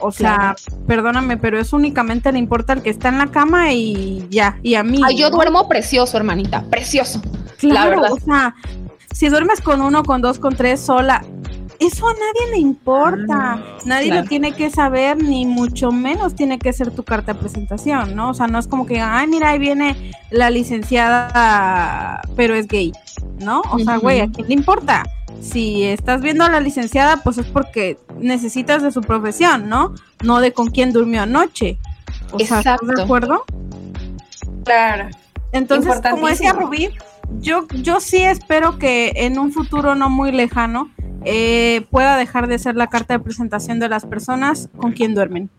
O 0.00 0.12
sea, 0.12 0.54
perdóname, 0.86 1.38
pero 1.38 1.58
eso 1.58 1.76
únicamente 1.76 2.30
le 2.30 2.38
importa 2.38 2.74
al 2.74 2.82
que 2.82 2.90
está 2.90 3.08
en 3.08 3.16
la 3.16 3.28
cama 3.28 3.72
y 3.72 4.26
ya, 4.30 4.58
y 4.62 4.74
a 4.74 4.82
mí. 4.82 5.00
ay, 5.02 5.16
yo 5.16 5.30
duermo 5.30 5.66
precioso, 5.68 6.18
hermanita, 6.18 6.62
precioso. 6.70 7.22
la 7.24 7.56
Claro, 7.56 8.02
verdad. 8.02 8.12
o 8.12 8.20
sea, 8.20 8.54
si 9.12 9.30
duermes 9.30 9.62
con 9.62 9.80
uno, 9.80 10.04
con 10.04 10.20
dos, 10.20 10.38
con 10.38 10.54
tres 10.54 10.80
sola, 10.80 11.24
eso 11.80 12.08
a 12.08 12.12
nadie 12.12 12.50
le 12.52 12.58
importa. 12.58 13.60
nadie 13.84 14.08
claro. 14.08 14.22
lo 14.22 14.28
tiene 14.28 14.52
que 14.52 14.70
saber, 14.70 15.22
ni 15.22 15.46
mucho 15.46 15.90
menos 15.92 16.34
tiene 16.34 16.58
que 16.58 16.72
ser 16.72 16.90
tu 16.90 17.02
carta 17.02 17.34
de 17.34 17.40
presentación, 17.40 18.14
¿no? 18.14 18.30
O 18.30 18.34
sea, 18.34 18.46
no 18.46 18.58
es 18.58 18.66
como 18.66 18.86
que, 18.86 19.00
ay, 19.00 19.26
mira, 19.26 19.50
ahí 19.50 19.58
viene 19.58 20.12
la 20.30 20.50
licenciada, 20.50 22.20
pero 22.36 22.54
es 22.54 22.66
gay, 22.68 22.92
¿no? 23.40 23.62
O 23.70 23.78
sea, 23.78 23.96
güey, 23.96 24.20
¿a 24.20 24.30
quién 24.30 24.48
le 24.48 24.54
importa? 24.54 25.04
Si 25.40 25.84
estás 25.84 26.22
viendo 26.22 26.44
a 26.44 26.50
la 26.50 26.60
licenciada, 26.60 27.18
pues 27.18 27.38
es 27.38 27.46
porque 27.46 27.98
necesitas 28.18 28.82
de 28.82 28.90
su 28.90 29.00
profesión, 29.00 29.68
¿no? 29.68 29.94
No 30.22 30.40
de 30.40 30.52
con 30.52 30.68
quién 30.68 30.92
durmió 30.92 31.22
anoche. 31.22 31.78
O 32.32 32.38
sea, 32.38 32.58
¿estás 32.58 32.80
de 32.82 33.02
acuerdo? 33.02 33.44
Claro. 34.64 35.08
Entonces, 35.52 36.00
como 36.10 36.28
decía. 36.28 36.52
Rubí, 36.52 36.90
yo, 37.40 37.66
yo 37.68 38.00
sí 38.00 38.22
espero 38.22 38.78
que 38.78 39.12
en 39.16 39.38
un 39.38 39.52
futuro 39.52 39.94
no 39.94 40.10
muy 40.10 40.32
lejano 40.32 40.90
eh, 41.28 41.84
pueda 41.90 42.16
dejar 42.16 42.46
de 42.46 42.56
ser 42.58 42.76
la 42.76 42.86
carta 42.86 43.14
de 43.14 43.20
presentación 43.20 43.80
de 43.80 43.88
las 43.88 44.06
personas 44.06 44.68
con 44.76 44.92
quien 44.92 45.14
duermen. 45.14 45.50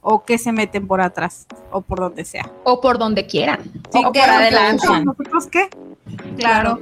O 0.00 0.24
que 0.24 0.38
se 0.38 0.52
meten 0.52 0.86
por 0.86 1.00
atrás, 1.00 1.46
o 1.72 1.80
por 1.82 1.98
donde 1.98 2.24
sea. 2.24 2.48
O 2.62 2.80
por 2.80 2.96
donde 2.96 3.26
quieran. 3.26 3.60
Sí, 3.92 4.02
o 4.04 4.12
que 4.12 4.20
por 4.20 4.30
adelante. 4.30 4.86
¿Nosotros 5.04 5.48
qué? 5.48 5.68
Claro. 6.38 6.78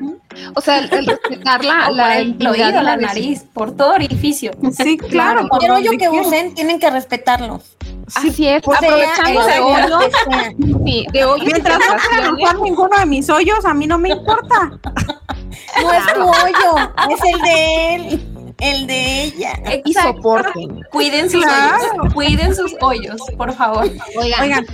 O 0.55 0.61
sea, 0.61 0.79
el, 0.79 0.93
el 0.93 1.07
respetar 1.07 1.65
la, 1.65 2.19
el 2.19 2.47
oído, 2.47 2.83
la 2.83 2.97
nariz, 2.99 3.45
por 3.55 3.75
todo 3.75 3.95
orificio. 3.95 4.53
Sí, 4.71 4.99
claro. 5.11 5.41
por 5.41 5.49
Cualquier 5.49 5.73
hoyo 5.73 5.91
donde 5.93 6.05
que 6.05 6.11
quieran. 6.11 6.27
usen, 6.27 6.55
tienen 6.55 6.79
que 6.79 6.91
respetarlos. 6.91 7.77
Así 8.15 8.47
es, 8.47 8.59
aprovechando 8.59 9.47
de 9.47 9.59
hoyo 9.61 9.97
hoyo, 9.97 9.99
que 9.99 10.11
sea. 10.11 10.53
sí, 10.85 11.07
de 11.13 11.25
hoyo 11.25 11.45
Mientras 11.45 11.79
no 11.79 11.97
quieran 12.09 12.35
usar 12.35 12.59
ninguno 12.61 12.99
de 12.99 13.07
mis 13.07 13.29
hoyos, 13.31 13.65
a 13.65 13.75
mí 13.75 13.87
no 13.87 13.99
me 13.99 14.11
importa. 14.11 14.79
No 15.83 15.93
es 15.93 16.15
tu 16.15 16.23
hoyo, 16.23 16.91
es 17.11 17.35
el 17.35 17.41
de 17.43 17.95
él, 17.95 18.55
el 18.59 18.87
de 18.87 19.23
ella. 19.25 19.53
y 19.85 19.91
Exacto. 19.91 20.15
soporten. 20.17 20.81
Cuiden 20.91 21.31
sus 21.31 21.43
Claro. 21.45 21.77
hoyos. 22.01 22.15
Cuiden 22.15 22.55
sus 22.55 22.75
hoyos, 22.81 23.21
por 23.37 23.53
favor. 23.55 23.85
Oigan, 24.19 24.41
Oigan, 24.43 24.67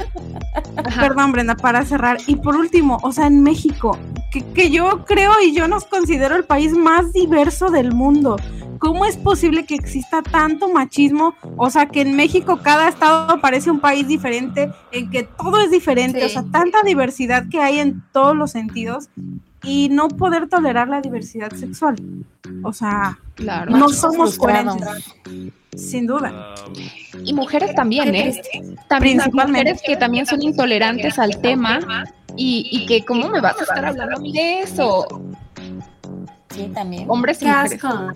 perdón 1.01 1.33
Brenda, 1.33 1.57
para 1.57 1.85
cerrar. 1.85 2.19
Y 2.27 2.37
por 2.37 2.57
último, 2.57 2.99
o 3.03 3.13
sea, 3.13 3.27
en 3.27 3.43
México, 3.43 3.99
que, 4.31 4.43
que 4.53 4.71
yo 4.71 5.05
creo 5.05 5.33
y 5.45 5.53
yo 5.55 5.69
nos 5.69 5.85
considero 5.85 6.37
el 6.37 6.45
país 6.45 6.73
más 6.73 7.13
diverso 7.13 7.71
del 7.71 7.93
mundo. 7.93 8.37
¿Cómo 8.79 9.05
es 9.05 9.17
posible 9.17 9.65
que 9.65 9.77
exista 9.77 10.23
tanto 10.23 10.69
machismo? 10.69 11.35
O 11.57 11.71
sea, 11.71 11.87
que 11.87 12.01
en 12.01 12.17
México 12.17 12.59
cada 12.65 12.89
estado 12.89 13.41
parece 13.41 13.71
un 13.71 13.79
país 13.79 14.09
diferente, 14.09 14.73
en 14.91 15.09
que 15.09 15.23
todo 15.23 15.61
es 15.61 15.71
diferente, 15.71 16.19
Sí. 16.21 16.27
o 16.27 16.29
sea, 16.29 16.45
tanta 16.51 16.83
diversidad 16.83 17.45
que 17.49 17.61
hay 17.61 17.79
en 17.79 18.03
todos 18.13 18.35
los 18.35 18.51
sentidos 18.51 19.09
y 19.63 19.89
no 19.89 20.09
poder 20.09 20.49
tolerar 20.49 20.89
la 20.89 21.01
diversidad 21.01 21.53
sexual. 21.53 21.97
O 22.63 22.73
sea, 22.73 23.19
claro. 23.35 23.71
no 23.71 23.89
somos 23.89 24.37
coherentes, 24.37 25.15
sin 25.77 26.07
duda. 26.07 26.55
Y 27.25 27.33
mujeres 27.33 27.75
también, 27.75 28.15
¿eh? 28.15 28.43
También 28.89 29.21
mujeres 29.33 29.81
que 29.85 29.97
también 29.97 30.27
son 30.27 30.43
intolerantes 30.43 31.19
al 31.19 31.41
tema 31.41 31.81
y, 32.37 32.69
y 32.71 32.87
que, 32.87 33.05
¿cómo 33.05 33.29
me 33.29 33.41
vas 33.41 33.59
a 33.59 33.63
estar 33.63 33.85
hablando 33.85 34.17
a 34.17 34.21
mí 34.21 34.33
de 34.33 34.61
eso? 34.61 35.07
Sí, 36.55 36.71
también. 36.75 37.07
Hombres 37.09 37.41
y 37.43 37.47
mujeres. 37.47 37.73
asco. 37.73 38.13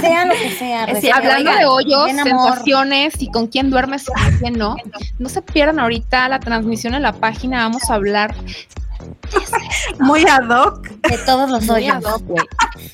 Sea 0.00 0.26
lo 0.26 0.34
que 0.34 0.50
sea. 0.50 0.86
Cierto. 1.00 1.18
Hablando 1.18 1.50
Oigan, 1.50 1.58
de 1.58 1.66
hoyos, 1.66 2.10
sensaciones 2.22 3.22
y 3.22 3.30
con 3.30 3.46
quién 3.46 3.70
duermes 3.70 4.04
y 4.08 4.12
con 4.12 4.38
quién 4.38 4.58
no, 4.58 4.76
no 5.18 5.28
se 5.28 5.42
pierdan 5.42 5.78
ahorita 5.78 6.28
la 6.28 6.40
transmisión 6.40 6.94
en 6.94 7.02
la 7.02 7.12
página. 7.12 7.62
Vamos 7.62 7.90
a 7.90 7.94
hablar 7.94 8.34
Muy 9.98 10.24
ad 10.28 10.48
hoc. 10.48 10.86
de 10.88 11.18
todos 11.18 11.50
los 11.50 11.64
muy 11.66 11.76
hoyos. 11.76 11.96
ad 11.96 12.02
hoc, 12.14 12.22
güey. 12.22 12.46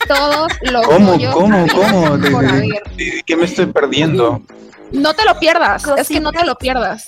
todos 0.09 0.53
los 0.71 0.87
¿Cómo, 0.87 1.13
hoyos 1.13 1.35
cómo, 1.35 1.67
cómo? 1.69 2.19
¿De, 2.19 2.31
por 2.31 2.43
de- 2.43 2.49
haber. 2.49 2.83
de 2.97 3.23
qué 3.27 3.37
me 3.37 3.45
estoy 3.45 3.67
perdiendo? 3.67 4.43
No 4.93 5.15
te 5.15 5.25
lo 5.25 5.39
pierdas, 5.39 5.85
es 5.97 6.09
que 6.09 6.21
no 6.21 6.33
te 6.33 6.45
lo 6.45 6.55
pierdas. 6.57 7.05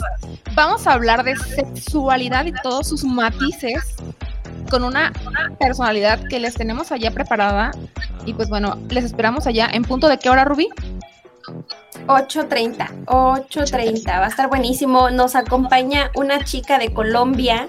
Vamos 0.55 0.87
a 0.87 0.93
hablar 0.95 1.23
de 1.23 1.37
sexualidad 1.37 2.47
y 2.47 2.53
todos 2.63 2.89
sus 2.89 3.05
matices 3.05 3.97
con 4.71 4.85
una 4.85 5.13
personalidad 5.61 6.21
que 6.29 6.41
les 6.41 6.55
tenemos 6.55 6.93
allá 6.93 7.11
preparada. 7.11 7.73
Y 8.25 8.33
pues 8.33 8.49
bueno, 8.49 8.79
les 8.89 9.05
esperamos 9.05 9.47
allá. 9.47 9.69
¿En 9.71 9.83
punto 9.85 10.09
de 10.09 10.19
qué 10.19 10.31
hora, 10.31 10.45
Rubí? 10.47 10.69
8.30, 12.07 13.05
8.30, 13.05 14.07
va 14.07 14.25
a 14.25 14.29
estar 14.29 14.49
buenísimo. 14.49 15.11
Nos 15.11 15.35
acompaña 15.35 16.11
una 16.15 16.43
chica 16.43 16.79
de 16.79 16.93
Colombia 16.93 17.69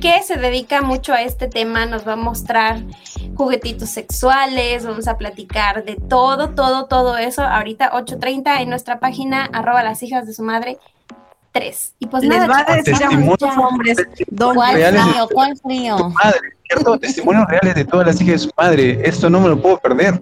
que 0.00 0.22
se 0.22 0.36
dedica 0.36 0.82
mucho 0.82 1.12
a 1.12 1.22
este 1.22 1.48
tema, 1.48 1.86
nos 1.86 2.06
va 2.06 2.12
a 2.12 2.16
mostrar 2.16 2.82
juguetitos 3.36 3.90
sexuales, 3.90 4.84
vamos 4.84 5.08
a 5.08 5.16
platicar 5.18 5.84
de 5.84 5.96
todo, 5.96 6.50
todo, 6.50 6.86
todo 6.86 7.16
eso. 7.16 7.42
Ahorita 7.42 7.92
8.30 7.92 8.60
en 8.62 8.70
nuestra 8.70 8.98
página, 9.00 9.48
arroba 9.52 9.82
las 9.82 10.02
hijas 10.02 10.26
de 10.26 10.34
su 10.34 10.42
madre 10.42 10.78
3. 11.52 11.94
Y 12.00 12.06
pues 12.06 12.22
Les 12.24 12.38
nada, 12.38 12.46
va 12.46 12.64
a 12.66 12.76
decir 12.76 13.04
a 13.04 13.10
muchos 13.10 13.56
hombres 13.56 13.96
dónde 14.28 14.56
¿Cuál 14.56 14.76
frío? 14.76 15.28
¿Cuál 15.32 15.56
frío? 15.56 16.08
Madre, 16.10 16.40
¿cierto? 16.68 16.98
Testimonios 16.98 17.46
reales 17.48 17.74
de 17.76 17.84
todas 17.84 18.06
las 18.06 18.20
hijas 18.20 18.32
de 18.32 18.38
su 18.40 18.50
madre. 18.56 19.00
Esto 19.08 19.30
no 19.30 19.40
me 19.40 19.48
lo 19.48 19.60
puedo 19.60 19.78
perder. 19.78 20.20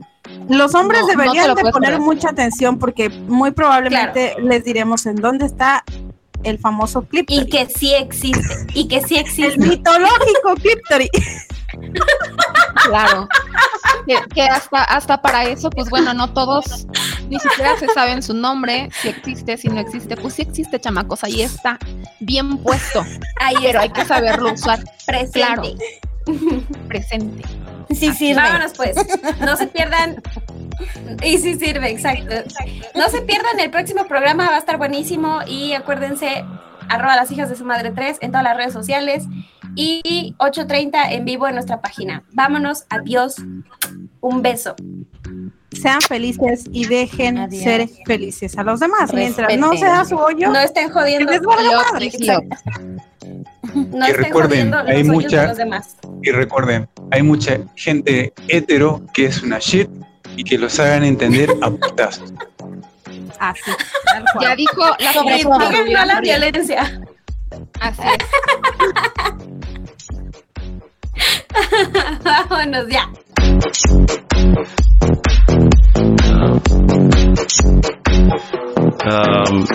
Los 0.49 0.75
hombres 0.75 1.01
No, 1.01 1.07
no 1.07 1.13
deberían 1.13 1.49
lo 1.49 1.55
de 1.55 1.63
poner 1.71 1.91
perder. 1.93 2.01
mucha 2.01 2.31
atención 2.31 2.79
porque 2.79 3.09
muy 3.09 3.51
probablemente 3.51 4.35
les 4.41 4.65
diremos 4.65 5.07
en 5.07 5.17
dónde 5.17 5.47
está 5.47 5.85
el 6.45 6.59
famoso 6.59 7.03
clip. 7.03 7.27
y 7.29 7.47
que 7.49 7.67
sí 7.67 7.95
existe, 7.95 8.67
y 8.75 8.89
que 8.89 9.01
sí 9.03 9.17
el 9.17 9.23
existe. 9.23 9.59
mitológico 9.59 10.55
Cliptory. 10.61 11.11
Claro. 12.87 13.29
que, 14.07 14.17
que 14.35 14.43
hasta, 14.43 14.83
hasta 14.85 15.23
para 15.23 15.45
eso, 15.45 15.71
pues 15.71 15.89
bueno, 15.89 16.13
no 16.13 16.33
todos 16.33 16.87
ni 17.33 17.39
siquiera 17.39 17.79
se 17.79 17.87
saben 17.89 18.23
su 18.23 18.35
nombre, 18.35 18.91
si 19.01 19.09
existe, 19.09 19.57
si 19.57 19.69
no 19.69 19.81
existe. 19.81 20.17
Pues 20.17 20.35
sí 20.35 20.43
existe, 20.43 20.79
chamacos, 20.79 21.25
ahí 21.25 21.41
está, 21.43 21.79
bien 22.21 22.59
puesto, 22.59 23.05
Ahí 23.41 23.57
pero 23.63 23.81
hay 23.81 23.91
que 23.91 24.05
saberlo 24.05 24.53
usar 24.53 24.81
presente. 25.07 25.33
claro. 25.33 25.63
presente. 26.89 27.43
Sí 27.91 28.13
sirve. 28.13 28.43
Vámonos 28.43 28.73
pues, 28.77 28.97
no 29.41 29.57
se 29.57 29.67
pierdan. 29.67 30.23
Y 31.23 31.39
sí 31.39 31.55
sirve, 31.55 31.91
exacto. 31.91 32.35
No 32.95 33.09
se 33.09 33.23
pierdan 33.23 33.61
el 33.61 33.71
próximo 33.71 34.07
programa, 34.07 34.49
va 34.49 34.57
a 34.57 34.59
estar 34.59 34.79
buenísimo 34.79 35.41
y 35.47 35.73
acuérdense, 35.75 36.45
arroba 36.89 37.17
las 37.17 37.31
hijas 37.33 37.49
de 37.49 37.57
su 37.57 37.65
madre 37.65 37.91
3 37.91 38.19
en 38.21 38.31
todas 38.31 38.45
las 38.45 38.57
redes 38.57 38.73
sociales 38.73 39.25
y 39.75 40.35
8.30 40.39 41.13
en 41.13 41.25
vivo 41.25 41.47
en 41.49 41.55
nuestra 41.55 41.81
página. 41.81 42.23
Vámonos, 42.33 42.85
adiós, 42.91 43.37
un 44.21 44.43
beso. 44.43 44.75
Sean 45.73 46.03
felices 46.03 46.65
y 46.71 46.85
dejen 46.85 47.39
Adiós. 47.39 47.63
ser 47.65 47.89
felices 48.07 48.59
a 48.59 48.63
los 48.63 48.79
demás. 48.81 49.13
Mientras 49.15 49.49
no 49.57 49.71
Respeten. 49.71 49.95
sea 49.97 50.05
su 50.05 50.17
hoyo, 50.17 50.51
No 50.51 50.59
estén 50.59 50.91
jodiendo, 50.91 51.33
que 51.33 51.39
les 51.39 51.47
madre. 51.47 51.65
no 53.75 54.07
Y 54.07 54.11
estén 54.11 54.25
recuerden, 54.25 54.33
jodiendo 54.73 54.79
hay 54.79 54.85
los 54.85 54.89
hoyos 54.93 55.07
de 55.07 55.13
mucha- 55.13 55.47
los 55.47 55.57
demás. 55.57 55.97
Y 56.23 56.31
recuerden, 56.31 56.89
hay 57.11 57.23
mucha 57.23 57.59
gente 57.75 58.33
hetero 58.49 59.01
que 59.15 59.25
es 59.27 59.43
una 59.43 59.59
shit 59.61 59.89
y 60.37 60.45
que 60.45 60.59
los 60.59 60.79
hagan 60.79 61.05
entender 61.05 61.51
a 61.63 61.71
putazos. 61.71 62.33
Así. 63.39 63.71
tal 64.05 64.25
cual. 64.33 64.47
Ya 64.49 64.57
dijo 64.57 64.97
la 64.99 65.13
Sobre 65.13 65.43
todo. 65.43 65.59
No 65.59 66.21
violencia. 66.21 67.01
Así 67.81 68.03
es. 68.03 68.19
Vámonos 72.25 72.89
ya. 72.89 73.09
Um, 79.05 79.67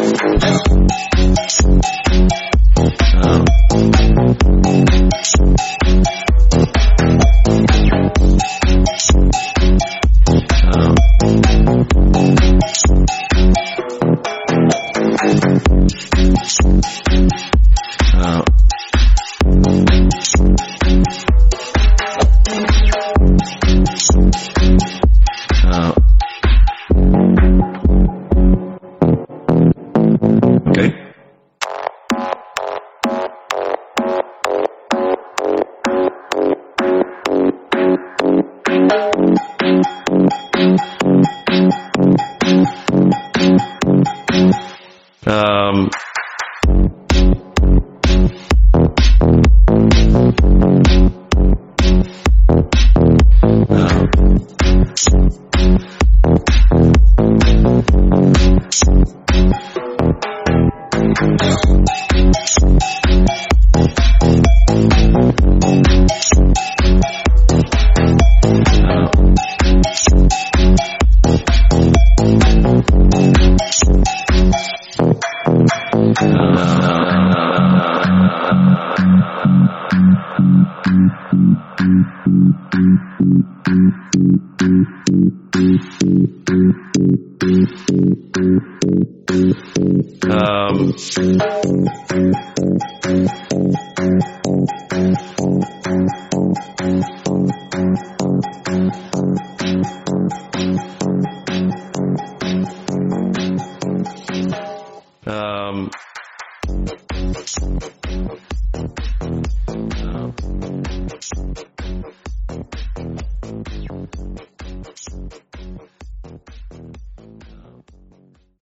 uh, 10.63 11.16
Thank 11.93 13.57
you. 13.57 13.66